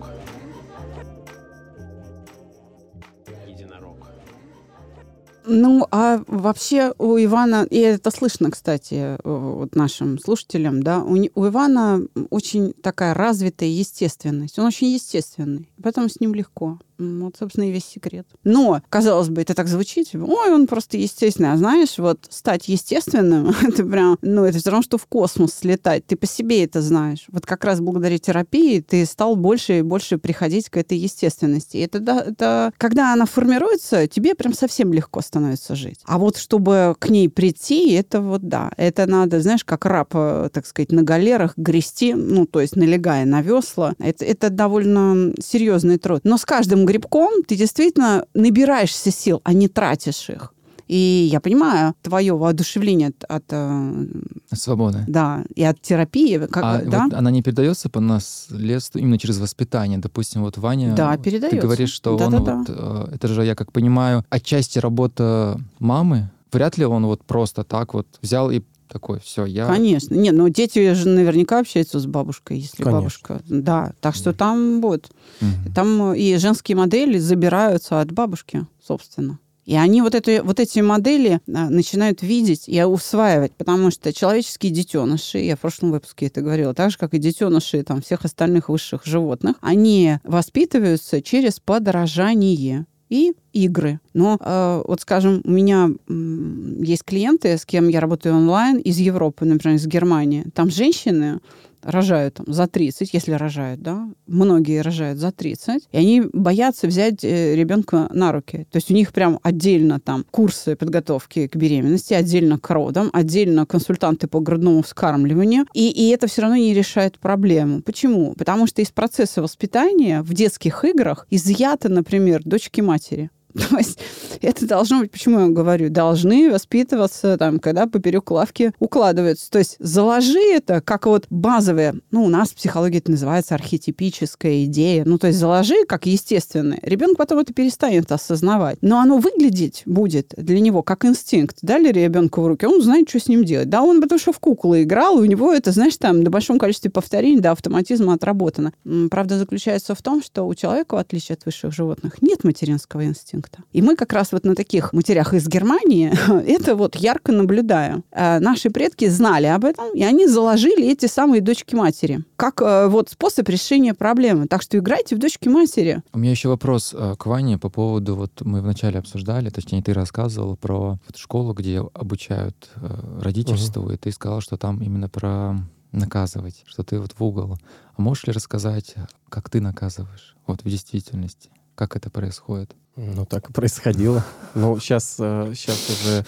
Ну, 5.46 5.86
а 5.90 6.22
вообще 6.26 6.94
у 6.98 7.18
Ивана, 7.18 7.66
и 7.68 7.78
это 7.78 8.10
слышно, 8.10 8.50
кстати, 8.50 8.94
э, 8.94 9.18
вот 9.24 9.74
нашим 9.74 10.18
слушателям, 10.18 10.82
да, 10.82 11.02
у, 11.02 11.12
у 11.12 11.46
Ивана 11.46 12.00
очень 12.30 12.72
такая 12.72 13.12
развитая 13.14 13.68
естественность. 13.68 14.58
Он 14.58 14.66
очень 14.66 14.88
естественный, 14.88 15.68
поэтому 15.82 16.08
с 16.08 16.18
ним 16.20 16.34
легко. 16.34 16.78
Вот, 16.98 17.36
собственно, 17.38 17.68
и 17.68 17.72
весь 17.72 17.84
секрет. 17.84 18.26
Но, 18.44 18.80
казалось 18.88 19.28
бы, 19.28 19.42
это 19.42 19.54
так 19.54 19.68
звучит, 19.68 20.10
типа, 20.10 20.24
ой, 20.24 20.52
он 20.52 20.66
просто 20.66 20.96
естественный. 20.96 21.52
А 21.52 21.56
знаешь, 21.56 21.98
вот 21.98 22.26
стать 22.30 22.68
естественным, 22.68 23.54
это 23.62 23.84
прям, 23.84 24.18
ну, 24.22 24.44
это 24.44 24.58
все 24.58 24.70
равно, 24.70 24.82
что 24.82 24.98
в 24.98 25.06
космос 25.06 25.54
слетать. 25.54 26.06
Ты 26.06 26.16
по 26.16 26.26
себе 26.26 26.64
это 26.64 26.80
знаешь. 26.80 27.24
Вот 27.28 27.46
как 27.46 27.64
раз 27.64 27.80
благодаря 27.80 28.18
терапии 28.18 28.80
ты 28.80 29.04
стал 29.06 29.36
больше 29.36 29.78
и 29.78 29.82
больше 29.82 30.18
приходить 30.18 30.70
к 30.70 30.76
этой 30.76 30.98
естественности. 30.98 31.76
И 31.76 31.80
это, 31.80 32.00
да, 32.00 32.20
это 32.20 32.72
когда 32.78 33.12
она 33.12 33.26
формируется, 33.26 34.06
тебе 34.06 34.34
прям 34.34 34.54
совсем 34.54 34.92
легко 34.92 35.20
становится 35.20 35.74
жить. 35.74 36.00
А 36.04 36.18
вот 36.18 36.36
чтобы 36.36 36.94
к 36.98 37.08
ней 37.08 37.28
прийти, 37.28 37.92
это 37.92 38.20
вот 38.20 38.48
да, 38.48 38.70
это 38.76 39.06
надо, 39.06 39.40
знаешь, 39.40 39.64
как 39.64 39.84
раб, 39.86 40.10
э, 40.14 40.48
так 40.52 40.66
сказать, 40.66 40.92
на 40.92 41.02
галерах 41.02 41.54
грести, 41.56 42.14
ну, 42.14 42.46
то 42.46 42.60
есть 42.60 42.76
налегая 42.76 43.24
на 43.24 43.42
весла. 43.42 43.94
Это, 43.98 44.24
это 44.24 44.50
довольно 44.50 45.32
серьезный 45.40 45.98
труд. 45.98 46.20
Но 46.24 46.38
с 46.38 46.44
каждым 46.44 46.83
грибком 46.84 47.42
ты 47.46 47.56
действительно 47.56 48.26
набираешься 48.34 49.10
сил, 49.10 49.40
а 49.44 49.52
не 49.52 49.68
тратишь 49.68 50.28
их. 50.30 50.52
И 50.86 51.28
я 51.32 51.40
понимаю 51.40 51.94
твое 52.02 52.36
воодушевление 52.36 53.08
от, 53.08 53.24
от, 53.24 53.44
э, 53.48 54.06
Свобода. 54.52 55.04
да, 55.08 55.42
и 55.54 55.64
от 55.64 55.80
терапии, 55.80 56.36
как, 56.38 56.62
а 56.62 56.82
да? 56.84 57.04
вот 57.04 57.14
она 57.14 57.30
не 57.30 57.42
передается 57.42 57.88
по 57.88 58.00
наследству 58.00 58.98
именно 58.98 59.18
через 59.18 59.38
воспитание. 59.38 59.96
Допустим, 59.98 60.42
вот 60.42 60.58
Ваня, 60.58 60.94
Да, 60.94 61.16
ты 61.16 61.22
передается. 61.30 61.58
говоришь, 61.60 61.90
что 61.90 62.12
он 62.12 62.18
Да-да-да. 62.18 62.56
вот, 62.58 62.66
э, 62.68 63.14
это 63.14 63.28
же, 63.28 63.44
я 63.46 63.54
как 63.54 63.72
понимаю, 63.72 64.24
отчасти 64.28 64.78
работа 64.78 65.58
мамы. 65.78 66.30
Вряд 66.52 66.76
ли 66.76 66.84
он 66.84 67.06
вот 67.06 67.24
просто 67.24 67.64
так 67.64 67.94
вот 67.94 68.06
взял 68.20 68.50
и 68.50 68.60
такой, 68.88 69.20
все, 69.20 69.44
я... 69.44 69.66
Конечно. 69.66 70.14
Нет, 70.14 70.34
ну 70.34 70.48
дети 70.48 70.92
же 70.94 71.08
наверняка 71.08 71.60
общаются 71.60 71.98
с 71.98 72.06
бабушкой, 72.06 72.58
если 72.58 72.82
Конечно. 72.82 72.98
бабушка. 72.98 73.42
Да, 73.48 73.92
так 74.00 74.14
что 74.14 74.32
там 74.32 74.80
вот. 74.80 75.10
Мгм. 75.40 75.74
Там 75.74 76.14
и 76.14 76.36
женские 76.36 76.76
модели 76.76 77.18
забираются 77.18 78.00
от 78.00 78.12
бабушки, 78.12 78.66
собственно. 78.86 79.38
И 79.64 79.76
они 79.76 80.02
вот, 80.02 80.14
это, 80.14 80.42
вот 80.44 80.60
эти 80.60 80.80
модели 80.80 81.40
а, 81.46 81.70
начинают 81.70 82.22
видеть 82.22 82.68
и 82.68 82.82
усваивать, 82.82 83.52
потому 83.52 83.90
что 83.90 84.12
человеческие 84.12 84.70
детеныши, 84.70 85.38
я 85.38 85.56
в 85.56 85.60
прошлом 85.60 85.90
выпуске 85.90 86.26
это 86.26 86.42
говорила, 86.42 86.74
так 86.74 86.90
же, 86.90 86.98
как 86.98 87.14
и 87.14 87.18
детеныши 87.18 87.82
там, 87.82 88.02
всех 88.02 88.24
остальных 88.24 88.68
высших 88.68 89.06
животных, 89.06 89.56
они 89.62 90.18
воспитываются 90.22 91.22
через 91.22 91.60
подражание 91.60 92.86
и 93.08 93.34
игры. 93.52 94.00
Но 94.12 94.38
э, 94.40 94.82
вот, 94.86 95.00
скажем, 95.00 95.42
у 95.44 95.50
меня 95.50 95.90
есть 96.08 97.04
клиенты, 97.04 97.56
с 97.56 97.64
кем 97.64 97.88
я 97.88 98.00
работаю 98.00 98.34
онлайн 98.34 98.78
из 98.78 98.98
Европы, 98.98 99.44
например, 99.44 99.76
из 99.76 99.86
Германии. 99.86 100.44
Там 100.54 100.70
женщины 100.70 101.40
рожают 101.84 102.34
там, 102.34 102.52
за 102.52 102.66
30, 102.66 103.12
если 103.12 103.32
рожают, 103.32 103.80
да, 103.80 104.08
многие 104.26 104.80
рожают 104.80 105.18
за 105.18 105.32
30, 105.32 105.88
и 105.90 105.96
они 105.96 106.22
боятся 106.32 106.86
взять 106.86 107.24
э, 107.24 107.54
ребенка 107.54 108.08
на 108.12 108.32
руки. 108.32 108.66
То 108.70 108.76
есть 108.76 108.90
у 108.90 108.94
них 108.94 109.12
прям 109.12 109.38
отдельно 109.42 110.00
там 110.00 110.24
курсы 110.30 110.76
подготовки 110.76 111.46
к 111.46 111.56
беременности, 111.56 112.14
отдельно 112.14 112.58
к 112.58 112.68
родам, 112.70 113.10
отдельно 113.12 113.66
консультанты 113.66 114.26
по 114.26 114.40
грудному 114.40 114.82
вскармливанию, 114.82 115.66
и, 115.74 115.90
и 115.90 116.08
это 116.10 116.26
все 116.26 116.42
равно 116.42 116.56
не 116.56 116.74
решает 116.74 117.18
проблему. 117.18 117.82
Почему? 117.82 118.34
Потому 118.34 118.66
что 118.66 118.82
из 118.82 118.90
процесса 118.90 119.42
воспитания 119.42 120.22
в 120.22 120.32
детских 120.32 120.84
играх 120.84 121.26
изъято, 121.30 121.88
например, 121.88 122.42
дочки 122.44 122.80
матери. 122.80 123.30
То 123.70 123.76
есть 123.78 123.98
это 124.42 124.66
должно 124.66 125.00
быть, 125.00 125.12
почему 125.12 125.40
я 125.40 125.48
говорю, 125.48 125.88
должны 125.88 126.50
воспитываться, 126.50 127.38
там, 127.38 127.60
когда 127.60 127.86
поперек 127.86 128.30
лавки 128.30 128.72
укладываются. 128.80 129.48
То 129.50 129.58
есть 129.58 129.76
заложи 129.78 130.40
это 130.40 130.80
как 130.80 131.06
вот 131.06 131.26
базовое, 131.30 131.94
ну, 132.10 132.24
у 132.24 132.28
нас 132.28 132.50
в 132.50 132.56
психологии 132.56 132.98
это 132.98 133.12
называется 133.12 133.54
архетипическая 133.54 134.64
идея, 134.64 135.04
ну, 135.04 135.18
то 135.18 135.28
есть 135.28 135.38
заложи 135.38 135.84
как 135.86 136.06
естественное. 136.06 136.80
Ребенок 136.82 137.16
потом 137.16 137.38
это 137.38 137.52
перестанет 137.52 138.10
осознавать. 138.10 138.78
Но 138.80 138.98
оно 138.98 139.18
выглядеть 139.18 139.82
будет 139.86 140.34
для 140.36 140.58
него 140.58 140.82
как 140.82 141.04
инстинкт. 141.04 141.58
Дали 141.62 141.92
ребенку 141.92 142.40
в 142.40 142.46
руки, 142.48 142.66
он 142.66 142.82
знает, 142.82 143.08
что 143.08 143.20
с 143.20 143.28
ним 143.28 143.44
делать. 143.44 143.68
Да, 143.68 143.82
он 143.82 144.02
потому 144.02 144.18
что 144.18 144.32
в 144.32 144.40
куклы 144.40 144.82
играл, 144.82 145.18
у 145.18 145.24
него 145.24 145.52
это, 145.52 145.70
знаешь, 145.70 145.96
там, 145.96 146.24
до 146.24 146.30
большом 146.30 146.58
количестве 146.58 146.90
повторений, 146.90 147.40
до 147.40 147.52
автоматизма 147.52 148.14
отработано. 148.14 148.72
Правда 149.10 149.38
заключается 149.38 149.94
в 149.94 150.02
том, 150.02 150.22
что 150.22 150.42
у 150.42 150.54
человека, 150.54 150.96
в 150.96 150.98
отличие 150.98 151.34
от 151.34 151.46
высших 151.46 151.72
животных, 151.72 152.20
нет 152.20 152.42
материнского 152.42 153.04
инстинкта. 153.04 153.43
И 153.72 153.82
мы 153.82 153.96
как 153.96 154.12
раз 154.12 154.32
вот 154.32 154.44
на 154.44 154.54
таких 154.54 154.92
матерях 154.92 155.34
из 155.34 155.48
Германии 155.48 156.12
это 156.46 156.76
вот 156.76 156.96
ярко 156.96 157.32
наблюдаем. 157.32 158.04
Э, 158.10 158.38
Наши 158.40 158.70
предки 158.70 159.08
знали 159.08 159.46
об 159.46 159.64
этом, 159.64 159.92
и 159.94 160.02
они 160.02 160.26
заложили 160.26 160.90
эти 160.90 161.06
самые 161.06 161.40
дочки-матери 161.40 162.24
как 162.36 162.60
э, 162.60 162.88
вот 162.88 163.10
способ 163.10 163.48
решения 163.48 163.94
проблемы. 163.94 164.46
Так 164.46 164.62
что 164.62 164.78
играйте 164.78 165.16
в 165.16 165.18
дочки-матери. 165.18 166.02
У 166.12 166.18
меня 166.18 166.32
еще 166.32 166.48
вопрос 166.48 166.94
э, 166.94 167.14
к 167.18 167.26
Ване 167.26 167.58
по 167.58 167.70
поводу, 167.70 168.16
вот 168.16 168.42
мы 168.42 168.60
вначале 168.60 168.98
обсуждали, 168.98 169.50
точнее, 169.50 169.82
ты 169.82 169.94
рассказывал 169.94 170.56
про 170.56 170.98
вот 171.06 171.16
школу, 171.16 171.54
где 171.54 171.80
обучают 171.94 172.70
э, 172.76 173.20
родительству, 173.22 173.90
и 173.90 173.96
ты 173.96 174.12
сказал, 174.12 174.40
что 174.40 174.56
там 174.56 174.82
именно 174.82 175.08
про 175.08 175.56
наказывать, 175.92 176.64
что 176.66 176.82
ты 176.82 176.98
вот 176.98 177.12
в 177.16 177.24
угол. 177.24 177.56
А 177.96 178.02
можешь 178.02 178.24
ли 178.24 178.32
рассказать, 178.32 178.94
как 179.28 179.48
ты 179.48 179.60
наказываешь 179.60 180.36
вот 180.46 180.62
в 180.62 180.68
действительности? 180.68 181.50
Как 181.74 181.96
это 181.96 182.10
происходит? 182.10 182.74
Ну, 182.96 183.26
так 183.26 183.50
и 183.50 183.52
происходило. 183.52 184.24
Но 184.54 184.78
сейчас, 184.78 185.14
сейчас 185.16 185.90
уже 185.90 186.24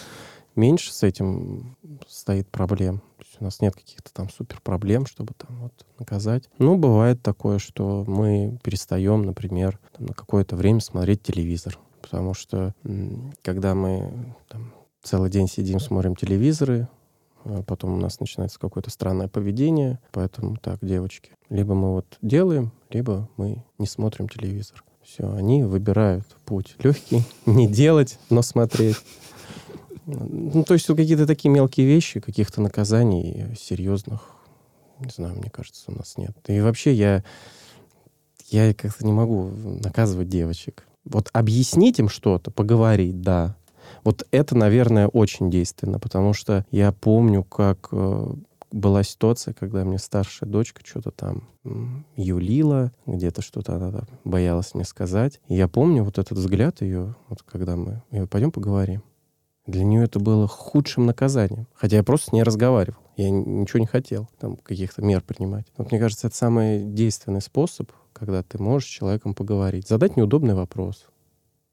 меньше 0.57 0.93
с 0.93 1.03
этим 1.03 1.77
стоит 2.09 2.49
проблем. 2.49 3.03
У 3.39 3.45
нас 3.45 3.61
нет 3.61 3.75
каких-то 3.75 4.13
там 4.13 4.31
супер 4.31 4.61
проблем, 4.63 5.07
чтобы 5.07 5.35
там 5.35 5.61
вот 5.61 5.73
наказать. 5.99 6.49
Ну, 6.59 6.77
бывает 6.77 7.23
такое, 7.23 7.59
что 7.59 8.05
мы 8.07 8.59
перестаем, 8.63 9.23
например, 9.23 9.79
на 9.99 10.15
какое-то 10.15 10.57
время 10.57 10.81
смотреть 10.81 11.23
телевизор. 11.23 11.79
Потому 12.01 12.35
что 12.35 12.75
когда 13.43 13.75
мы 13.75 14.35
там, 14.49 14.73
целый 15.03 15.31
день 15.31 15.49
сидим, 15.49 15.79
смотрим 15.81 16.17
телевизоры, 16.17 16.89
а 17.45 17.63
потом 17.63 17.95
у 17.95 18.01
нас 18.01 18.19
начинается 18.19 18.59
какое-то 18.59 18.91
странное 18.91 19.29
поведение. 19.29 20.01
Поэтому 20.11 20.57
так, 20.57 20.79
девочки, 20.83 21.33
либо 21.49 21.75
мы 21.75 21.93
вот 21.93 22.07
делаем, 22.23 22.73
либо 22.91 23.29
мы 23.37 23.65
не 23.79 23.87
смотрим 23.87 24.29
телевизор. 24.29 24.83
Все, 25.07 25.33
они 25.33 25.63
выбирают 25.63 26.27
путь 26.45 26.75
легкий, 26.81 27.23
не 27.47 27.69
делать, 27.69 28.19
но 28.29 28.43
смотреть. 28.43 28.97
Ну, 30.05 30.65
то 30.65 30.75
есть 30.75 30.87
какие-то 30.87 31.27
такие 31.27 31.49
мелкие 31.49 31.87
вещи, 31.87 32.21
каких-то 32.21 32.61
наказаний 32.61 33.55
серьезных, 33.59 34.35
не 34.99 35.11
знаю, 35.11 35.37
мне 35.37 35.51
кажется, 35.51 35.85
у 35.89 35.93
нас 35.93 36.17
нет. 36.17 36.37
И 36.49 36.61
вообще 36.61 36.93
я, 36.93 37.23
я 38.51 38.75
как-то 38.75 39.07
не 39.07 39.13
могу 39.13 39.49
наказывать 39.85 40.29
девочек. 40.29 40.87
Вот 41.05 41.29
объяснить 41.33 42.01
им 42.01 42.09
что-то, 42.09 42.51
поговорить, 42.51 43.21
да. 43.21 43.57
Вот 44.03 44.27
это, 44.33 44.57
наверное, 44.57 45.07
очень 45.07 45.51
действенно, 45.51 46.01
потому 46.01 46.33
что 46.33 46.67
я 46.73 46.91
помню, 46.91 47.45
как 47.45 47.89
э, 47.93 48.35
была 48.77 49.03
ситуация, 49.03 49.55
когда 49.55 49.85
мне 49.85 49.99
старшая 49.99 50.49
дочка 50.49 50.83
что-то 50.85 51.11
там 51.11 51.49
юлила, 52.15 52.93
где-то 53.07 53.43
что-то 53.43 53.77
она 53.77 53.91
там 53.91 54.07
боялась 54.25 54.75
мне 54.75 54.85
сказать. 54.85 55.41
И 55.49 55.55
я 55.55 55.67
помню 55.67 56.05
вот 56.05 56.19
этот 56.19 56.37
взгляд 56.37 56.83
ее, 56.83 57.17
вот 57.29 57.43
когда 57.43 57.77
мы... 57.77 58.03
Я 58.11 58.27
пойдем 58.27 58.53
поговорим. 58.53 59.03
Для 59.67 59.83
нее 59.83 60.05
это 60.05 60.21
было 60.21 60.47
худшим 60.47 61.07
наказанием. 61.07 61.67
Хотя 61.75 61.97
я 61.97 62.05
просто 62.05 62.31
с 62.31 62.33
ней 62.33 62.43
разговаривал. 62.43 62.99
Я 63.17 63.31
ничего 63.31 63.81
не 63.81 63.87
хотел, 63.87 64.29
там, 64.39 64.57
каких-то 64.57 65.03
мер 65.03 65.23
принимать. 65.23 65.67
Вот 65.77 65.91
мне 65.91 65.99
кажется, 65.99 66.27
это 66.27 66.37
самый 66.37 66.85
действенный 66.85 67.41
способ, 67.41 67.91
когда 68.13 68.43
ты 68.43 68.63
можешь 68.63 68.89
с 68.89 68.93
человеком 68.93 69.35
поговорить. 69.35 69.89
Задать 69.89 70.17
неудобный 70.17 70.55
вопрос. 70.55 71.07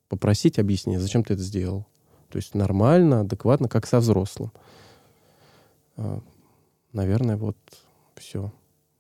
Попросить 0.08 0.58
объяснения, 0.58 1.00
зачем 1.00 1.24
ты 1.24 1.34
это 1.34 1.44
сделал. 1.44 1.86
То 2.30 2.38
есть 2.38 2.56
нормально, 2.56 3.20
адекватно, 3.20 3.68
как 3.68 3.86
со 3.86 4.00
взрослым. 4.00 4.52
Наверное, 6.94 7.38
вот 7.38 7.58
все. 8.16 8.52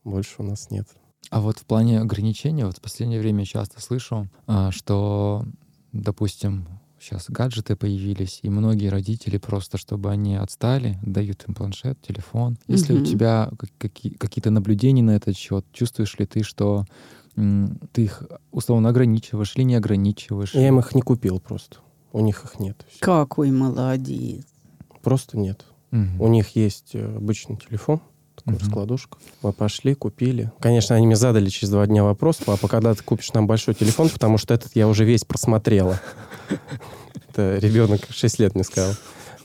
Больше 0.03 0.35
у 0.39 0.43
нас 0.43 0.69
нет. 0.71 0.87
А 1.29 1.39
вот 1.39 1.59
в 1.59 1.65
плане 1.65 1.99
ограничения, 2.01 2.65
вот 2.65 2.77
в 2.77 2.81
последнее 2.81 3.19
время 3.19 3.39
я 3.41 3.45
часто 3.45 3.79
слышу, 3.81 4.27
а, 4.45 4.71
что, 4.71 5.45
допустим, 5.93 6.67
сейчас 6.99 7.25
гаджеты 7.29 7.75
появились, 7.75 8.39
и 8.43 8.49
многие 8.49 8.87
родители 8.87 9.37
просто, 9.37 9.77
чтобы 9.77 10.09
они 10.11 10.35
отстали, 10.35 10.97
дают 11.01 11.45
им 11.47 11.53
планшет, 11.55 11.99
телефон. 12.01 12.57
Если 12.67 12.93
у 12.93 12.97
Мгм. 12.97 13.05
тебя 13.05 13.49
как- 13.57 13.69
какие- 13.77 14.13
какие-то 14.13 14.49
наблюдения 14.51 15.03
на 15.03 15.11
этот 15.11 15.37
счет, 15.37 15.65
чувствуешь 15.71 16.17
ли 16.19 16.25
ты, 16.25 16.43
что 16.43 16.85
м, 17.35 17.79
ты 17.91 18.03
их 18.03 18.21
условно 18.51 18.89
ограничиваешь 18.89 19.55
или 19.55 19.63
не 19.63 19.73
ограничиваешь? 19.73 20.53
Я 20.53 20.67
им 20.67 20.77
их 20.77 20.93
не 20.93 21.01
купил 21.01 21.39
просто. 21.39 21.77
У 22.11 22.19
них 22.19 22.43
их 22.45 22.59
нет. 22.59 22.85
Всё. 22.87 22.99
Какой 23.03 23.49
молодец. 23.49 24.45
Просто 25.01 25.35
нет. 25.39 25.65
У 26.19 26.27
них 26.27 26.55
есть 26.55 26.91
э, 26.93 27.15
обычный 27.17 27.57
телефон, 27.57 28.01
такой 28.35 28.59
раскладушка. 28.59 29.17
Мы 29.43 29.53
пошли, 29.53 29.93
купили. 29.93 30.51
Конечно, 30.59 30.95
они 30.95 31.05
мне 31.05 31.15
задали 31.15 31.49
через 31.49 31.69
два 31.69 31.85
дня 31.85 32.03
вопрос, 32.03 32.37
папа, 32.43 32.67
когда 32.67 32.93
ты 32.95 33.03
купишь 33.03 33.31
нам 33.33 33.45
большой 33.45 33.75
телефон, 33.75 34.09
потому 34.09 34.37
что 34.37 34.53
этот 34.53 34.75
я 34.75 34.87
уже 34.87 35.05
весь 35.05 35.23
просмотрела. 35.23 35.99
Это 37.29 37.57
ребенок 37.59 38.01
6 38.09 38.39
лет 38.39 38.55
мне 38.55 38.63
сказал. 38.63 38.93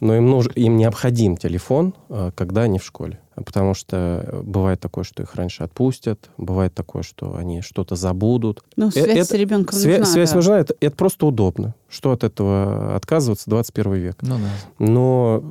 Но 0.01 0.15
им, 0.17 0.31
нужен, 0.31 0.53
им 0.53 0.77
необходим 0.77 1.37
телефон, 1.37 1.93
э, 2.09 2.31
когда 2.35 2.63
они 2.63 2.79
в 2.79 2.85
школе. 2.85 3.19
Потому 3.35 3.75
что 3.75 4.25
э, 4.25 4.43
бывает 4.43 4.81
такое, 4.81 5.03
что 5.05 5.23
их 5.25 5.35
раньше 5.35 5.65
отпустят, 5.65 6.31
бывает 6.39 6.73
такое, 6.73 7.03
что 7.03 7.37
они 7.37 7.63
что-то 7.63 7.97
забудут. 7.97 8.63
Ну, 8.77 8.91
связь 8.91 9.07
это- 9.09 9.25
с 9.25 9.33
ребенком 9.33 9.77
Свя- 9.77 9.99
нужна. 9.99 10.05
связь 10.07 10.31
да. 10.31 10.37
нужна, 10.37 10.61
это, 10.61 10.75
это 10.81 10.97
просто 10.97 11.27
удобно. 11.27 11.75
Что 11.89 12.13
от 12.13 12.23
этого 12.25 12.95
отказываться 12.95 13.51
21 13.51 13.95
век? 13.95 14.17
Ну 14.23 14.39
да. 14.39 14.85
Но 14.85 15.43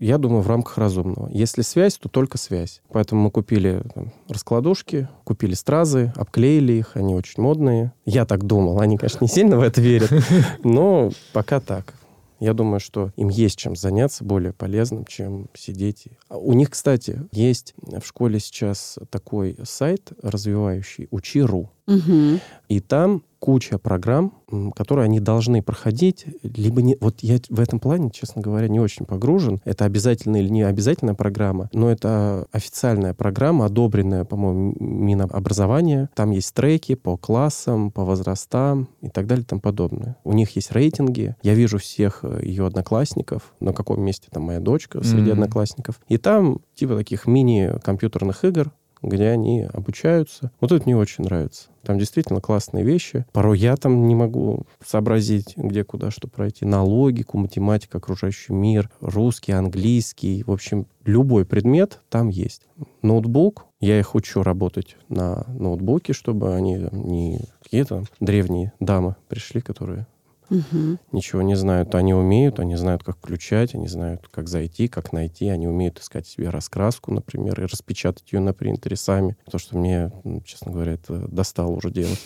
я 0.00 0.18
думаю, 0.18 0.42
в 0.42 0.48
рамках 0.48 0.78
разумного. 0.78 1.28
Если 1.30 1.62
связь, 1.62 1.98
то 1.98 2.08
только 2.08 2.38
связь. 2.38 2.80
Поэтому 2.90 3.22
мы 3.22 3.30
купили 3.30 3.82
там, 3.94 4.12
раскладушки, 4.28 5.08
купили 5.24 5.54
стразы, 5.54 6.12
обклеили 6.16 6.72
их, 6.72 6.96
они 6.96 7.14
очень 7.14 7.42
модные. 7.42 7.92
Я 8.06 8.24
так 8.24 8.44
думал, 8.44 8.80
они, 8.80 8.96
конечно, 8.96 9.18
не 9.20 9.28
сильно 9.28 9.58
в 9.58 9.62
это 9.62 9.80
верят, 9.80 10.10
но 10.64 11.10
пока 11.32 11.60
так. 11.60 11.94
Я 12.40 12.54
думаю, 12.54 12.80
что 12.80 13.12
им 13.16 13.28
есть 13.28 13.58
чем 13.58 13.76
заняться 13.76 14.24
более 14.24 14.54
полезным, 14.54 15.04
чем 15.04 15.48
сидеть. 15.52 16.06
У 16.30 16.54
них, 16.54 16.70
кстати, 16.70 17.22
есть 17.32 17.74
в 17.82 18.04
школе 18.04 18.40
сейчас 18.40 18.98
такой 19.10 19.58
сайт 19.64 20.12
развивающий 20.22 21.06
«Учи.ру». 21.10 21.70
Мгм. 21.90 22.40
И 22.68 22.78
там 22.80 23.22
куча 23.40 23.78
программ, 23.78 24.32
которые 24.76 25.06
они 25.06 25.18
должны 25.18 25.62
проходить, 25.62 26.26
либо 26.42 26.82
не... 26.82 26.96
Вот 27.00 27.20
я 27.20 27.38
в 27.48 27.58
этом 27.58 27.80
плане, 27.80 28.10
честно 28.10 28.42
говоря, 28.42 28.68
не 28.68 28.78
очень 28.78 29.06
погружен. 29.06 29.60
Это 29.64 29.86
обязательная 29.86 30.40
или 30.40 30.50
не 30.50 30.62
обязательная 30.62 31.14
программа, 31.14 31.68
но 31.72 31.90
это 31.90 32.46
официальная 32.52 33.14
программа, 33.14 33.64
одобренная, 33.64 34.24
по-моему, 34.24 34.76
Минобразования. 34.78 36.10
Там 36.14 36.30
есть 36.30 36.54
треки 36.54 36.94
по 36.94 37.16
классам, 37.16 37.90
по 37.90 38.04
возрастам 38.04 38.88
и 39.00 39.08
так 39.08 39.26
далее 39.26 39.42
и 39.42 39.46
тому 39.46 39.60
подобное. 39.62 40.16
У 40.22 40.32
них 40.32 40.54
есть 40.54 40.70
рейтинги. 40.70 41.34
Я 41.42 41.54
вижу 41.54 41.78
всех 41.78 42.20
э, 42.22 42.40
ее 42.44 42.66
одноклассников, 42.66 43.54
на 43.58 43.72
каком 43.72 44.00
месте 44.02 44.28
там 44.30 44.44
моя 44.44 44.60
дочка 44.60 45.02
среди 45.02 45.22
Мгм. 45.30 45.32
одноклассников. 45.32 46.00
И 46.08 46.18
там 46.18 46.60
типа 46.74 46.96
таких 46.96 47.26
мини-компьютерных 47.26 48.44
игр, 48.44 48.70
где 49.02 49.28
они 49.28 49.62
обучаются. 49.62 50.50
Вот 50.60 50.72
это 50.72 50.84
мне 50.84 50.96
очень 50.96 51.24
нравится. 51.24 51.68
Там 51.82 51.98
действительно 51.98 52.40
классные 52.40 52.84
вещи. 52.84 53.24
Порой 53.32 53.58
я 53.58 53.76
там 53.76 54.06
не 54.06 54.14
могу 54.14 54.66
сообразить, 54.84 55.56
где, 55.56 55.82
куда, 55.84 56.10
что 56.10 56.28
пройти. 56.28 56.64
На 56.64 56.82
логику, 56.82 57.38
математика, 57.38 57.98
окружающий 57.98 58.52
мир, 58.52 58.90
русский, 59.00 59.52
английский. 59.52 60.44
В 60.46 60.50
общем, 60.50 60.86
любой 61.04 61.44
предмет 61.46 62.00
там 62.08 62.28
есть. 62.28 62.62
Ноутбук. 63.02 63.66
Я 63.80 63.98
их 63.98 64.14
учу 64.14 64.42
работать 64.42 64.96
на 65.08 65.46
ноутбуке, 65.48 66.12
чтобы 66.12 66.54
они 66.54 66.86
не 66.92 67.40
какие-то 67.62 68.04
древние 68.20 68.74
дамы 68.78 69.16
пришли, 69.28 69.62
которые 69.62 70.06
Мгм. 70.50 70.98
ничего 71.12 71.42
не 71.42 71.54
знают. 71.54 71.94
Они 71.94 72.12
умеют, 72.12 72.58
они 72.60 72.76
знают, 72.76 73.04
как 73.04 73.16
включать, 73.18 73.74
они 73.74 73.88
знают, 73.88 74.28
как 74.28 74.48
зайти, 74.48 74.88
как 74.88 75.12
найти. 75.12 75.48
Они 75.48 75.66
умеют 75.68 76.00
искать 76.00 76.26
себе 76.26 76.50
раскраску, 76.50 77.12
например, 77.12 77.60
и 77.60 77.66
распечатать 77.66 78.32
ее 78.32 78.40
на 78.40 78.52
принтере 78.52 78.96
сами. 78.96 79.36
То, 79.50 79.58
что 79.58 79.78
мне, 79.78 80.10
честно 80.44 80.72
говоря, 80.72 80.92
это 80.94 81.26
достало 81.28 81.70
уже 81.70 81.90
делать. 81.90 82.20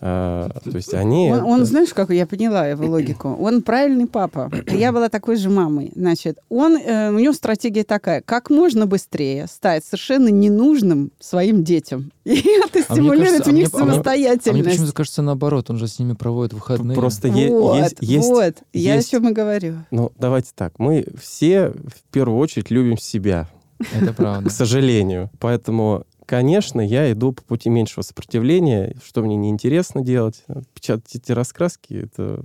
А, 0.00 0.48
то 0.64 0.76
есть 0.76 0.94
они... 0.94 1.30
Он, 1.32 1.40
он, 1.44 1.64
знаешь, 1.64 1.92
как 1.92 2.10
я 2.10 2.26
поняла 2.26 2.66
его 2.66 2.86
логику? 2.86 3.36
Он 3.40 3.62
правильный 3.62 4.06
папа. 4.06 4.50
Я 4.68 4.92
была 4.92 5.08
такой 5.08 5.36
же 5.36 5.50
мамой. 5.50 5.90
Значит, 5.94 6.38
он, 6.48 6.76
э, 6.76 7.10
у 7.10 7.18
него 7.18 7.32
стратегия 7.32 7.84
такая: 7.84 8.20
как 8.22 8.50
можно 8.50 8.86
быстрее 8.86 9.46
стать 9.48 9.84
совершенно 9.84 10.28
ненужным 10.28 11.10
своим 11.18 11.64
детям. 11.64 12.12
И 12.24 12.38
это 12.38 12.80
А 12.88 12.94
стимулирует 12.94 13.42
кажется, 13.44 13.44
в 13.44 13.48
а 13.48 13.52
них 13.52 13.72
мне- 13.72 13.72
а 13.72 13.76
мне- 13.76 13.82
А 13.82 13.84
мне 13.84 13.92
самостоятельность. 13.94 14.68
почему-то 14.68 14.92
кажется 14.92 15.22
наоборот, 15.22 15.70
он 15.70 15.78
же 15.78 15.88
с 15.88 15.98
ними 15.98 16.12
проводит 16.12 16.52
выходные. 16.52 16.94
Просто 16.96 17.28
е- 17.28 17.50
вот, 17.50 17.76
есть... 17.78 17.96
есть- 18.00 18.28
вот. 18.28 18.54
Я 18.72 18.94
есть- 18.96 19.08
о 19.08 19.10
чем 19.12 19.28
и 19.28 19.32
говорю. 19.32 19.74
Ну, 19.90 20.12
давайте 20.18 20.50
так. 20.54 20.78
Мы 20.78 21.06
все 21.20 21.70
в 21.70 22.02
первую 22.12 22.38
очередь 22.38 22.70
любим 22.70 22.98
себя, 22.98 23.48
Это 23.94 24.12
правда. 24.12 24.48
к 24.48 24.52
сожалению. 24.52 25.30
Поэтому, 25.38 26.04
конечно, 26.28 26.80
я 26.80 27.10
иду 27.10 27.32
по 27.32 27.42
пути 27.42 27.70
меньшего 27.70 28.02
сопротивления. 28.02 28.94
Что 29.02 29.22
мне 29.22 29.34
неинтересно 29.34 30.02
делать? 30.02 30.44
Печатать 30.74 31.14
эти 31.16 31.32
раскраски— 31.32 31.94
это, 32.04 32.44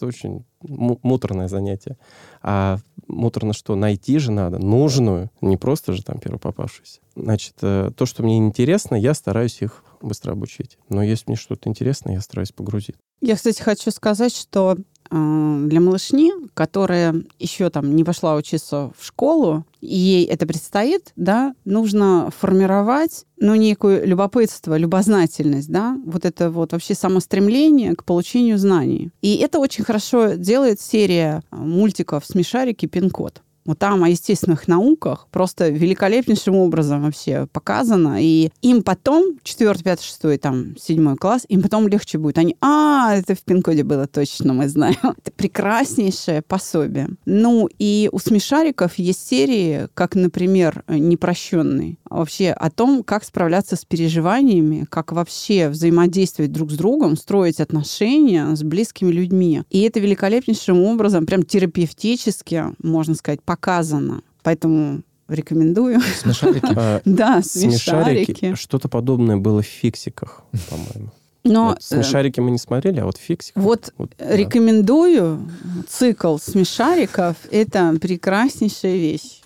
очень 0.00 0.44
му- 0.62 1.00
муторное 1.02 1.48
занятие. 1.48 1.96
А 2.42 2.78
муторно 3.08 3.52
что? 3.52 3.74
Найти 3.74 4.18
же 4.18 4.30
надо, 4.30 4.58
нужную, 4.58 5.30
не 5.40 5.56
просто 5.56 5.92
же 5.92 6.02
там 6.04 6.18
первопопавшуюся. 6.20 7.00
Значит, 7.16 7.54
э, 7.62 7.90
то, 7.96 8.06
что 8.06 8.22
мне 8.22 8.38
интересно, 8.38 8.94
я 8.94 9.14
стараюсь 9.14 9.60
их 9.62 9.84
быстро 10.00 10.32
обучить. 10.32 10.78
Но 10.88 11.02
если 11.02 11.24
мне 11.28 11.36
что-то 11.36 11.68
интересно, 11.68 12.12
я 12.12 12.20
стараюсь 12.20 12.52
погрузить. 12.52 12.96
Я, 13.20 13.36
кстати, 13.36 13.60
хочу 13.62 13.90
сказать, 13.90 14.34
что 14.34 14.76
для 15.14 15.80
малышни, 15.80 16.32
которая 16.54 17.14
еще 17.38 17.70
там 17.70 17.94
не 17.94 18.02
пошла 18.02 18.34
учиться 18.34 18.92
в 18.98 19.04
школу, 19.04 19.64
и 19.80 19.94
ей 19.96 20.24
это 20.24 20.46
предстоит, 20.46 21.12
да, 21.14 21.54
нужно 21.64 22.30
формировать, 22.36 23.24
ну, 23.38 23.54
некую 23.54 24.06
любопытство, 24.06 24.76
любознательность, 24.76 25.70
да, 25.70 25.96
вот 26.04 26.24
это 26.24 26.50
вот 26.50 26.72
вообще 26.72 26.94
самостремление 26.94 27.94
к 27.94 28.04
получению 28.04 28.58
знаний. 28.58 29.10
И 29.22 29.36
это 29.36 29.58
очень 29.58 29.84
хорошо 29.84 30.32
делает 30.32 30.80
серия 30.80 31.42
э, 31.50 31.56
мультиков 31.56 32.24
«Смешарики. 32.26 32.86
Пин-код». 32.86 33.42
Вот 33.64 33.78
там 33.78 34.04
о 34.04 34.08
естественных 34.08 34.68
науках 34.68 35.26
просто 35.30 35.68
великолепнейшим 35.68 36.54
образом 36.56 37.02
вообще 37.02 37.46
показано. 37.52 38.22
И 38.22 38.50
им 38.62 38.82
потом, 38.82 39.38
4, 39.42 39.74
5, 39.82 40.02
6, 40.02 40.40
там, 40.40 40.76
7 40.76 41.16
класс, 41.16 41.44
им 41.48 41.62
потом 41.62 41.88
легче 41.88 42.18
будет. 42.18 42.38
Они, 42.38 42.56
а, 42.60 43.14
это 43.16 43.34
в 43.34 43.42
пин-коде 43.42 43.84
было 43.84 44.06
точно, 44.06 44.52
мы 44.52 44.68
знаем. 44.68 44.96
Это 45.02 45.32
прекраснейшее 45.32 46.42
пособие. 46.42 47.10
Ну, 47.24 47.68
и 47.78 48.08
у 48.12 48.18
смешариков 48.18 48.98
есть 48.98 49.26
серии, 49.26 49.88
как, 49.94 50.14
например, 50.14 50.84
«Непрощенный». 50.88 51.98
Вообще 52.08 52.50
о 52.50 52.70
том, 52.70 53.02
как 53.02 53.24
справляться 53.24 53.76
с 53.76 53.84
переживаниями, 53.84 54.86
как 54.88 55.12
вообще 55.12 55.68
взаимодействовать 55.68 56.52
друг 56.52 56.70
с 56.70 56.76
другом, 56.76 57.16
строить 57.16 57.60
отношения 57.60 58.54
с 58.54 58.62
близкими 58.62 59.10
людьми. 59.10 59.62
И 59.70 59.80
это 59.82 60.00
великолепнейшим 60.00 60.80
образом, 60.82 61.26
прям 61.26 61.42
терапевтически, 61.42 62.64
можно 62.82 63.14
сказать, 63.14 63.42
показано. 63.54 64.22
Поэтому 64.42 65.02
рекомендую. 65.28 66.00
Смешарики. 66.22 66.66
А, 66.76 67.00
Да, 67.04 67.42
Смешарики. 67.42 68.32
смешарики. 68.32 68.54
Что-то 68.56 68.88
подобное 68.88 69.36
было 69.36 69.62
в 69.62 69.66
«Фиксиках», 69.66 70.42
по-моему. 70.70 71.10
Но 71.44 71.68
Вот 71.68 71.78
э, 71.78 71.80
смешарики 71.82 72.40
мы 72.40 72.50
не 72.50 72.58
смотрели, 72.58 73.00
а 73.00 73.04
вот 73.04 73.16
«Фиксиках». 73.16 73.62
вот 73.62 73.92
вот, 73.98 74.10
да. 74.18 74.36
рекомендую 74.36 75.48
цикл 75.88 76.36
смешариков. 76.38 77.36
Это 77.50 77.96
прекраснейшая 78.00 78.96
вещь. 78.96 79.40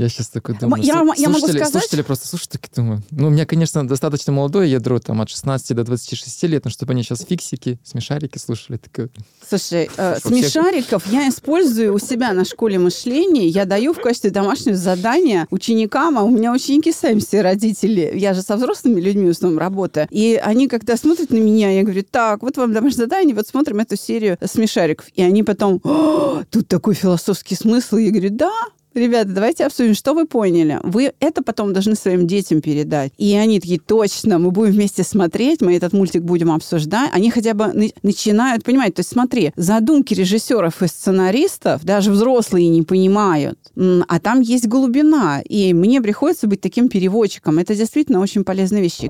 Я 0.00 0.08
сейчас 0.08 0.28
такой 0.28 0.56
думаю, 0.58 0.82
я- 0.82 0.94
слу- 0.94 1.12
я 1.16 1.28
могу 1.28 1.40
слушатели, 1.40 1.58
сказать- 1.58 1.72
слушатели 1.82 2.00
просто 2.02 2.26
слушают, 2.26 2.50
такие 2.52 2.70
думаю. 2.74 3.02
Ну, 3.10 3.26
у 3.26 3.30
меня, 3.30 3.44
конечно, 3.44 3.86
достаточно 3.86 4.32
молодое 4.32 4.70
ядро, 4.70 4.98
там, 4.98 5.20
от 5.20 5.28
16 5.28 5.74
до 5.74 5.84
26 5.84 6.46
лет, 6.46 6.64
но 6.64 6.70
чтобы 6.70 6.92
они 6.94 7.02
сейчас 7.02 7.20
фиксики, 7.28 7.78
смешарики 7.84 8.38
слушали, 8.38 8.78
такое. 8.78 9.10
Слушай, 9.46 9.90
э, 9.94 10.14
всех- 10.18 10.26
смешариков 10.32 11.06
я 11.12 11.28
использую 11.28 11.92
у 11.94 11.98
себя 11.98 12.32
на 12.32 12.46
школе 12.46 12.78
мышления. 12.78 13.46
Я 13.46 13.66
даю 13.66 13.92
в 13.92 14.00
качестве 14.00 14.30
домашнего 14.30 14.74
задания 14.76 15.46
ученикам, 15.50 16.16
а 16.18 16.22
у 16.22 16.30
меня 16.30 16.52
ученики 16.52 16.92
сами 16.92 17.18
все 17.20 17.42
родители. 17.42 18.12
Я 18.16 18.32
же 18.32 18.40
со 18.40 18.56
взрослыми 18.56 19.00
людьми 19.02 19.26
в 19.26 19.30
основном 19.32 19.58
работаю. 19.58 20.06
И 20.10 20.40
они, 20.42 20.66
когда 20.68 20.96
смотрят 20.96 21.28
на 21.30 21.36
меня, 21.38 21.70
я 21.72 21.82
говорю, 21.82 22.04
так, 22.10 22.42
вот 22.42 22.56
вам 22.56 22.72
домашнее 22.72 23.04
задание, 23.04 23.34
вот 23.34 23.46
смотрим 23.48 23.80
эту 23.80 23.96
серию 23.98 24.38
смешариков. 24.42 25.08
И 25.14 25.22
они 25.22 25.42
потом, 25.42 25.78
«О, 25.84 26.42
тут 26.50 26.68
такой 26.68 26.94
философский 26.94 27.54
смысл. 27.54 27.96
Я 27.96 28.10
говорю, 28.10 28.30
да, 28.30 28.50
Ребята, 28.92 29.30
давайте 29.30 29.66
обсудим, 29.66 29.94
что 29.94 30.14
вы 30.14 30.26
поняли. 30.26 30.80
Вы 30.82 31.12
это 31.20 31.44
потом 31.44 31.72
должны 31.72 31.94
своим 31.94 32.26
детям 32.26 32.60
передать. 32.60 33.12
И 33.18 33.36
они 33.36 33.60
такие, 33.60 33.78
точно, 33.78 34.40
мы 34.40 34.50
будем 34.50 34.72
вместе 34.72 35.04
смотреть, 35.04 35.60
мы 35.60 35.76
этот 35.76 35.92
мультик 35.92 36.22
будем 36.22 36.50
обсуждать. 36.50 37.10
Они 37.12 37.30
хотя 37.30 37.54
бы 37.54 37.68
на- 37.68 37.90
начинают 38.02 38.64
понимать. 38.64 38.94
То 38.94 39.00
есть 39.00 39.10
смотри, 39.10 39.52
задумки 39.54 40.12
режиссеров 40.14 40.82
и 40.82 40.88
сценаристов 40.88 41.84
даже 41.84 42.10
взрослые 42.10 42.68
не 42.68 42.82
понимают. 42.82 43.58
А 43.76 44.18
там 44.18 44.40
есть 44.40 44.66
глубина. 44.66 45.40
И 45.48 45.72
мне 45.72 46.00
приходится 46.00 46.48
быть 46.48 46.60
таким 46.60 46.88
переводчиком. 46.88 47.58
Это 47.58 47.76
действительно 47.76 48.18
очень 48.20 48.42
полезная 48.42 48.80
вещь. 48.80 49.02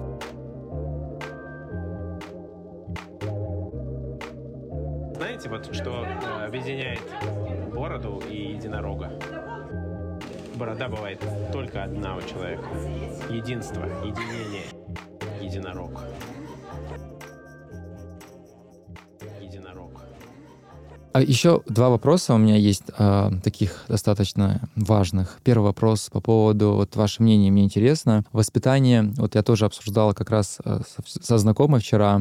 Знаете, 5.16 5.48
вот 5.48 5.74
что 5.74 6.04
э, 6.04 6.46
объединяет 6.46 7.00
Борода 10.61 10.90
бывает 10.90 11.18
только 11.54 11.84
одна 11.84 12.18
у 12.18 12.20
человека. 12.20 12.64
Единство, 13.30 13.82
единение. 14.04 14.66
Единорог. 15.40 16.02
А 21.14 21.22
еще 21.22 21.62
два 21.66 21.88
вопроса 21.88 22.34
у 22.34 22.36
меня 22.36 22.56
есть, 22.56 22.82
а, 22.98 23.32
таких 23.42 23.86
достаточно 23.88 24.61
важных. 24.76 25.38
Первый 25.44 25.64
вопрос 25.64 26.11
по 26.12 26.20
поводу, 26.20 26.72
вот 26.72 26.94
ваше 26.94 27.22
мнение, 27.22 27.50
мне 27.50 27.64
интересно. 27.64 28.26
Воспитание, 28.30 29.14
вот 29.16 29.36
я 29.36 29.42
тоже 29.42 29.64
обсуждала 29.64 30.12
как 30.12 30.28
раз 30.28 30.58
а, 30.62 30.82
со, 30.82 31.24
со 31.24 31.38
знакомой 31.38 31.80
вчера, 31.80 32.20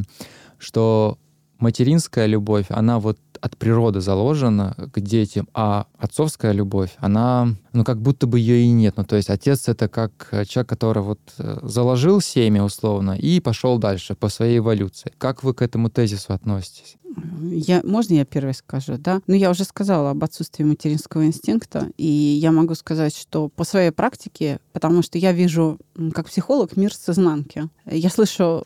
что 0.58 1.18
материнская 1.58 2.26
любовь, 2.26 2.68
она 2.70 3.02
вот 3.02 3.20
от 3.42 3.58
природы 3.58 4.02
заложена 4.02 4.76
к 4.94 5.00
детям, 5.00 5.48
а 5.54 5.88
отцовская 5.98 6.52
любовь, 6.52 6.96
она, 6.98 7.56
ну, 7.74 7.84
как 7.84 8.02
будто 8.02 8.28
бы 8.28 8.40
ее 8.40 8.64
и 8.64 8.70
нет. 8.72 8.96
Ну, 8.98 9.04
то 9.04 9.16
есть 9.16 9.30
отец— 9.30 9.68
это 9.68 9.88
как 9.88 10.28
э, 10.32 10.46
человек, 10.46 10.70
который 10.70 11.04
вот 11.04 11.20
э, 11.38 11.60
заложил 11.64 12.22
семя 12.22 12.64
условно 12.64 13.18
и 13.18 13.40
пошел 13.40 13.78
дальше 13.78 14.16
по 14.16 14.30
своей 14.30 14.60
эволюции. 14.60 15.12
Как 15.18 15.44
вы 15.44 15.54
к 15.54 15.62
этому 15.62 15.90
тезису 15.90 16.34
относитесь? 16.34 16.98
Я, 17.42 17.82
можно 17.84 18.14
я 18.14 18.26
первой 18.26 18.54
скажу, 18.54 18.98
да? 18.98 19.22
Ну, 19.28 19.36
я 19.36 19.50
уже 19.50 19.64
сказала 19.64 20.12
об 20.12 20.24
отсутствии 20.24 20.64
материнского 20.64 21.26
инстинкта, 21.26 21.90
и 21.98 22.06
я 22.06 22.52
могу 22.52 22.76
сказать, 22.76 23.16
что 23.16 23.50
по 23.50 23.64
своей 23.64 23.92
практике, 23.92 24.60
потому 24.74 25.02
что 25.02 25.18
я 25.18 25.32
вижу, 25.32 25.80
как 26.14 26.28
психолог, 26.28 26.78
мир 26.78 26.94
с 26.94 27.10
изнанки. 27.10 27.70
Я 27.86 28.10
слышу 28.10 28.66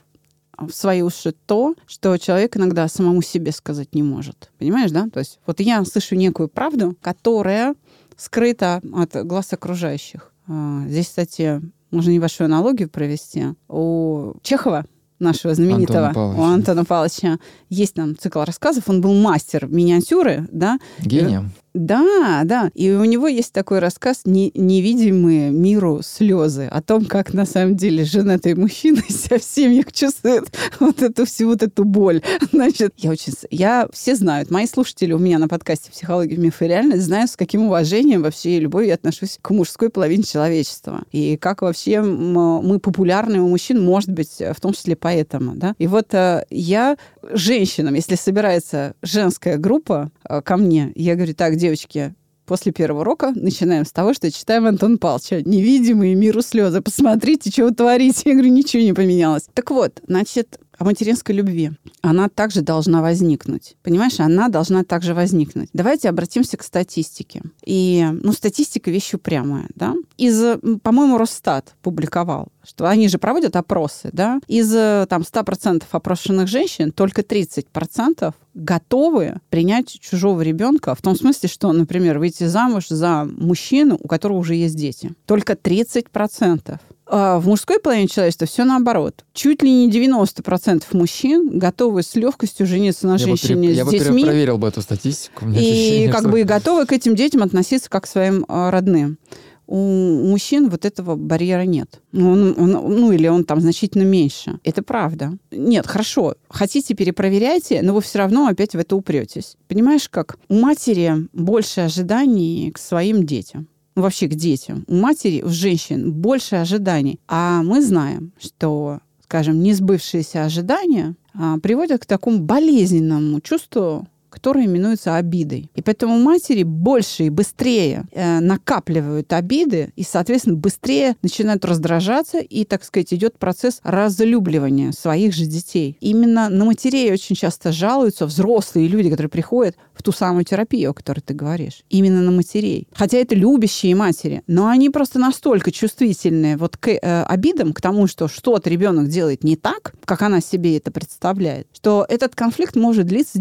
в 0.58 0.72
свои 0.72 1.02
уши 1.02 1.34
то, 1.46 1.76
что 1.88 2.18
человек 2.18 2.56
иногда 2.58 2.88
самому 2.88 3.22
себе 3.22 3.52
сказать 3.52 3.94
не 3.96 4.04
может. 4.04 4.52
Понимаешь, 4.58 4.92
да? 4.92 5.08
То 5.12 5.20
есть 5.20 5.40
вот 5.46 5.60
я 5.60 5.84
слышу 5.86 6.16
некую 6.16 6.48
правду, 6.48 6.96
которая 7.02 7.76
скрыта 8.18 8.82
от 8.94 9.16
глаз 9.26 9.54
окружающих. 9.54 10.32
А, 10.48 10.84
Здесь, 10.88 11.08
кстати, 11.08 11.62
можно 11.92 12.12
небольшую 12.12 12.46
аналогию 12.46 12.90
провести. 12.90 13.46
У 13.68 14.34
Чехова, 14.42 14.86
нашего 15.20 15.54
знаменитого, 15.56 16.08
Антона 16.08 16.14
Павловича. 16.14 16.42
у 16.42 16.44
Антона 16.54 16.86
Павловича, 16.86 17.40
есть 17.70 17.94
там 17.94 18.18
цикл 18.18 18.42
рассказов. 18.42 18.90
Он 18.90 19.02
был 19.02 19.14
мастер 19.14 19.68
миниатюры, 19.68 20.48
да, 20.52 20.80
Гением? 21.00 21.52
Да, 21.74 22.42
да. 22.46 22.70
И 22.76 22.92
у 22.92 23.04
него 23.04 23.28
есть 23.28 23.52
такой 23.52 23.80
рассказ 23.80 24.22
«Не- 24.26 24.52
«Невидимые 24.54 25.50
миру 25.50 26.02
слезы» 26.04 26.68
о 26.68 26.82
том, 26.82 27.06
как 27.06 27.34
на 27.34 27.46
самом 27.46 27.76
деле 27.76 28.06
женатый 28.06 28.54
мужчина 28.54 29.02
себя 29.10 29.40
в 29.40 29.44
семьях 29.44 29.92
чувствует 29.92 30.46
вот 30.80 31.02
эту 31.02 31.26
всю 31.26 31.48
вот 31.48 31.64
эту 31.64 31.84
боль. 31.84 32.22
Значит, 32.52 32.94
я 32.98 33.10
очень... 33.10 33.34
Я... 33.50 33.88
Все 33.92 34.16
знают, 34.16 34.52
мои 34.52 34.68
слушатели 34.68 35.14
у 35.14 35.18
меня 35.18 35.40
на 35.40 35.48
подкасте 35.48 35.92
«Психология, 35.92 36.38
миф 36.38 36.62
и 36.62 36.68
реальность» 36.68 37.04
знают, 37.04 37.32
с 37.32 37.36
каким 37.36 37.64
уважением 37.64 38.22
вообще 38.22 38.58
и 38.58 38.60
любовью 38.60 38.90
я 38.90 38.96
отношусь 38.96 39.40
к 39.42 39.50
мужской 39.50 39.90
половине 39.90 40.24
человечества. 40.24 41.04
И 41.12 41.38
как 41.38 41.64
вообще 41.64 42.02
мы 42.02 42.80
популярны 42.80 43.42
у 43.42 43.50
мужчин, 43.50 43.84
может 43.84 44.12
быть, 44.12 44.38
в 44.40 44.62
том 44.62 44.74
числе 44.74 44.96
поэтому, 44.96 45.56
да. 45.56 45.74
И 45.80 45.88
вот 45.88 46.14
э, 46.14 46.46
я 46.52 46.98
женщинам, 47.32 47.96
если 47.96 48.16
собирается 48.16 48.94
женская 49.02 49.58
группа 49.58 50.12
э, 50.30 50.42
ко 50.42 50.58
мне, 50.58 50.92
я 50.96 51.16
говорю, 51.16 51.34
так, 51.34 51.56
девочки, 51.64 52.14
После 52.46 52.74
первого 52.74 53.02
урока 53.02 53.32
начинаем 53.34 53.86
с 53.86 53.94
того, 53.94 54.14
что 54.14 54.30
читаем 54.30 54.66
Антон 54.66 54.98
Павловича 54.98 55.42
«Невидимые 55.46 56.14
миру 56.14 56.42
слезы». 56.42 56.82
Посмотрите, 56.82 57.50
что 57.50 57.64
вы 57.64 57.72
творите. 57.72 58.24
Я 58.26 58.34
говорю, 58.34 58.50
ничего 58.52 58.84
не 58.84 58.92
поменялось. 58.92 59.48
Так 59.54 59.72
вот, 59.72 60.02
значит, 60.06 60.60
о 60.84 60.86
материнской 60.86 61.34
любви. 61.34 61.72
Она 62.02 62.28
также 62.28 62.62
должна 62.62 63.02
возникнуть. 63.02 63.76
Понимаешь, 63.84 64.20
она 64.20 64.50
должна 64.50 64.84
также 64.84 65.14
возникнуть. 65.14 65.70
Давайте 65.72 66.10
обратимся 66.10 66.58
к 66.58 66.64
статистике. 66.64 67.42
И, 67.66 68.06
ну, 68.22 68.34
статистика 68.34 68.92
вещь 68.92 69.14
упрямая, 69.14 69.68
да. 69.76 69.96
Из, 70.18 70.60
по-моему, 70.82 71.18
Росстат 71.18 71.74
публиковал, 71.82 72.50
что 72.64 72.86
они 72.86 73.08
же 73.08 73.18
проводят 73.18 73.56
опросы, 73.56 74.10
да. 74.12 74.42
Из, 74.48 74.74
э, 74.76 75.06
там, 75.10 75.24
100% 75.24 75.84
опрошенных 75.90 76.48
женщин 76.50 76.92
только 76.92 77.22
30% 77.22 78.34
готовы 78.54 79.40
принять 79.50 80.00
чужого 80.00 80.42
ребенка 80.42 80.96
в 80.96 81.02
том 81.02 81.16
смысле, 81.16 81.48
что, 81.50 81.72
например, 81.72 82.20
выйти 82.20 82.44
замуж 82.44 82.88
за 82.90 83.26
мужчину, 83.26 83.98
у 84.02 84.08
которого 84.08 84.38
уже 84.38 84.56
есть 84.56 84.76
дети. 84.76 85.14
Только 85.26 85.54
30%. 85.54 86.80
А 87.06 87.40
в 87.40 87.48
мужской 87.48 87.80
половине 87.80 88.08
человечества 88.08 88.48
все 88.48 88.64
наоборот. 88.64 89.26
Чуть 89.34 89.62
ли 89.62 89.70
не 89.72 89.92
90% 89.92 90.84
мужчин 90.94 91.60
готовы 91.60 92.02
с 92.02 92.16
легкостью 92.16 92.66
жениться 92.66 93.08
на 93.08 93.14
Я 93.18 93.28
бы, 93.28 93.36
женщине 93.36 93.72
я 93.72 93.84
с 93.84 93.86
бы 93.86 93.92
пере- 93.92 94.06
детьми 94.06 94.24
проверил 94.24 94.58
бы 94.58 94.68
эту 94.70 94.82
статистику. 94.82 95.46
И 95.48 95.52
ощущение, 95.58 96.10
как 96.10 96.22
что- 96.22 96.30
бы 96.30 96.40
и 96.42 96.44
готовы 96.44 96.86
к 96.86 96.94
этим 96.94 97.16
детям 97.16 97.44
относиться 97.44 97.90
как 97.90 98.04
к 98.04 98.08
своим 98.08 98.46
а, 98.48 98.72
родным. 98.72 99.18
У 99.66 99.78
мужчин 99.78 100.70
вот 100.70 100.84
этого 100.86 101.16
барьера 101.16 101.64
нет. 101.64 102.02
Он, 102.14 102.54
он- 102.58 102.72
ну, 102.72 103.12
или 103.14 103.28
он 103.28 103.46
там 103.46 103.62
значительно 103.62 104.04
меньше. 104.04 104.60
Это 104.66 104.84
правда. 104.84 105.34
Нет, 105.52 105.88
хорошо. 105.88 106.36
Хотите, 106.50 106.94
перепроверяйте, 106.94 107.82
но 107.82 107.94
вы 107.94 108.02
все 108.02 108.20
равно 108.20 108.48
опять 108.48 108.74
в 108.74 108.78
это 108.78 108.96
упретесь. 108.96 109.56
Понимаешь, 109.70 110.10
как 110.10 110.38
у 110.50 110.56
матери 110.56 111.28
больше 111.32 111.82
ожиданий 111.82 112.72
к 112.72 112.78
своим 112.78 113.26
детям. 113.26 113.68
Вообще 113.96 114.28
к 114.28 114.36
детям. 114.36 114.86
У 114.88 114.96
матери, 114.96 115.42
у 115.44 115.50
женщин 115.50 116.12
больше 116.12 116.56
ожиданий. 116.56 117.20
А 117.28 117.62
мы 117.62 117.82
знаем, 117.82 118.32
что, 118.40 119.00
скажем, 119.24 119.62
несбывшиеся 119.62 120.46
ожидания 120.46 121.16
а, 121.36 121.60
приводят 121.60 122.02
к 122.02 122.06
такому 122.06 122.40
болезненному 122.40 123.40
чувству 123.42 124.08
которое 124.34 124.66
именуется 124.66 125.16
обидой. 125.16 125.70
И 125.76 125.84
поэтому 125.84 126.18
матери 126.18 126.64
больше 126.64 127.26
и 127.26 127.30
быстрее 127.30 128.06
э, 128.12 128.40
накапливают 128.40 129.32
обиды 129.32 129.94
и, 129.96 130.02
соответственно, 130.04 130.56
быстрее 130.56 131.16
начинают 131.22 131.64
раздражаться, 131.64 132.40
и, 132.40 132.66
так 132.66 132.84
сказать, 132.84 133.14
идет 133.14 133.38
процесс 133.38 133.80
разлюбливания 133.84 134.92
своих 134.92 135.36
же 135.36 135.46
детей. 135.46 135.98
Именно 136.02 136.50
на 136.50 136.66
матерей 136.66 137.14
очень 137.14 137.36
часто 137.36 137.72
жалуются 137.72 138.26
взрослые 138.26 138.88
люди, 138.88 139.12
которые 139.12 139.30
приходят 139.30 139.76
в 139.94 140.02
ту 140.02 140.12
самую 140.12 140.46
терапию, 140.46 140.90
о 140.90 140.94
которой 140.96 141.20
ты 141.20 141.36
говоришь. 141.36 141.84
Именно 141.92 142.22
на 142.22 142.32
матерей. 142.32 142.88
Хотя 142.96 143.20
это 143.20 143.36
любящие 143.36 143.94
матери, 143.94 144.42
но 144.48 144.68
они 144.68 144.90
просто 144.90 145.20
настолько 145.20 145.72
чувствительны 145.72 146.58
вот 146.58 146.76
к 146.78 146.88
э, 146.88 147.24
обидам, 147.24 147.74
к 147.74 147.82
тому, 147.82 148.08
что 148.08 148.28
что-то 148.28 148.68
ребенок 148.68 149.10
делает 149.10 149.44
не 149.44 149.56
так, 149.58 149.94
как 150.06 150.24
она 150.24 150.42
себе 150.42 150.78
это 150.78 150.90
представляет, 150.90 151.68
что 151.72 152.04
этот 152.10 152.36
конфликт 152.36 152.76
может 152.76 153.06
длиться 153.06 153.38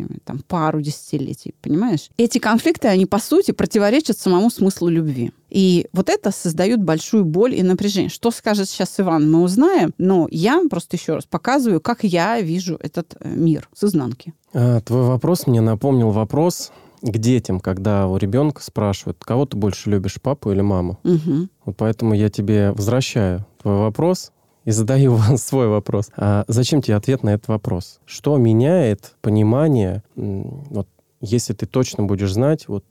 десятилетиями, 0.00 0.18
там, 0.24 0.40
пару 0.46 0.80
десятилетий, 0.80 1.54
понимаешь? 1.62 2.10
Эти 2.16 2.38
конфликты, 2.38 2.88
они, 2.88 3.06
по 3.06 3.18
сути, 3.18 3.52
противоречат 3.52 4.18
самому 4.18 4.50
смыслу 4.50 4.88
любви. 4.88 5.32
И 5.50 5.86
вот 5.92 6.08
это 6.08 6.30
создает 6.30 6.82
большую 6.82 7.24
боль 7.24 7.54
и 7.54 7.62
напряжение. 7.62 8.10
Что 8.10 8.30
скажет 8.30 8.68
сейчас 8.68 9.00
Иван, 9.00 9.30
мы 9.30 9.42
узнаем, 9.42 9.92
но 9.98 10.28
я 10.30 10.62
просто 10.70 10.96
еще 10.96 11.14
раз 11.14 11.24
показываю, 11.24 11.80
как 11.80 12.04
я 12.04 12.40
вижу 12.40 12.76
этот 12.80 13.16
э, 13.20 13.28
мир 13.28 13.68
с 13.74 13.84
изнанки. 13.84 14.32
А, 14.52 14.80
твой 14.80 15.02
вопрос 15.02 15.46
мне 15.46 15.60
напомнил 15.60 16.10
вопрос 16.10 16.70
к 17.02 17.18
детям, 17.18 17.60
когда 17.60 18.06
у 18.06 18.16
ребенка 18.16 18.62
спрашивают, 18.62 19.18
кого 19.24 19.46
ты 19.46 19.56
больше 19.56 19.90
любишь, 19.90 20.20
папу 20.20 20.52
или 20.52 20.60
маму? 20.60 20.98
Мгм. 21.02 21.48
Вот 21.64 21.76
поэтому 21.76 22.14
я 22.14 22.28
тебе 22.28 22.72
возвращаю 22.72 23.46
твой 23.62 23.76
вопрос 23.76 24.32
и 24.64 24.70
задаю 24.70 25.14
вам 25.14 25.36
свой 25.36 25.68
вопрос. 25.68 26.10
А 26.16 26.44
зачем 26.48 26.82
тебе 26.82 26.96
ответ 26.96 27.22
на 27.22 27.30
этот 27.30 27.48
вопрос? 27.48 28.00
Что 28.04 28.36
меняет 28.36 29.14
понимание 29.20 30.02
вот, 30.16 30.88
если 31.20 31.52
ты 31.52 31.66
точно 31.66 32.04
будешь 32.04 32.32
знать, 32.32 32.66
вот 32.68 32.84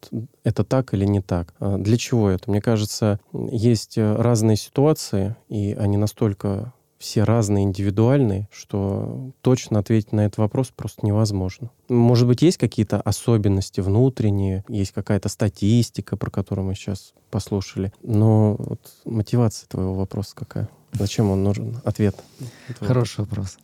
это 0.43 0.63
так 0.63 0.93
или 0.93 1.05
не 1.05 1.22
так. 1.22 1.53
А 1.59 1.78
Для 1.78 1.97
чего 1.97 2.30
это? 2.30 2.49
Мне 2.49 2.61
кажется, 2.61 3.20
есть 3.34 3.97
э, 3.97 4.15
разные 4.15 4.55
ситуации, 4.55 5.36
и 5.47 5.76
они 5.80 5.97
настолько 5.97 6.74
все 6.99 7.24
разные, 7.24 7.63
индивидуальные, 7.63 8.49
что 8.51 9.32
точно 9.41 9.80
ответить 9.80 10.11
на 10.11 10.26
этот 10.26 10.38
вопрос 10.38 10.72
просто 10.76 11.05
невозможно. 11.05 11.72
Может 11.88 12.28
быть, 12.28 12.41
есть 12.41 12.57
какие-то 12.57 12.99
особенности 12.99 13.80
внутренние, 13.80 14.65
есть 14.67 14.91
какая-то 14.91 15.30
статистика, 15.30 16.17
про 16.17 16.30
которую 16.30 16.67
мы 16.67 16.76
сейчас 16.76 17.13
послушали, 17.32 17.93
но 18.03 18.57
вот 18.59 18.82
мотивация 19.05 19.67
твоего 19.67 19.93
вопроса 19.93 20.36
какая? 20.36 20.70
Зачем 20.94 21.30
он 21.32 21.44
нужен? 21.44 21.78
Ответ. 21.84 22.16
Хороший 22.80 23.22
вопрос. 23.22 23.58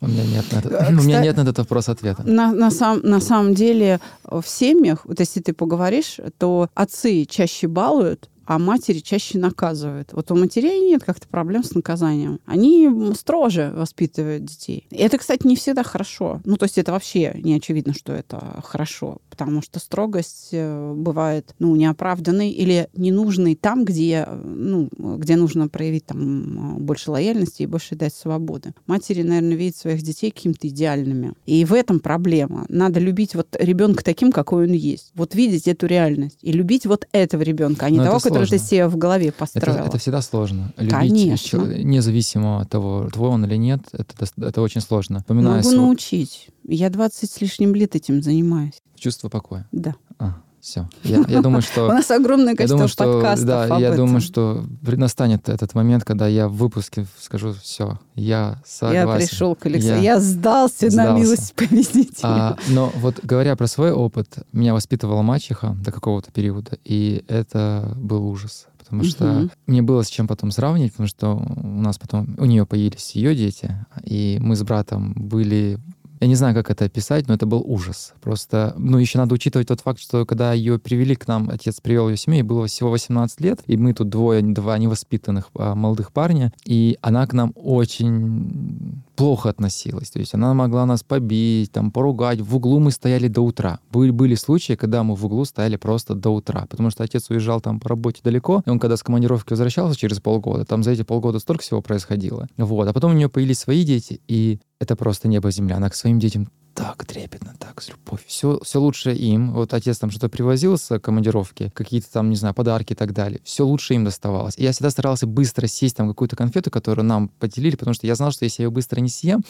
У 0.00 0.08
меня 0.08 0.24
нет 0.26 0.44
на, 0.52 0.58
этот, 0.58 0.72
Э, 0.72 0.88
у 0.88 0.92
меня 0.92 0.98
кстати- 1.00 1.24
нет 1.24 1.36
на 1.36 1.40
этот 1.42 1.58
вопрос 1.58 1.88
ответа. 1.88 2.22
На, 2.24 2.52
на, 2.52 2.70
сам, 2.70 3.00
на 3.02 3.20
самом 3.20 3.54
деле 3.54 3.98
в 4.24 4.44
семьях, 4.46 5.06
вот 5.06 5.20
если 5.20 5.40
ты 5.40 5.52
поговоришь, 5.54 6.20
то 6.38 6.68
отцы 6.74 7.24
чаще 7.24 7.66
балуют, 7.66 8.28
а 8.46 8.58
матери 8.58 9.00
чаще 9.00 9.38
наказывают. 9.38 10.12
Вот 10.12 10.30
у 10.30 10.36
матерей 10.36 10.80
нет 10.80 11.04
как-то 11.04 11.26
проблем 11.28 11.64
с 11.64 11.74
наказанием. 11.74 12.40
Они 12.46 12.88
строже 13.14 13.72
воспитывают 13.74 14.44
детей. 14.44 14.86
И 14.90 14.96
это, 14.96 15.18
кстати, 15.18 15.46
не 15.46 15.56
всегда 15.56 15.82
хорошо. 15.82 16.40
Ну, 16.44 16.56
то 16.56 16.64
есть 16.64 16.78
это 16.78 16.92
вообще 16.92 17.32
не 17.42 17.54
очевидно, 17.54 17.92
что 17.92 18.12
это 18.12 18.60
хорошо, 18.64 19.18
потому 19.28 19.62
что 19.62 19.80
строгость 19.80 20.50
э, 20.52 20.94
бывает, 20.94 21.54
ну, 21.58 21.74
неоправданной 21.76 22.50
или 22.50 22.88
ненужной 22.96 23.56
там, 23.56 23.84
где, 23.84 24.24
э, 24.26 24.42
ну, 24.44 24.88
где 24.96 25.36
нужно 25.36 25.68
проявить 25.68 26.06
там 26.06 26.76
э, 26.76 26.80
больше 26.80 27.10
лояльности 27.10 27.62
и 27.62 27.66
больше 27.66 27.96
дать 27.96 28.14
свободы. 28.14 28.72
Матери, 28.86 29.22
наверное, 29.22 29.56
видят 29.56 29.76
своих 29.76 30.02
детей 30.02 30.30
какими-то 30.30 30.68
идеальными. 30.68 31.34
И 31.46 31.64
в 31.64 31.72
этом 31.72 32.00
проблема. 32.00 32.66
Надо 32.68 33.00
любить 33.00 33.34
вот 33.34 33.56
ребенка 33.58 34.04
таким, 34.04 34.30
какой 34.30 34.66
он 34.66 34.72
есть. 34.72 35.10
Вот 35.14 35.34
видеть 35.34 35.66
эту 35.68 35.86
реальность 35.86 36.38
и 36.42 36.52
любить 36.52 36.86
вот 36.86 37.06
этого 37.12 37.42
ребенка, 37.42 37.86
а 37.86 37.90
не 37.90 37.98
Но 37.98 38.04
того, 38.04 38.18
это 38.24 38.35
который 38.44 38.58
ты 38.58 38.64
себе 38.64 38.88
в 38.88 38.96
голове 38.96 39.28
Это, 39.28 39.38
построила. 39.38 39.78
это 39.86 39.98
всегда 39.98 40.22
сложно. 40.22 40.72
Любить 40.76 40.92
Конечно. 40.92 41.58
независимо 41.82 42.60
от 42.62 42.70
того, 42.70 43.08
твой 43.12 43.30
он 43.30 43.44
или 43.44 43.56
нет, 43.56 43.80
это, 43.92 44.26
это 44.38 44.62
очень 44.62 44.80
сложно. 44.80 45.18
Вспоминаю 45.20 45.56
Могу 45.56 45.68
свой- 45.70 45.76
научить. 45.80 46.48
Я 46.68 46.90
20 46.90 47.30
с 47.30 47.40
лишним 47.40 47.74
лет 47.74 47.94
этим 47.96 48.22
занимаюсь. 48.22 48.80
чувство 48.96 49.28
покоя. 49.28 49.66
Да. 49.72 49.94
А, 50.18 50.40
все. 50.66 50.88
Я, 51.04 51.24
я 51.28 51.40
думаю, 51.40 51.58
У 51.58 51.62
что... 51.62 51.86
нас 51.86 52.10
огромное 52.10 52.56
количество 52.56 52.76
думаю, 52.76 52.88
что, 52.88 53.04
подкастов 53.04 53.46
да, 53.46 53.78
я 53.78 53.88
этом. 53.88 54.06
думаю, 54.06 54.20
что 54.20 54.64
настанет 54.82 55.48
этот 55.48 55.74
момент, 55.74 56.04
когда 56.04 56.26
я 56.26 56.48
в 56.48 56.54
выпуске 56.54 57.06
скажу 57.20 57.54
все, 57.62 57.98
я 58.16 58.60
согласен. 58.66 59.08
Я 59.08 59.16
пришел 59.16 59.54
к 59.54 59.66
Александру. 59.66 60.02
Я 60.02 60.14
Я, 60.14 60.20
сдался, 60.20 60.86
на 60.86 60.90
сдался. 60.90 61.22
милость 61.22 61.54
победителя. 61.54 62.24
А, 62.24 62.56
но 62.68 62.92
вот 62.96 63.20
говоря 63.22 63.54
про 63.54 63.68
свой 63.68 63.92
опыт, 63.92 64.38
меня 64.52 64.74
воспитывала 64.74 65.22
мачеха 65.22 65.76
до 65.84 65.92
какого-то 65.92 66.32
периода, 66.32 66.78
и 66.84 67.24
это 67.28 67.92
был 67.96 68.26
ужас. 68.26 68.66
Потому 68.78 69.02
что 69.02 69.48
мне 69.66 69.82
было 69.82 70.02
с 70.02 70.08
чем 70.08 70.28
потом 70.28 70.52
сравнивать, 70.52 70.92
потому 70.92 71.08
что 71.08 71.34
у 71.34 71.80
нас 71.80 71.98
потом, 71.98 72.36
у 72.38 72.44
нее 72.44 72.66
появились 72.66 73.12
ее 73.12 73.34
дети, 73.34 73.84
и 74.04 74.38
мы 74.40 74.54
с 74.54 74.62
братом 74.62 75.12
были 75.16 75.80
я 76.20 76.26
не 76.26 76.34
знаю, 76.34 76.54
как 76.54 76.70
это 76.70 76.84
описать, 76.84 77.28
но 77.28 77.34
это 77.34 77.46
был 77.46 77.62
ужас. 77.64 78.14
Просто, 78.22 78.74
ну, 78.78 78.98
еще 78.98 79.18
надо 79.18 79.34
учитывать 79.34 79.68
тот 79.68 79.80
факт, 79.80 80.00
что 80.00 80.24
когда 80.24 80.52
ее 80.52 80.78
привели 80.78 81.14
к 81.14 81.28
нам, 81.28 81.50
отец 81.50 81.80
привел 81.80 82.08
ее 82.08 82.16
семью, 82.16 82.38
ей 82.38 82.42
было 82.42 82.66
всего 82.66 82.90
18 82.90 83.40
лет, 83.40 83.60
и 83.66 83.76
мы 83.76 83.92
тут 83.92 84.08
двое, 84.08 84.42
два 84.42 84.78
невоспитанных 84.78 85.50
а, 85.54 85.74
молодых 85.74 86.12
парня, 86.12 86.52
и 86.64 86.98
она 87.02 87.26
к 87.26 87.32
нам 87.32 87.52
очень 87.54 89.02
плохо 89.16 89.48
относилась. 89.48 90.10
То 90.10 90.18
есть 90.18 90.34
она 90.34 90.54
могла 90.54 90.86
нас 90.86 91.02
побить, 91.02 91.72
там, 91.72 91.90
поругать. 91.90 92.40
В 92.40 92.56
углу 92.56 92.78
мы 92.78 92.90
стояли 92.90 93.28
до 93.28 93.40
утра. 93.40 93.80
Были, 93.90 94.10
были 94.10 94.34
случаи, 94.34 94.74
когда 94.74 95.02
мы 95.02 95.14
в 95.14 95.24
углу 95.24 95.44
стояли 95.44 95.76
просто 95.76 96.14
до 96.14 96.30
утра, 96.30 96.66
потому 96.68 96.90
что 96.90 97.02
отец 97.02 97.28
уезжал 97.30 97.60
там 97.60 97.80
по 97.80 97.88
работе 97.88 98.20
далеко, 98.22 98.62
и 98.64 98.70
он 98.70 98.78
когда 98.78 98.96
с 98.96 99.02
командировки 99.02 99.50
возвращался 99.50 99.98
через 99.98 100.20
полгода, 100.20 100.64
там 100.64 100.82
за 100.82 100.92
эти 100.92 101.02
полгода 101.02 101.38
столько 101.38 101.62
всего 101.62 101.82
происходило. 101.82 102.46
Вот. 102.56 102.88
А 102.88 102.92
потом 102.92 103.12
у 103.12 103.14
нее 103.14 103.28
появились 103.28 103.58
свои 103.58 103.84
дети, 103.84 104.20
и 104.28 104.60
это 104.80 104.96
просто 104.96 105.28
небо-земля. 105.28 105.76
Она 105.76 105.90
к 105.90 105.94
своим 105.94 106.18
детям 106.18 106.48
так 106.76 107.06
трепетно, 107.06 107.54
так 107.58 107.80
с 107.80 107.88
любовью. 107.88 108.24
Все, 108.26 108.60
все 108.62 108.78
лучше 108.78 109.14
им. 109.14 109.52
Вот 109.54 109.72
отец 109.72 109.98
там 109.98 110.10
что-то 110.10 110.28
привозил 110.28 110.76
с 110.76 110.98
командировки, 110.98 111.72
какие-то 111.74 112.12
там, 112.12 112.28
не 112.28 112.36
знаю, 112.36 112.54
подарки 112.54 112.92
и 112.92 112.96
так 112.96 113.14
далее. 113.14 113.40
Все 113.44 113.64
лучше 113.64 113.94
им 113.94 114.04
доставалось. 114.04 114.58
И 114.58 114.62
я 114.62 114.72
всегда 114.72 114.90
старался 114.90 115.26
быстро 115.26 115.66
съесть 115.66 115.96
там 115.96 116.06
какую-то 116.06 116.36
конфету, 116.36 116.70
которую 116.70 117.06
нам 117.06 117.28
поделили, 117.28 117.76
потому 117.76 117.94
что 117.94 118.06
я 118.06 118.14
знал, 118.14 118.30
что 118.30 118.44
если 118.44 118.62
я 118.62 118.66
ее 118.66 118.70
быстро 118.70 119.00
не 119.00 119.08
съем, 119.08 119.42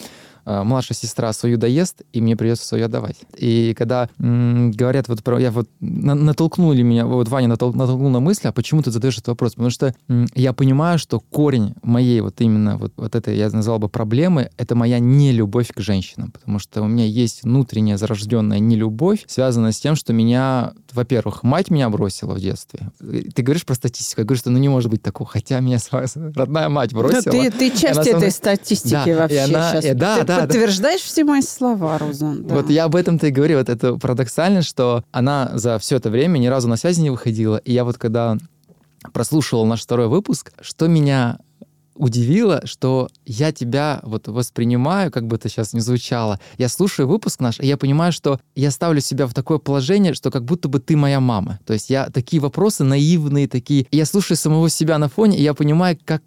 младшая 0.47 0.95
сестра 0.95 1.33
свою 1.33 1.57
доест, 1.57 2.03
и 2.13 2.21
мне 2.21 2.35
придется 2.37 2.65
свою 2.65 2.85
отдавать. 2.85 3.17
И 3.37 3.73
когда 3.77 4.09
м, 4.19 4.71
говорят 4.71 5.07
вот 5.07 5.23
про... 5.23 5.39
Я 5.39 5.51
вот... 5.51 5.69
на- 5.79 6.15
натолкнули 6.15 6.81
меня, 6.81 7.05
вот 7.05 7.27
Ваня 7.27 7.47
натол- 7.47 7.75
натолкнул 7.75 8.09
на 8.09 8.19
мысль, 8.19 8.47
а 8.47 8.51
почему 8.51 8.81
ты 8.81 8.91
задаешь 8.91 9.15
этот 9.15 9.29
вопрос? 9.29 9.53
Потому 9.53 9.69
что 9.69 9.93
м, 10.07 10.27
я 10.35 10.53
понимаю, 10.53 10.99
что 10.99 11.19
корень 11.19 11.73
моей 11.83 12.21
вот 12.21 12.39
именно 12.41 12.77
вот, 12.77 12.93
вот 12.95 13.15
этой, 13.15 13.37
я 13.37 13.49
назвал 13.49 13.79
бы, 13.79 13.89
проблемы, 13.89 14.49
это 14.57 14.75
моя 14.75 14.99
нелюбовь 14.99 15.69
к 15.73 15.79
женщинам. 15.81 16.31
Потому 16.31 16.59
что 16.59 16.81
у 16.81 16.87
меня 16.87 17.05
есть 17.05 17.43
внутренняя 17.43 17.97
зарожденная 17.97 18.59
нелюбовь, 18.59 19.25
связанная 19.27 19.71
с 19.71 19.79
тем, 19.79 19.95
что 19.95 20.13
меня, 20.13 20.73
во-первых, 20.97 21.43
мать 21.43 21.69
меня 21.69 21.89
бросила 21.89 22.33
в 22.33 22.39
детстве. 22.39 22.89
Ты 22.99 23.41
говоришь 23.41 23.65
про 23.65 23.75
статистику, 23.75 24.21
я 24.21 24.25
говорю, 24.25 24.39
что 24.39 24.49
ну 24.49 24.57
не 24.57 24.67
может 24.67 24.89
быть 24.91 25.01
такого, 25.01 25.29
хотя 25.29 25.59
меня 25.61 25.77
родная 26.35 26.67
мать 26.69 26.89
Да, 26.91 26.97
бросила. 26.97 27.21
ты, 27.21 27.51
ты 27.51 27.69
часть 27.71 27.95
со 27.95 28.01
мной- 28.01 28.13
этой 28.13 28.31
статистики 28.31 28.91
Да, 28.91 29.05
вообще 29.19 29.39
она- 29.39 29.71
сейчас. 29.71 29.85
и 29.85 29.93
да, 29.93 30.17
ты 30.17 30.25
да, 30.25 30.35
да. 30.35 30.41
подтверждаешь 30.41 31.01
все 31.01 31.23
мои 31.23 31.41
слова, 31.41 31.97
Розан. 31.97 32.43
да. 32.45 32.55
Вот 32.55 32.69
я 32.69 32.83
об 32.85 32.95
этом-то 32.95 33.27
и 33.27 33.31
говорю. 33.31 33.59
Вот 33.59 33.69
это 33.69 33.95
парадоксально, 33.95 34.61
что 34.63 35.03
она 35.11 35.51
за 35.53 35.79
все 35.79 35.95
это 35.95 36.09
время 36.09 36.37
ни 36.39 36.47
разу 36.47 36.67
на 36.67 36.75
связи 36.75 36.99
не 37.01 37.09
выходила. 37.09 37.57
И 37.57 37.71
я 37.71 37.83
вот 37.85 37.97
когда 37.97 38.37
прослушивал 39.13 39.65
наш 39.65 39.81
второй 39.83 40.07
выпуск, 40.07 40.51
что 40.61 40.87
меня 40.87 41.37
удивило, 41.97 42.61
что 42.65 43.09
я 43.25 43.51
тебя 43.51 43.99
вот 44.03 44.27
воспринимаю, 44.27 45.11
как 45.11 45.27
бы 45.27 45.35
это 45.35 45.49
сейчас 45.49 45.73
не 45.73 45.81
звучало. 45.81 46.39
Я 46.57 46.69
слушаю 46.69 47.07
выпуск 47.07 47.39
наш, 47.39 47.59
и 47.59 47.67
я 47.67 47.77
понимаю, 47.77 48.11
что 48.11 48.39
я 48.55 48.71
ставлю 48.71 49.01
себя 49.01 49.27
в 49.27 49.33
такое 49.33 49.57
положение, 49.57 50.13
что 50.13 50.31
как 50.31 50.45
будто 50.45 50.69
бы 50.69 50.79
ты 50.79 50.95
моя 50.95 51.19
мама. 51.19 51.59
То 51.65 51.73
есть 51.73 51.89
я 51.89 52.09
такие 52.09 52.41
вопросы 52.41 52.83
наивные 52.83 53.47
такие. 53.47 53.87
Я 53.91 54.05
слушаю 54.05 54.37
самого 54.37 54.69
себя 54.69 54.97
на 54.97 55.09
фоне, 55.09 55.37
и 55.37 55.43
я 55.43 55.53
понимаю, 55.53 55.97
как 56.05 56.21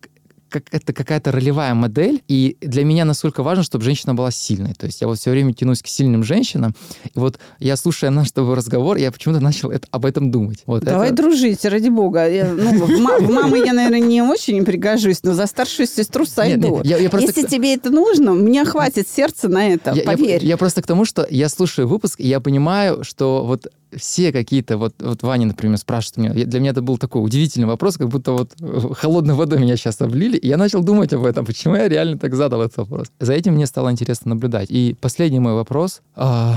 как 0.51 0.64
это 0.72 0.92
какая-то 0.92 1.32
ролевая 1.32 1.72
модель, 1.74 2.22
и 2.28 2.57
для 2.61 2.84
меня 2.84 3.05
настолько 3.05 3.42
важно, 3.42 3.62
чтобы 3.64 3.84
женщина 3.84 4.14
была 4.14 4.30
сильной. 4.30 4.74
То 4.74 4.86
есть 4.86 5.01
я 5.01 5.07
вот 5.07 5.18
все 5.18 5.30
время 5.30 5.55
тянусь 5.55 5.80
к 5.82 5.86
сильным 5.86 6.24
женщинам, 6.24 6.74
и 7.05 7.18
вот 7.18 7.38
я 7.59 7.76
слушая 7.76 8.11
наш 8.11 8.30
тобой 8.32 8.55
разговор, 8.55 8.96
я 8.96 9.11
почему-то 9.12 9.40
начал 9.40 9.70
это- 9.70 9.86
об 9.90 10.05
этом 10.05 10.30
думать. 10.30 10.62
Вот 10.66 10.82
Давай 10.84 11.09
это- 11.09 11.16
дружить, 11.16 11.64
ради 11.64 11.88
бога. 11.88 12.28
Я, 12.28 12.53
ну, 12.53 12.84
в, 12.84 13.01
ма- 13.01 13.18
в 13.18 13.30
мамы 13.30 13.59
я, 13.64 13.72
наверное, 13.72 14.01
не 14.01 14.22
очень 14.22 14.64
пригожусь, 14.64 15.22
но 15.22 15.34
за 15.34 15.46
старшую 15.46 15.86
сестру 15.86 16.26
сойду. 16.26 16.76
нет, 16.78 16.86
я- 16.86 16.98
я 16.98 17.09
просто- 17.11 17.28
Если 17.28 17.46
тебе 17.48 17.74
это 17.74 17.90
нужно, 17.90 18.32
мне 18.34 18.64
хватит 18.64 19.09
сердца 19.09 19.48
на 19.48 19.68
это, 19.68 19.90
Я, 19.92 20.03
я- 20.03 20.03
поверь. 20.05 20.44
я 20.44 20.57
просто 20.57 20.82
к 20.82 20.86
тому, 20.86 21.05
что 21.05 21.26
я 21.30 21.48
слушаю 21.48 21.86
выпуск, 21.88 22.18
и 22.20 22.26
я 22.28 22.40
понимаю, 22.40 23.05
что 23.05 23.44
вот 23.46 23.68
все 23.97 24.32
какие-то, 24.32 24.78
вот, 24.78 24.95
вот 24.99 25.22
Ваня, 25.22 25.47
например, 25.47 25.78
спрашивает 25.78 26.16
меня, 26.16 26.47
для 26.47 26.61
меня 26.61 26.70
это 26.70 26.82
был 26.82 26.99
такой 26.99 27.24
удивительный 27.24 27.66
вопрос, 27.66 27.97
как 27.97 28.09
будто 28.09 28.32
вот 28.32 28.53
э, 28.61 28.80
холодной 28.95 29.34
водой 29.34 29.59
меня 29.59 29.76
сейчас 29.76 30.01
облили, 30.01 30.36
и 30.36 30.49
я 30.49 30.57
начал 30.57 30.82
думать 30.82 31.12
об 31.12 31.24
этом, 31.24 31.45
почему 31.47 31.76
я 31.76 31.88
реально 31.88 32.18
так 32.18 32.34
задал 32.34 32.62
этот 32.62 32.78
вопрос. 32.78 33.09
За 33.18 33.32
этим 33.32 33.55
мне 33.55 33.66
стало 33.66 33.91
интересно 33.91 34.30
наблюдать. 34.30 34.70
И 34.70 34.97
последний 35.01 35.41
мой 35.41 35.55
вопрос, 35.55 36.03
а, 36.16 36.57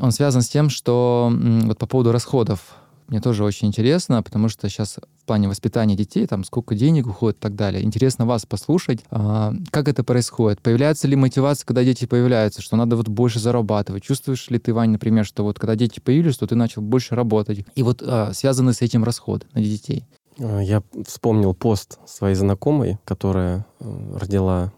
он 0.00 0.12
связан 0.12 0.42
с 0.42 0.48
тем, 0.48 0.70
что 0.70 1.32
вот 1.64 1.78
по 1.78 1.86
поводу 1.86 2.12
расходов 2.12 2.60
мне 3.08 3.20
тоже 3.20 3.42
очень 3.42 3.68
интересно, 3.68 4.22
потому 4.22 4.48
что 4.48 4.68
сейчас 4.68 4.98
в 5.16 5.24
плане 5.24 5.48
воспитания 5.48 5.96
детей, 5.96 6.26
там, 6.26 6.44
сколько 6.44 6.74
денег 6.74 7.06
уходит 7.06 7.38
и 7.38 7.40
так 7.40 7.54
далее. 7.54 7.82
Интересно 7.82 8.26
вас 8.26 8.44
послушать, 8.44 9.00
а, 9.10 9.54
как 9.70 9.88
это 9.88 10.04
происходит. 10.04 10.60
Появляется 10.60 11.08
ли 11.08 11.16
мотивация, 11.16 11.66
когда 11.66 11.84
дети 11.84 12.04
появляются, 12.04 12.60
что 12.60 12.76
надо 12.76 12.96
вот 12.96 13.08
больше 13.08 13.40
зарабатывать? 13.40 14.02
Чувствуешь 14.02 14.50
ли 14.50 14.58
ты, 14.58 14.74
Вань, 14.74 14.90
например, 14.90 15.24
что 15.24 15.42
вот 15.42 15.58
когда 15.58 15.74
дети 15.74 16.00
появились, 16.00 16.34
что 16.34 16.46
ты 16.46 16.54
начал 16.54 16.82
больше 16.82 17.14
работать? 17.14 17.64
И 17.74 17.82
вот 17.82 18.02
а, 18.04 18.32
связаны 18.34 18.74
с 18.74 18.82
этим 18.82 19.04
расходы 19.04 19.46
на 19.54 19.62
детей. 19.62 20.04
А, 20.38 20.60
Я 20.60 20.82
вспомнил 21.06 21.54
пост 21.54 21.98
своей 22.06 22.34
знакомой, 22.34 22.98
которая 23.06 23.66
э, 23.80 24.16
родила 24.18 24.72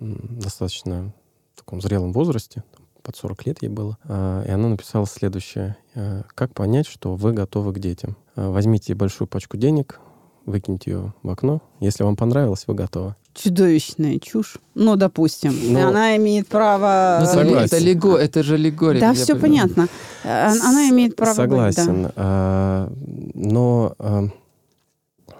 достаточно 0.00 1.14
в 1.54 1.58
таком 1.58 1.80
зрелом 1.80 2.12
возрасте, 2.12 2.64
под 3.06 3.14
40 3.16 3.46
лет 3.46 3.62
ей 3.62 3.68
было, 3.68 3.96
А, 4.04 4.42
и 4.44 4.50
она 4.50 4.68
написала 4.68 5.06
следующее. 5.06 5.76
э, 5.94 6.22
Как 6.34 6.52
понять, 6.52 6.88
что 6.88 7.14
вы 7.14 7.32
готовы 7.32 7.72
к 7.72 7.78
детям? 7.78 8.16
А, 8.34 8.50
Возьмите 8.50 8.94
большую 8.96 9.28
пачку 9.28 9.56
денег, 9.56 10.00
выкиньте 10.44 10.90
ее 10.90 11.14
в 11.22 11.30
окно. 11.30 11.62
Если 11.78 12.02
вам 12.02 12.16
понравилось, 12.16 12.64
вы 12.66 12.74
готовы. 12.74 13.14
Чудовищная 13.32 14.18
чушь. 14.18 14.56
Ну, 14.74 14.96
допустим. 14.96 15.54
Ну, 15.72 15.86
она 15.86 16.16
имеет 16.16 16.48
право... 16.48 17.18
Ну, 17.20 17.26
это, 17.26 17.32
Согласен. 17.34 17.64
это, 17.66 17.78
лего, 17.78 18.16
это 18.16 18.42
же 18.42 18.54
аллегория. 18.54 19.00
Да, 19.00 19.12
все 19.14 19.36
понимаю. 19.36 19.68
понятно. 19.68 19.88
Э, 20.24 20.48
Она 20.64 20.88
имеет 20.88 21.14
право 21.16 21.30
быть, 21.30 21.36
да. 21.36 21.72
Согласен. 21.72 22.12
А, 22.16 22.92
Но 23.34 23.94
а, 23.98 24.24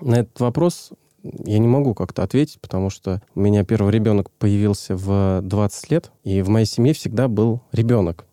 на 0.00 0.14
этот 0.20 0.38
вопрос 0.40 0.90
я 1.44 1.58
не 1.58 1.68
могу 1.68 1.94
как-то 1.94 2.22
ответить, 2.22 2.60
потому 2.60 2.90
что 2.90 3.22
у 3.34 3.40
меня 3.40 3.64
первый 3.64 3.92
ребенок 3.92 4.30
появился 4.30 4.96
в 4.96 5.40
20 5.42 5.90
лет, 5.90 6.10
и 6.24 6.42
в 6.42 6.48
моей 6.48 6.66
семье 6.66 6.92
всегда 6.92 7.28
был 7.28 7.60
ребенок. 7.72 8.26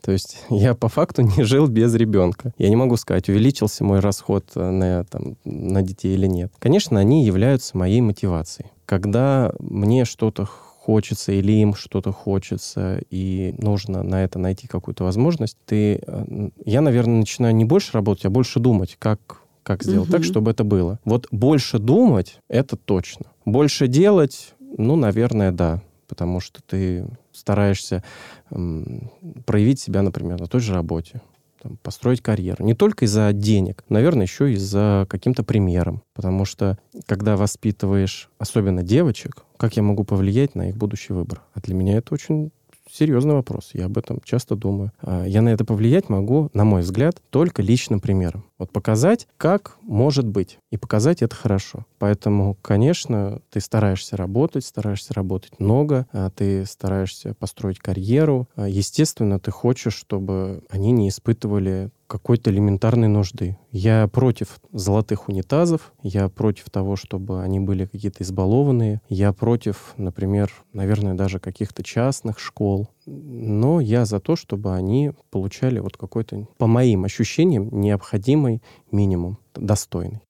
То 0.00 0.12
есть 0.12 0.38
я 0.50 0.74
по 0.74 0.88
факту 0.88 1.22
не 1.22 1.42
жил 1.44 1.66
без 1.68 1.94
ребенка. 1.94 2.52
Я 2.58 2.68
не 2.68 2.76
могу 2.76 2.96
сказать, 2.96 3.28
увеличился 3.28 3.84
мой 3.84 4.00
расход 4.00 4.44
э, 4.54 4.70
на, 4.70 5.04
там, 5.04 5.36
на 5.44 5.82
детей 5.82 6.14
или 6.14 6.26
нет. 6.26 6.52
Конечно, 6.58 6.98
они 6.98 7.24
являются 7.24 7.76
моей 7.76 8.00
мотивацией. 8.00 8.70
Когда 8.86 9.52
мне 9.58 10.04
что-то 10.04 10.46
хочется 10.46 11.32
или 11.32 11.52
им 11.52 11.74
что-то 11.74 12.12
хочется, 12.12 13.02
и 13.10 13.54
нужно 13.58 14.02
на 14.02 14.24
это 14.24 14.38
найти 14.38 14.66
какую-то 14.66 15.04
возможность, 15.04 15.58
ты, 15.66 16.00
э, 16.06 16.48
я, 16.64 16.80
наверное, 16.80 17.16
начинаю 17.16 17.54
не 17.54 17.66
больше 17.66 17.92
работать, 17.92 18.24
а 18.24 18.30
больше 18.30 18.60
думать, 18.60 18.96
как 18.98 19.37
как 19.68 19.82
сделать 19.82 20.08
угу. 20.08 20.16
так, 20.16 20.24
чтобы 20.24 20.50
это 20.50 20.64
было. 20.64 20.98
Вот 21.04 21.28
больше 21.30 21.78
думать— 21.78 22.40
это 22.48 22.74
точно. 22.76 23.26
Больше 23.44 23.86
делать, 23.86 24.54
ну, 24.78 24.96
наверное, 24.96 25.52
да, 25.52 25.82
потому 26.08 26.40
что 26.40 26.62
ты 26.66 27.06
стараешься 27.32 28.02
м, 28.50 29.10
проявить 29.44 29.78
себя, 29.78 30.00
например, 30.00 30.40
на 30.40 30.46
той 30.46 30.62
же 30.62 30.72
работе 30.72 31.20
там, 31.62 31.76
построить 31.82 32.22
карьеру. 32.22 32.64
Не 32.64 32.72
только 32.72 33.04
из-за 33.04 33.30
денег, 33.34 33.84
наверное, 33.90 34.24
еще 34.24 34.50
и 34.50 34.56
за 34.56 35.06
каким-то 35.10 35.44
примером. 35.44 36.02
Потому 36.14 36.46
что, 36.46 36.78
когда 37.04 37.36
воспитываешь, 37.36 38.30
особенно 38.38 38.82
девочек, 38.82 39.44
как 39.58 39.76
я 39.76 39.82
могу 39.82 40.04
повлиять 40.04 40.54
на 40.54 40.70
их 40.70 40.78
будущий 40.78 41.12
выбор? 41.12 41.42
А 41.52 41.60
для 41.60 41.74
меня 41.74 41.98
это 41.98 42.14
очень 42.14 42.52
серьезный 42.90 43.34
вопрос. 43.34 43.72
Я 43.74 43.84
об 43.84 43.98
этом 43.98 44.22
часто 44.24 44.56
думаю. 44.56 44.92
А, 45.02 45.26
я 45.26 45.42
на 45.42 45.50
это 45.50 45.66
повлиять 45.66 46.08
могу, 46.08 46.48
на 46.54 46.64
мой 46.64 46.80
взгляд, 46.80 47.20
только 47.28 47.60
личным 47.60 48.00
примером. 48.00 48.44
Вот 48.58 48.72
показать, 48.72 49.28
как 49.36 49.76
может 49.82 50.26
быть. 50.26 50.58
И 50.70 50.76
показать 50.76 51.22
это 51.22 51.34
хорошо. 51.34 51.86
Поэтому, 51.98 52.56
конечно, 52.60 53.40
ты 53.50 53.60
стараешься 53.60 54.16
работать, 54.16 54.64
стараешься 54.64 55.14
работать 55.14 55.60
много, 55.60 56.06
а 56.12 56.30
ты 56.30 56.66
стараешься 56.66 57.34
построить 57.34 57.78
карьеру. 57.78 58.48
А, 58.56 58.68
естественно, 58.68 59.38
ты 59.38 59.50
хочешь, 59.50 59.94
чтобы 59.94 60.64
они 60.70 60.90
не 60.90 61.08
испытывали 61.08 61.90
какой-то 62.08 62.50
элементарной 62.50 63.06
нужды. 63.06 63.58
Я 63.70 64.08
против 64.08 64.58
золотых 64.72 65.28
унитазов, 65.28 65.92
я 66.02 66.28
против 66.28 66.70
того, 66.70 66.96
чтобы 66.96 67.42
они 67.42 67.60
были 67.60 67.84
какие-то 67.84 68.24
избалованные, 68.24 69.02
я 69.08 69.32
против, 69.32 69.92
например, 69.96 70.50
наверное, 70.72 71.14
даже 71.14 71.38
каких-то 71.38 71.82
частных 71.84 72.38
школ, 72.38 72.88
но 73.08 73.80
я 73.80 74.04
за 74.04 74.20
то, 74.20 74.36
чтобы 74.36 74.74
они 74.74 75.12
получали 75.30 75.78
вот 75.80 75.96
какой-то, 75.96 76.46
по 76.58 76.66
моим 76.66 77.04
ощущениям, 77.04 77.68
необходимый 77.72 78.62
минимум, 78.90 79.38
достойный. 79.54 80.20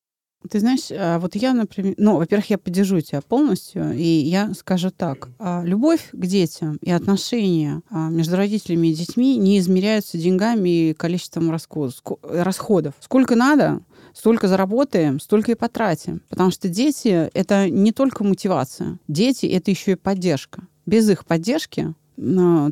Ты 0.49 0.61
знаешь, 0.61 0.91
а, 0.93 1.19
вот 1.19 1.35
я, 1.35 1.53
например, 1.53 1.95
ну, 1.99 2.17
во-первых, 2.17 2.51
я 2.51 2.59
поддержу 2.59 3.01
тебя 3.01 3.21
полностью, 3.21 3.93
и 3.93 4.05
я 4.05 4.55
скажу 4.55 4.91
так. 4.91 5.29
А, 5.39 5.63
любовь 5.65 6.11
к 6.13 6.27
детям 6.27 6.79
и 6.81 6.93
отношения 6.93 7.83
а, 7.91 8.09
между 8.09 8.37
родителями 8.37 8.89
и 8.89 8.95
детьми 8.95 9.37
не 9.37 9.59
измеряются 9.59 10.17
деньгами 10.17 10.91
и 10.91 10.95
количеством 10.95 11.51
расходов. 11.51 12.95
Сколько 13.01 13.35
надо, 13.35 13.81
столько 14.15 14.47
заработаем, 14.47 15.19
столько 15.19 15.53
и 15.53 15.57
потратим. 15.57 16.23
Потому 16.29 16.53
что 16.53 16.69
дети— 16.69 17.29
это 17.35 17.69
не 17.69 17.91
только 17.91 18.23
мотивация. 18.23 18.99
Дети— 19.09 19.47
это 19.47 19.73
еще 19.73 19.93
и 19.93 19.97
поддержка. 19.97 20.63
Без 20.87 21.11
их 21.11 21.27
поддержки 21.27 21.95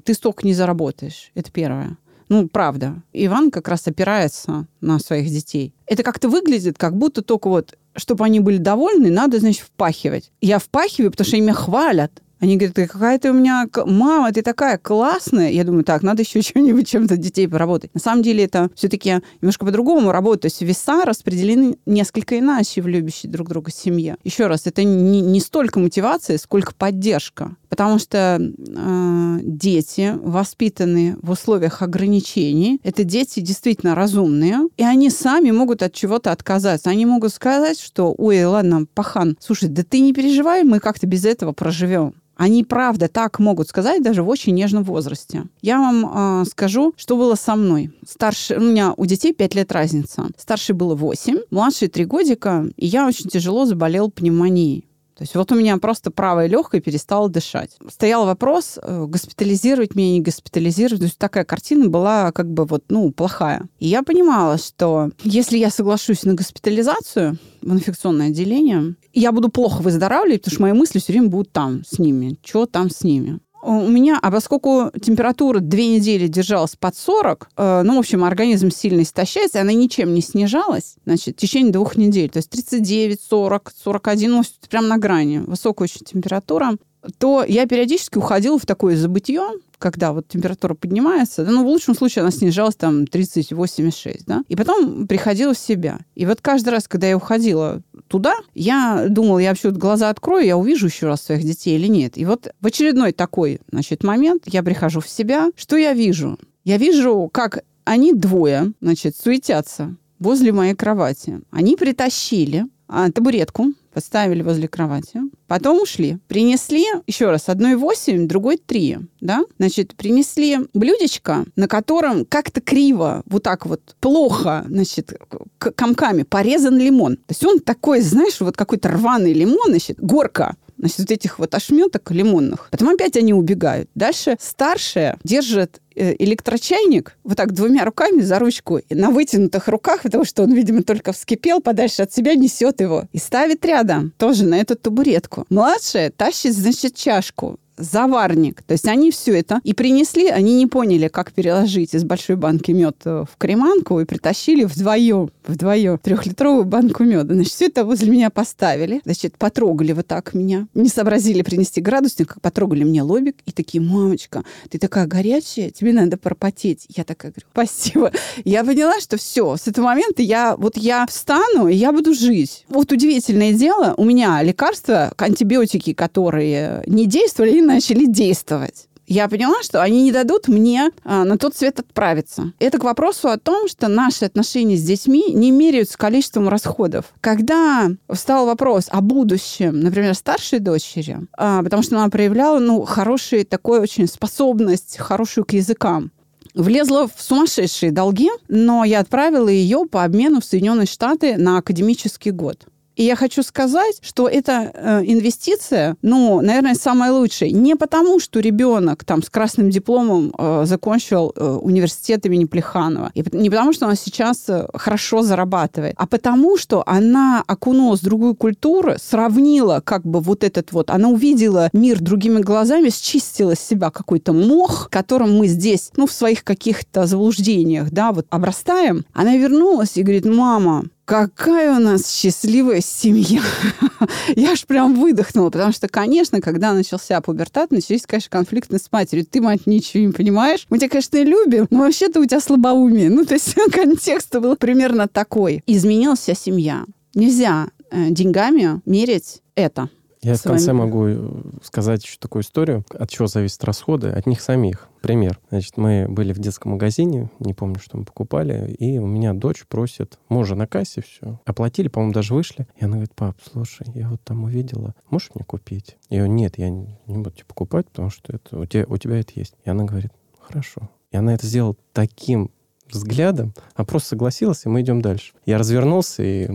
ты 0.05 0.15
столько 0.15 0.47
не 0.47 0.55
заработаешь. 0.55 1.31
Это 1.35 1.51
первое. 1.51 1.97
Ну, 2.29 2.49
правда. 2.49 3.03
Иван 3.13 3.51
как 3.51 3.69
раз 3.69 3.87
опирается 3.87 4.67
на 4.81 4.99
своих 4.99 5.31
детей. 5.31 5.75
Это 5.87 6.03
как-то 6.03 6.29
выглядит, 6.29 6.77
как 6.77 6.97
будто 6.97 7.23
только 7.23 7.49
вот, 7.49 7.79
чтобы 7.95 8.25
они 8.25 8.41
были 8.41 8.57
довольны, 8.59 9.11
надо, 9.11 9.39
значит, 9.39 9.63
впахивать. 9.63 10.33
Я 10.41 10.59
впахиваю, 10.59 11.13
потому 11.13 11.27
что 11.27 11.37
они 11.37 11.43
меня 11.43 11.55
хвалят. 11.55 12.23
Они 12.39 12.57
говорят, 12.57 12.75
ты 12.77 12.87
какая 12.87 13.19
ты 13.19 13.31
у 13.31 13.33
меня... 13.33 13.67
Мама, 13.87 14.31
ты 14.31 14.43
такая 14.43 14.77
классная. 14.77 15.51
Я 15.51 15.65
думаю, 15.65 15.85
так, 15.85 16.03
надо 16.03 16.23
еще 16.23 16.43
что-нибудь 16.43 16.87
чем-то 16.87 17.17
детей 17.17 17.49
поработать. 17.49 17.95
На 17.95 18.01
самом 18.01 18.23
деле 18.23 18.45
это 18.45 18.71
все-таки 18.75 19.21
немножко 19.41 19.65
по-другому 19.65 20.13
работает. 20.13 20.43
То 20.43 20.47
есть 20.47 20.63
веса 20.63 21.05
распределены 21.05 21.79
несколько 21.87 22.39
иначе 22.39 22.83
в 22.83 22.89
любящей 22.89 23.29
друг 23.29 23.49
друга 23.49 23.71
семье. 23.71 24.17
Еще 24.23 24.49
раз, 24.49 24.67
это 24.67 24.85
не, 24.85 25.23
не 25.23 25.41
столько 25.41 25.79
мотивация, 25.79 26.37
сколько 26.37 26.75
поддержка. 26.75 27.57
Потому 27.69 27.99
что 27.99 28.41
э, 28.41 29.39
дети, 29.43 30.15
воспитанные 30.23 31.17
в 31.23 31.31
условиях 31.31 31.83
ограничений, 31.83 32.81
это 32.83 33.05
дети 33.05 33.41
действительно 33.41 33.95
разумные, 33.95 34.69
и 34.77 34.83
они 34.83 35.11
сами 35.11 35.51
могут 35.51 35.83
от 35.83 35.93
чего-то 35.93 36.33
отказаться. 36.33 36.91
Они 36.91 37.07
могут 37.07 37.33
сказать, 37.33 37.81
что, 37.81 38.15
ой, 38.17 38.45
ладно, 38.45 38.87
пахан, 38.95 39.37
слушай, 39.41 39.69
да 39.69 39.83
ты 39.83 40.01
не 40.01 40.13
переживай, 40.13 40.65
мы 40.65 40.81
как-то 40.81 41.07
без 41.07 41.25
этого 41.25 41.53
проживем. 41.53 42.15
Они, 42.37 42.65
правда, 42.65 43.09
так 43.09 43.39
могут 43.39 43.69
сказать 43.69 44.03
даже 44.03 44.23
в 44.23 44.29
очень 44.29 44.55
нежном 44.55 44.85
возрасте. 44.85 45.45
Я 45.63 45.79
вам 45.79 46.43
э, 46.43 46.45
скажу, 46.45 46.93
что 46.97 47.17
было 47.17 47.35
со 47.35 47.57
мной. 47.57 47.91
Старше, 48.07 48.57
у 48.57 48.61
меня 48.61 48.93
у 48.95 49.07
детей 49.07 49.33
5 49.33 49.55
лет 49.55 49.73
разница. 49.73 50.27
Старший 50.37 50.75
было 50.75 50.95
8, 50.95 51.39
младший 51.51 51.89
3 51.89 52.05
годика, 52.05 52.67
и 52.77 52.87
я 52.87 53.07
очень 53.07 53.31
тяжело 53.31 53.65
заболел 53.65 54.11
пневмонией. 54.11 54.86
То 55.17 55.23
есть 55.23 55.35
вот 55.35 55.51
у 55.51 55.55
меня 55.55 55.79
просто 55.79 56.11
правое 56.11 56.47
легкое 56.47 56.83
перестало 56.83 57.31
дышать. 57.31 57.71
Стоял 57.89 58.27
вопрос, 58.27 58.79
э, 58.81 59.07
госпитализировать 59.07 59.95
меня, 59.95 60.13
не 60.13 60.21
госпитализировать. 60.21 61.01
То 61.01 61.07
есть 61.07 61.19
такая 61.19 61.45
картина 61.45 61.89
была 61.89 62.33
как 62.33 62.53
бы 62.53 62.67
вот, 62.67 62.85
ну, 62.91 63.11
плохая. 63.13 63.67
И 63.79 63.89
я 63.89 64.03
понимала, 64.03 64.59
что 64.59 65.11
если 65.25 65.57
я 65.57 65.71
соглашусь 65.71 66.25
на 66.25 66.35
госпитализацию 66.35 67.39
в 67.63 67.73
инфекционное 67.73 68.29
отделение, 68.29 68.95
я 69.15 69.33
буду 69.33 69.49
плохо 69.49 69.81
выздоравливать, 69.81 70.43
потому 70.43 70.55
что 70.55 70.63
мои 70.63 70.73
мысли 70.75 70.99
все 70.99 71.13
время 71.15 71.29
будут 71.29 71.51
там 71.51 71.83
с 71.87 71.99
ними. 71.99 72.39
Что 72.45 72.67
там 72.67 72.91
с 72.91 73.03
ними? 73.03 73.41
У 73.67 73.89
меня, 73.89 74.19
а 74.23 74.31
поскольку 74.31 74.91
температура 75.01 75.61
две 75.61 75.89
недели 75.89 76.29
держалась 76.29 76.77
под 76.77 76.97
40, 76.97 77.49
э, 77.57 77.83
ну, 77.85 77.97
в 77.97 77.99
общем, 77.99 78.25
организм 78.25 78.71
сильно 78.71 79.03
истощается, 79.03 79.61
она 79.61 79.73
ничем 79.73 80.15
не 80.15 80.21
снижалась, 80.21 80.97
значит, 81.05 81.37
в 81.37 81.41
течение 81.41 81.73
двух 81.73 81.97
недель, 81.97 82.31
то 82.31 82.39
есть 82.39 82.51
39, 82.51 83.21
40, 83.21 83.73
41, 83.85 84.31
ну, 84.31 84.43
прям 84.71 84.89
на 84.89 84.99
грани, 84.99 85.39
высокая 85.39 85.87
очень 85.87 86.07
температура, 86.07 86.77
то 87.19 87.45
я 87.47 87.67
периодически 87.67 88.19
уходила 88.19 88.59
в 88.59 88.67
такое 88.67 88.97
забытье, 88.97 89.43
когда 89.79 90.13
вот 90.13 90.29
температура 90.29 90.75
поднимается, 90.75 91.45
ну, 91.45 91.65
в 91.65 91.67
лучшем 91.67 91.95
случае 91.95 92.23
она 92.23 92.31
снижалась 92.31 92.77
там 92.77 93.05
30-86, 93.05 94.23
да, 94.27 94.43
и 94.49 94.57
потом 94.57 95.07
приходила 95.07 95.55
в 95.55 95.59
себя. 95.59 95.99
И 96.15 96.25
вот 96.25 96.41
каждый 96.41 96.71
раз, 96.71 96.89
когда 96.89 97.09
я 97.09 97.17
уходила 97.17 97.83
туда, 98.09 98.35
я 98.55 99.07
думала, 99.09 99.39
я 99.39 99.51
вообще 99.51 99.71
глаза 99.71 100.11
открою, 100.11 100.45
я 100.45 100.57
увижу 100.57 100.87
еще 100.87 101.07
раз 101.07 101.23
своих 101.23 101.45
детей 101.45 101.77
или 101.77 101.87
нет. 101.87 102.17
И 102.19 102.25
вот 102.25 102.53
в 102.61 102.67
очередной 102.67 103.13
такой, 103.13 103.61
значит, 103.71 104.05
момент 104.05 104.45
я 104.47 104.63
прихожу 104.63 105.01
в 105.01 105.09
себя. 105.09 105.51
Что 105.57 105.77
я 105.77 105.93
вижу? 105.93 106.39
Я 106.65 106.79
вижу, 106.79 107.29
как 107.33 107.65
они 107.85 108.13
двое, 108.13 108.73
значит, 108.81 109.17
суетятся 109.17 109.97
возле 110.19 110.53
моей 110.53 110.75
кровати. 110.75 111.41
Они 111.51 111.77
притащили 111.77 112.67
а, 112.89 113.11
табуретку, 113.11 113.73
поставили 113.97 114.43
возле 114.43 114.69
кровати, 114.69 115.21
потом 115.47 115.81
ушли. 115.81 116.19
Принесли, 116.29 116.85
еще 117.07 117.31
раз, 117.31 117.49
одной 117.49 117.77
8, 117.77 118.29
другой 118.29 118.59
3, 118.59 118.99
да? 119.23 119.43
Значит, 119.59 119.95
принесли 119.95 120.59
блюдечко, 120.75 121.47
на 121.57 121.67
котором 121.67 122.27
как-то 122.27 122.61
криво, 122.61 123.23
вот 123.25 123.43
так 123.43 123.65
вот, 123.65 123.81
плохо, 124.01 124.67
значит, 124.69 125.15
комками 125.59 126.25
порезан 126.25 126.77
лимон. 126.77 127.17
То 127.17 127.31
есть 127.31 127.45
он 127.47 127.59
такой, 127.59 128.03
знаешь, 128.03 128.39
вот 128.41 128.55
какой-то 128.55 128.91
рваный 128.91 129.33
лимон, 129.33 129.69
значит, 129.71 129.99
горка 129.99 130.57
значит, 130.79 130.99
вот 130.99 131.11
этих 131.11 131.39
вот 131.39 131.55
ошметок 131.55 132.11
лимонных. 132.11 132.69
Потом 132.71 132.91
опять 132.91 133.17
они 133.17 133.33
убегают. 133.33 133.89
Дальше 133.95 134.37
старшая 134.41 135.19
держит 135.25 135.81
э, 135.95 136.15
электрочайник 136.19 137.17
вот 137.25 137.37
так 137.37 137.53
двумя 137.53 137.85
руками 137.85 138.21
за 138.21 138.39
ручку 138.39 138.81
на 138.91 139.11
вытянутых 139.11 139.69
руках, 139.69 140.03
потому 140.03 140.25
что 140.25 140.43
он, 140.43 140.53
видимо, 140.53 140.83
только 140.83 141.13
вскипел, 141.13 141.61
подальше 141.61 142.03
от 142.03 142.13
себя 142.13 142.35
несет 142.35 142.81
его 142.81 143.05
и 143.13 143.19
ставит 143.19 143.65
рядом 143.65 144.13
тоже 144.19 144.45
на 144.45 144.59
эту 144.59 144.77
табуретку. 144.77 145.47
Младшая 145.49 146.11
тащит, 146.11 146.55
значит, 146.55 146.95
чашку 146.95 147.59
заварник. 147.77 148.63
То 148.63 148.73
есть 148.73 148.87
они 148.87 149.11
все 149.11 149.39
это 149.39 149.61
и 149.65 149.75
принесли, 149.75 150.29
они 150.29 150.57
не 150.57 150.67
поняли, 150.67 151.09
как 151.09 151.33
переложить 151.33 151.95
из 151.95 152.05
большой 152.05 152.37
банки 152.37 152.71
мед 152.71 152.97
э, 153.05 153.25
в 153.31 153.37
креманку 153.37 154.01
и 154.01 154.05
притащили 154.05 154.65
вдвоем, 154.65 155.31
вдвоем 155.47 155.99
трехлитровую 155.99 156.65
банку 156.65 157.05
меда. 157.05 157.35
Значит, 157.35 157.53
все 157.53 157.67
это 157.67 157.85
возле 157.85 158.11
меня 158.11 158.31
поставили. 158.31 159.01
Значит, 159.05 159.37
потрогали 159.39 159.93
вот 159.93 160.07
так 160.07 160.35
меня. 160.35 160.69
Не 160.75 160.89
сообразили 160.89 161.43
принести 161.43 161.81
градусник, 161.81 162.41
потрогали 162.41 162.85
мне 162.85 163.03
лобик 163.03 163.37
и 163.47 163.53
такие, 163.53 163.83
мамочка, 163.83 164.45
ты 164.71 164.79
такая 164.79 165.07
горячая, 165.07 165.71
тебе 165.71 165.93
надо 165.93 166.17
пропотеть. 166.17 166.87
Я 166.89 167.05
такая 167.05 167.33
говорю, 167.33 167.47
спасибо. 167.53 168.13
Я 168.45 168.65
поняла, 168.65 169.01
что 169.01 169.17
все, 169.17 169.57
с 169.57 169.67
этого 169.67 169.87
момента 169.87 170.23
я, 170.23 170.57
вот 170.57 170.77
я 170.77 171.07
встану, 171.07 171.69
и 171.69 171.75
я 171.75 171.93
буду 171.93 172.15
жить. 172.15 172.65
Вот 172.69 172.93
удивительное 172.93 173.53
дело, 173.53 173.95
у 173.97 174.05
меня 174.05 174.43
лекарства, 174.43 175.13
антибиотики, 175.17 175.93
которые 175.93 176.83
не 176.87 177.07
действовали, 177.07 177.61
начали 177.61 178.07
действовать 178.07 178.89
я 179.07 179.29
поняла, 179.29 179.63
что 179.63 179.83
они 179.83 180.03
не 180.03 180.13
дадут 180.13 180.49
мне 180.49 180.91
а, 181.05 181.25
на 181.25 181.39
тот 181.39 181.57
свет 181.57 181.81
отправиться. 181.81 182.53
Это 182.59 182.79
к 182.79 182.85
вопросу 182.85 183.29
о 183.29 183.39
том, 183.39 183.69
что 183.69 183.89
наши 183.89 184.25
отношения 184.25 184.77
с 184.77 184.83
детьми 184.83 185.33
не 185.33 185.51
меряются 185.51 185.97
количеством 185.97 186.49
расходов. 186.49 187.07
Когда 187.21 187.91
встал 188.11 188.47
вопрос 188.47 188.89
о 188.91 189.01
будущем, 189.01 189.81
например, 189.81 190.15
старшей 190.15 190.59
дочери, 190.59 191.19
а, 191.37 191.63
потому 191.63 191.83
что 191.83 191.97
она 191.97 192.09
проявляла 192.09 192.59
ну, 192.59 192.83
хорошую 192.83 193.47
такую 193.47 193.81
очень 193.81 194.07
способность, 194.07 194.99
хорошую 194.99 195.45
к 195.45 195.53
языкам, 195.53 196.11
влезла 196.55 197.07
в 197.07 197.21
сумасшедшие 197.21 197.93
долги, 197.93 198.31
но 198.49 198.85
я 198.85 199.01
отправила 199.01 199.49
ее 199.49 199.87
по 199.87 200.05
обмену 200.05 200.41
в 200.41 200.45
Соединенные 200.45 200.87
Штаты 200.87 201.37
на 201.37 201.59
академический 201.59 202.31
год. 202.31 202.67
И 202.97 203.05
я 203.05 203.15
хочу 203.15 203.43
сказать, 203.43 203.99
что 204.01 204.27
эта 204.27 204.73
э, 204.73 205.03
инвестиция, 205.05 205.97
ну, 206.01 206.41
наверное, 206.41 206.75
самая 206.75 207.13
лучшая. 207.13 207.51
Не 207.51 207.77
потому, 207.77 208.19
что 208.19 208.41
ребенок 208.41 209.05
там 209.05 209.23
с 209.23 209.29
красным 209.29 209.69
дипломом 209.69 210.33
э, 210.37 210.63
закончил 210.65 211.33
э, 211.37 211.59
университет 211.61 212.25
имени 212.25 212.47
Плеханова, 212.47 213.11
и 213.15 213.23
не 213.33 213.51
потому, 213.51 213.75
что 213.75 213.85
она 213.85 213.97
сейчас 213.97 214.45
э, 214.49 214.67
хорошо 214.73 215.23
зарабатывает, 215.23 215.95
а 215.99 216.07
потому, 216.07 216.57
что 216.57 216.83
она 216.87 217.45
окунулась 217.47 218.01
в 218.01 218.05
другую 218.05 218.35
культуру, 218.35 218.95
сравнила 218.99 219.83
как 219.85 220.03
бы 220.07 220.21
вот 220.21 220.43
этот 220.43 220.73
вот, 220.73 220.91
она 220.91 221.09
увидела 221.09 221.69
мир 221.75 222.01
другими 222.01 222.41
глазами, 222.41 222.89
счистила 222.89 223.55
с 223.55 223.61
себя 223.61 223.91
какой-то 223.91 224.33
мох, 224.33 224.89
которым 224.91 225.37
мы 225.37 225.49
здесь, 225.49 225.91
ну, 225.97 226.07
в 226.07 226.13
своих 226.13 226.45
каких-то 226.45 227.05
заблуждениях, 227.07 227.91
да, 227.91 228.13
вот 228.13 228.27
обрастаем. 228.31 229.05
Она 229.13 229.37
вернулась 229.37 229.99
и 229.99 230.03
говорит, 230.03 230.25
мама, 230.25 230.85
Какая 231.07 231.77
у 231.77 231.79
нас 231.79 232.13
счастливая 232.13 232.81
семья. 232.81 233.41
Я 234.35 234.51
аж 234.51 234.67
прям 234.67 234.97
выдохнула, 234.97 235.51
потому 235.51 235.71
что, 235.71 235.87
конечно, 235.87 236.41
когда 236.41 236.73
начался 236.73 237.21
пубертат, 237.21 237.71
начались, 237.71 238.03
конечно, 238.07 238.29
конфликты 238.31 238.77
с 238.81 238.91
матерью. 238.91 239.25
Ты, 239.25 239.41
мать, 239.41 239.67
ничего 239.67 240.03
не 240.03 240.13
понимаешь. 240.13 240.67
Мы 240.69 240.79
тебя, 240.79 240.89
конечно, 240.89 241.23
любим, 241.23 241.69
но 241.71 241.79
вообще-то 241.79 242.19
у 242.19 242.25
тебя 242.25 242.41
слабоумие. 242.41 243.09
Ну, 243.09 243.25
то 243.25 243.35
есть 243.35 243.55
контекст 243.73 244.35
был 244.35 244.57
примерно 244.57 245.07
такой. 245.07 245.63
Изменилась 245.69 246.19
вся 246.19 246.35
семья. 246.35 246.85
Нельзя 247.15 247.69
э, 247.93 248.11
деньгами 248.11 248.81
мерить 248.85 249.43
это. 249.55 249.89
Я 250.27 250.35
в 250.35 250.43
конце 250.43 250.73
могу 250.73 251.07
э, 251.07 251.31
сказать 251.63 252.05
еще 252.05 252.17
такую 252.19 252.43
историю, 252.43 252.85
от 252.91 253.09
чего 253.09 253.29
зависят 253.29 253.63
расходы, 253.63 254.09
от 254.09 254.27
них 254.27 254.41
самих. 254.41 254.89
Пример. 255.01 255.39
Значит, 255.51 255.77
мы 255.77 256.07
были 256.09 256.33
в 256.33 256.41
детском 256.41 256.73
магазине, 256.73 257.31
не 257.39 257.55
помню, 257.55 257.79
что 257.79 257.97
мы 257.97 258.05
покупали, 258.05 258.73
и 258.73 258.99
у 258.99 259.07
меня 259.07 259.35
дочь 259.35 259.65
просит, 259.69 260.19
мы 260.29 260.41
уже 260.41 260.57
на 260.57 260.67
кассе 260.67 261.03
все, 261.03 261.41
оплатили, 261.45 261.87
по-моему, 261.87 262.13
даже 262.13 262.35
вышли. 262.35 262.67
И 262.77 262.85
она 262.85 262.95
говорит, 262.95 263.15
пап, 263.15 263.37
слушай, 263.53 263.87
я 263.95 264.09
вот 264.09 264.21
там 264.23 264.43
увидела, 264.43 264.97
можешь 265.11 265.31
мне 265.35 265.45
купить? 265.45 265.97
Я 266.11 266.19
говорю, 266.19 266.35
нет, 266.35 266.59
я 266.59 266.71
не, 266.71 266.99
не 267.07 267.19
буду 267.19 267.31
тебе 267.31 267.45
покупать, 267.45 267.87
потому 267.87 268.11
что 268.11 268.33
это, 268.33 268.59
у, 268.59 268.67
тебя, 268.67 268.85
у 268.89 268.97
тебя 268.97 269.21
это 269.21 269.31
есть. 269.37 269.55
И 269.65 269.71
она 269.71 269.85
говорит, 269.85 270.11
хорошо. 270.41 270.91
И 271.13 271.17
она 271.17 271.35
это 271.35 271.47
сделала 271.47 271.77
таким 271.93 272.51
взглядом, 272.91 273.55
а 273.77 273.85
просто 273.85 274.11
согласилась, 274.11 274.65
и 274.65 274.69
мы 274.69 274.81
идем 274.81 275.03
дальше. 275.03 275.35
Я 275.45 275.59
развернулся, 275.59 276.25
и 276.25 276.49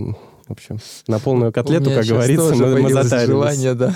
в 0.51 0.57
общем, 0.57 0.79
на 1.07 1.19
полную 1.19 1.51
котлету, 1.51 1.89
как 1.91 2.05
говорится, 2.05 2.53
мы, 2.55 2.81
мы 2.81 2.93
затарились. 2.93 3.27
желание, 3.27 3.73
да. 3.73 3.95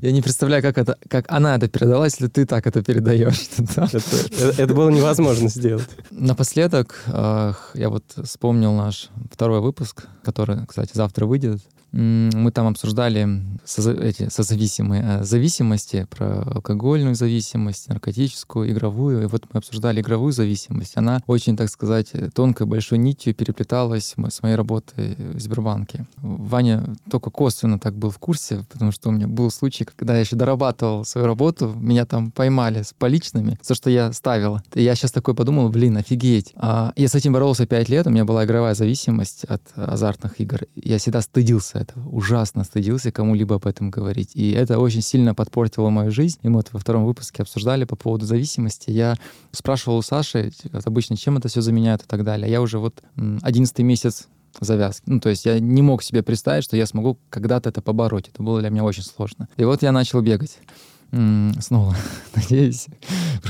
Я 0.00 0.12
не 0.12 0.22
представляю, 0.22 0.62
как, 0.62 0.78
это, 0.78 0.96
как 1.08 1.26
она 1.28 1.56
это 1.56 1.68
передала, 1.68 2.04
если 2.04 2.28
ты 2.28 2.46
так 2.46 2.66
это 2.66 2.82
передаешь. 2.82 3.48
Это, 3.76 4.62
это 4.62 4.74
было 4.74 4.90
невозможно 4.90 5.48
сделать. 5.48 5.88
Напоследок, 6.10 7.02
я 7.06 7.88
вот 7.88 8.04
вспомнил 8.24 8.72
наш 8.72 9.10
второй 9.32 9.60
выпуск, 9.60 10.06
который, 10.24 10.66
кстати, 10.66 10.90
завтра 10.94 11.26
выйдет. 11.26 11.60
Мы 11.96 12.50
там 12.52 12.66
обсуждали 12.66 13.26
эти 14.02 14.28
созависимые 14.28 15.02
э, 15.02 15.24
зависимости, 15.24 16.06
про 16.10 16.42
алкогольную 16.42 17.14
зависимость, 17.14 17.88
наркотическую, 17.88 18.70
игровую. 18.70 19.22
И 19.22 19.26
вот 19.26 19.44
мы 19.52 19.58
обсуждали 19.58 20.00
игровую 20.00 20.32
зависимость. 20.32 20.96
Она 20.96 21.22
очень, 21.26 21.56
так 21.56 21.70
сказать, 21.70 22.12
тонкой 22.34 22.66
большой 22.66 22.98
нитью 22.98 23.34
переплеталась 23.34 24.14
с 24.16 24.42
моей 24.42 24.56
работой 24.56 25.16
в 25.16 25.40
Сбербанке. 25.40 26.06
Ваня 26.18 26.84
только 27.10 27.30
косвенно 27.30 27.78
так 27.78 27.96
был 27.96 28.10
в 28.10 28.18
курсе, 28.18 28.64
потому 28.70 28.92
что 28.92 29.08
у 29.08 29.12
меня 29.12 29.26
был 29.26 29.50
случай, 29.50 29.84
когда 29.84 30.14
я 30.14 30.20
еще 30.20 30.36
дорабатывал 30.36 31.04
свою 31.04 31.26
работу, 31.26 31.74
меня 31.80 32.04
там 32.04 32.30
поймали 32.30 32.82
с 32.82 32.92
поличными 32.92 33.58
за 33.62 33.74
что 33.74 33.90
я 33.90 34.12
ставил. 34.12 34.60
И 34.74 34.82
я 34.82 34.94
сейчас 34.94 35.12
такой 35.12 35.34
подумал, 35.34 35.68
блин, 35.70 35.96
офигеть. 35.96 36.52
А 36.56 36.92
я 36.96 37.08
с 37.08 37.14
этим 37.14 37.32
боролся 37.32 37.66
пять 37.66 37.88
лет, 37.88 38.06
у 38.06 38.10
меня 38.10 38.24
была 38.24 38.44
игровая 38.44 38.74
зависимость 38.74 39.44
от 39.44 39.62
азартных 39.74 40.40
игр. 40.40 40.60
Я 40.74 40.98
всегда 40.98 41.20
стыдился 41.20 41.85
этого, 41.86 42.08
ужасно 42.08 42.64
стыдился 42.64 43.12
кому-либо 43.12 43.56
об 43.56 43.66
этом 43.66 43.90
говорить. 43.90 44.30
И 44.34 44.52
это 44.52 44.78
очень 44.78 45.02
сильно 45.02 45.34
подпортило 45.34 45.90
мою 45.90 46.10
жизнь. 46.10 46.38
И 46.42 46.48
мы 46.48 46.56
вот 46.56 46.72
во 46.72 46.78
втором 46.78 47.04
выпуске 47.04 47.42
обсуждали 47.42 47.84
по 47.84 47.96
поводу 47.96 48.26
зависимости. 48.26 48.90
Я 48.90 49.16
спрашивал 49.52 49.98
у 49.98 50.02
Саши, 50.02 50.52
обычно, 50.84 51.16
чем 51.16 51.36
это 51.36 51.48
все 51.48 51.60
заменяет 51.60 52.02
и 52.02 52.06
так 52.06 52.24
далее. 52.24 52.50
Я 52.50 52.60
уже 52.60 52.78
вот 52.78 53.02
одиннадцатый 53.42 53.84
месяц 53.84 54.28
завязки. 54.60 55.04
Ну, 55.06 55.20
то 55.20 55.28
есть 55.28 55.44
я 55.44 55.60
не 55.60 55.82
мог 55.82 56.02
себе 56.02 56.22
представить, 56.22 56.64
что 56.64 56.76
я 56.76 56.86
смогу 56.86 57.18
когда-то 57.30 57.68
это 57.68 57.82
побороть. 57.82 58.28
Это 58.28 58.42
было 58.42 58.60
для 58.60 58.70
меня 58.70 58.84
очень 58.84 59.02
сложно. 59.02 59.48
И 59.56 59.64
вот 59.64 59.82
я 59.82 59.92
начал 59.92 60.22
бегать 60.22 60.58
снова, 61.60 61.96
надеюсь. 62.34 62.86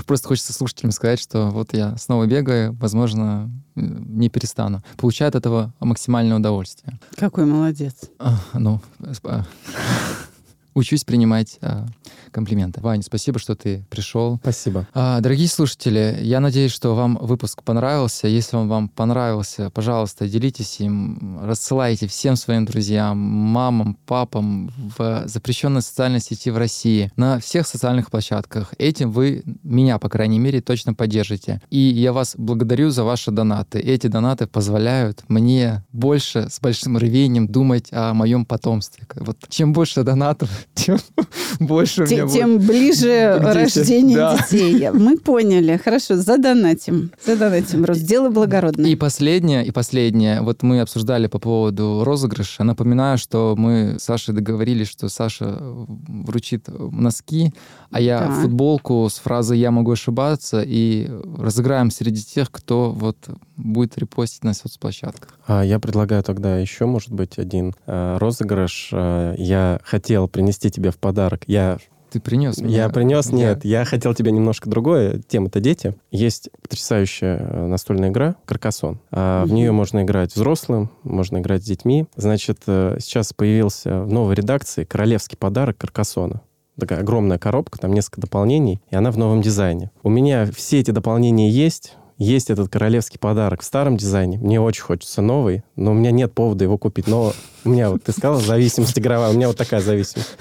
Просто 0.06 0.28
хочется 0.28 0.52
слушателям 0.52 0.92
сказать, 0.92 1.20
что 1.20 1.50
вот 1.50 1.72
я 1.72 1.96
снова 1.96 2.26
бегаю, 2.26 2.74
возможно, 2.74 3.50
не 3.74 4.28
перестану. 4.28 4.82
Получаю 4.96 5.28
от 5.28 5.34
этого 5.34 5.74
максимальное 5.80 6.36
удовольствие. 6.36 6.98
Какой 7.16 7.46
молодец. 7.46 8.10
А, 8.18 8.38
ну, 8.54 8.80
учусь 10.76 11.04
принимать 11.04 11.58
а, 11.62 11.86
комплименты. 12.30 12.82
Ваня, 12.82 13.02
спасибо, 13.02 13.38
что 13.38 13.56
ты 13.56 13.86
пришел. 13.88 14.38
Спасибо. 14.42 14.86
А, 14.92 15.20
дорогие 15.20 15.48
слушатели, 15.48 16.18
я 16.20 16.38
надеюсь, 16.38 16.70
что 16.70 16.94
вам 16.94 17.18
выпуск 17.20 17.62
понравился. 17.62 18.28
Если 18.28 18.56
он 18.56 18.68
вам 18.68 18.90
понравился, 18.90 19.70
пожалуйста, 19.70 20.28
делитесь 20.28 20.78
им, 20.80 21.40
рассылайте 21.42 22.06
всем 22.06 22.36
своим 22.36 22.66
друзьям, 22.66 23.16
мамам, 23.16 23.96
папам 24.06 24.70
в 24.98 25.22
запрещенной 25.26 25.80
социальной 25.80 26.20
сети 26.20 26.50
в 26.50 26.58
России, 26.58 27.10
на 27.16 27.40
всех 27.40 27.66
социальных 27.66 28.10
площадках. 28.10 28.74
Этим 28.76 29.12
вы 29.12 29.42
меня, 29.62 29.98
по 29.98 30.10
крайней 30.10 30.38
мере, 30.38 30.60
точно 30.60 30.92
поддержите. 30.92 31.62
И 31.70 31.78
я 31.78 32.12
вас 32.12 32.34
благодарю 32.36 32.90
за 32.90 33.02
ваши 33.02 33.30
донаты. 33.30 33.78
Эти 33.78 34.08
донаты 34.08 34.46
позволяют 34.46 35.24
мне 35.28 35.82
больше, 35.90 36.48
с 36.50 36.60
большим 36.60 36.98
рвением 36.98 37.48
думать 37.48 37.88
о 37.92 38.12
моем 38.12 38.44
потомстве. 38.44 39.06
Вот 39.14 39.38
чем 39.48 39.72
больше 39.72 40.02
донатов, 40.02 40.65
тем 40.74 40.98
больше 41.60 42.04
у 42.04 42.06
меня 42.06 42.28
Тем 42.28 42.58
будет... 42.58 42.68
ближе 42.68 43.38
рождение 43.42 44.16
да. 44.16 44.36
детей. 44.36 44.90
Мы 44.90 45.16
поняли. 45.16 45.80
Хорошо, 45.82 46.16
задонатим. 46.16 47.10
Задонатим. 47.24 47.84
Рос, 47.84 47.98
дело 47.98 48.28
благородное. 48.30 48.90
И 48.90 48.94
последнее, 48.94 49.66
и 49.66 49.70
последнее. 49.70 50.42
Вот 50.42 50.62
мы 50.62 50.80
обсуждали 50.80 51.26
по 51.26 51.38
поводу 51.38 52.02
розыгрыша. 52.04 52.64
Напоминаю, 52.64 53.18
что 53.18 53.54
мы 53.56 53.96
с 53.98 54.04
Сашей 54.04 54.34
договорились, 54.34 54.88
что 54.88 55.08
Саша 55.08 55.58
вручит 55.60 56.68
носки, 56.68 57.52
а 57.90 58.00
я 58.00 58.20
да. 58.20 58.42
футболку 58.42 59.08
с 59.10 59.18
фразой 59.18 59.58
«я 59.58 59.70
могу 59.70 59.92
ошибаться» 59.92 60.62
и 60.64 61.08
разыграем 61.38 61.90
среди 61.90 62.22
тех, 62.22 62.50
кто 62.50 62.90
вот 62.92 63.16
будет 63.56 63.98
репостить 63.98 64.44
на 64.44 64.54
соцплощадках. 64.54 65.38
А 65.46 65.62
я 65.64 65.78
предлагаю 65.78 66.22
тогда 66.22 66.58
еще, 66.58 66.86
может 66.86 67.12
быть, 67.12 67.38
один 67.38 67.74
э, 67.86 68.16
розыгрыш. 68.18 68.90
Э, 68.92 69.34
я 69.38 69.80
хотел 69.84 70.28
принести 70.28 70.70
тебе 70.70 70.90
в 70.90 70.98
подарок. 70.98 71.42
Я 71.46 71.78
ты 72.10 72.20
принес 72.20 72.58
меня. 72.58 72.84
Я 72.84 72.88
принес, 72.88 73.30
нет. 73.32 73.64
Я 73.64 73.84
хотел 73.84 74.14
тебе 74.14 74.30
немножко 74.30 74.70
другое. 74.70 75.20
Тема-то 75.26 75.60
дети. 75.60 75.96
Есть 76.10 76.50
потрясающая 76.62 77.36
э, 77.36 77.66
настольная 77.66 78.10
игра 78.10 78.36
«Каркасон». 78.44 79.00
А 79.10 79.42
угу. 79.42 79.50
В 79.50 79.52
нее 79.52 79.72
можно 79.72 80.02
играть 80.02 80.34
взрослым, 80.34 80.90
можно 81.02 81.38
играть 81.38 81.62
с 81.62 81.66
детьми. 81.66 82.06
Значит, 82.16 82.60
э, 82.68 82.98
сейчас 83.00 83.32
появился 83.32 84.02
в 84.02 84.12
новой 84.12 84.34
редакции 84.34 84.84
королевский 84.84 85.36
подарок 85.36 85.78
«Каркасона» 85.78 86.42
такая 86.78 87.00
огромная 87.00 87.38
коробка, 87.38 87.78
там 87.78 87.94
несколько 87.94 88.20
дополнений, 88.20 88.82
и 88.90 88.96
она 88.96 89.10
в 89.10 89.16
новом 89.16 89.40
дизайне. 89.40 89.90
У 90.02 90.10
меня 90.10 90.46
все 90.54 90.78
эти 90.78 90.90
дополнения 90.90 91.48
есть, 91.48 91.94
есть 92.18 92.50
этот 92.50 92.68
королевский 92.68 93.18
подарок 93.18 93.62
в 93.62 93.64
старом 93.64 93.96
дизайне. 93.96 94.38
Мне 94.38 94.60
очень 94.60 94.82
хочется 94.82 95.22
новый, 95.22 95.62
но 95.76 95.90
у 95.90 95.94
меня 95.94 96.10
нет 96.10 96.32
повода 96.32 96.64
его 96.64 96.78
купить. 96.78 97.06
Но 97.06 97.32
у 97.64 97.68
меня, 97.68 97.90
вот 97.90 98.04
ты 98.04 98.12
сказал, 98.12 98.40
зависимость 98.40 98.98
игровая, 98.98 99.30
у 99.30 99.34
меня 99.34 99.48
вот 99.48 99.56
такая 99.56 99.80
зависимость. 99.80 100.36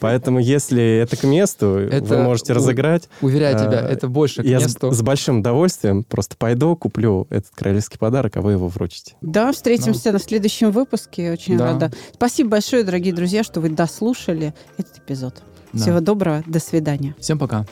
Поэтому, 0.00 0.38
если 0.40 0.98
это 0.98 1.16
к 1.16 1.24
месту, 1.24 1.78
это, 1.78 2.04
вы 2.04 2.18
можете 2.18 2.52
разыграть. 2.52 3.08
Уверяю 3.20 3.56
тебя, 3.56 3.86
а, 3.86 3.88
это 3.88 4.08
больше 4.08 4.42
к 4.42 4.46
я 4.46 4.58
месту. 4.58 4.90
С, 4.90 4.98
с 4.98 5.02
большим 5.02 5.40
удовольствием 5.40 6.04
просто 6.04 6.36
пойду, 6.36 6.76
куплю 6.76 7.26
этот 7.30 7.50
королевский 7.54 7.98
подарок, 7.98 8.36
а 8.36 8.40
вы 8.40 8.52
его 8.52 8.68
вручите. 8.68 9.14
Да, 9.20 9.52
встретимся 9.52 10.08
ну. 10.08 10.12
на 10.14 10.18
следующем 10.18 10.72
выпуске. 10.72 11.32
Очень 11.32 11.56
да. 11.56 11.72
рада. 11.72 11.92
Спасибо 12.14 12.50
большое, 12.50 12.82
дорогие 12.84 13.14
друзья, 13.14 13.44
что 13.44 13.60
вы 13.60 13.70
дослушали 13.70 14.54
этот 14.76 14.98
эпизод. 14.98 15.42
Да. 15.72 15.80
Всего 15.80 16.00
доброго, 16.00 16.42
до 16.46 16.58
свидания. 16.58 17.14
Всем 17.18 17.38
пока. 17.38 17.64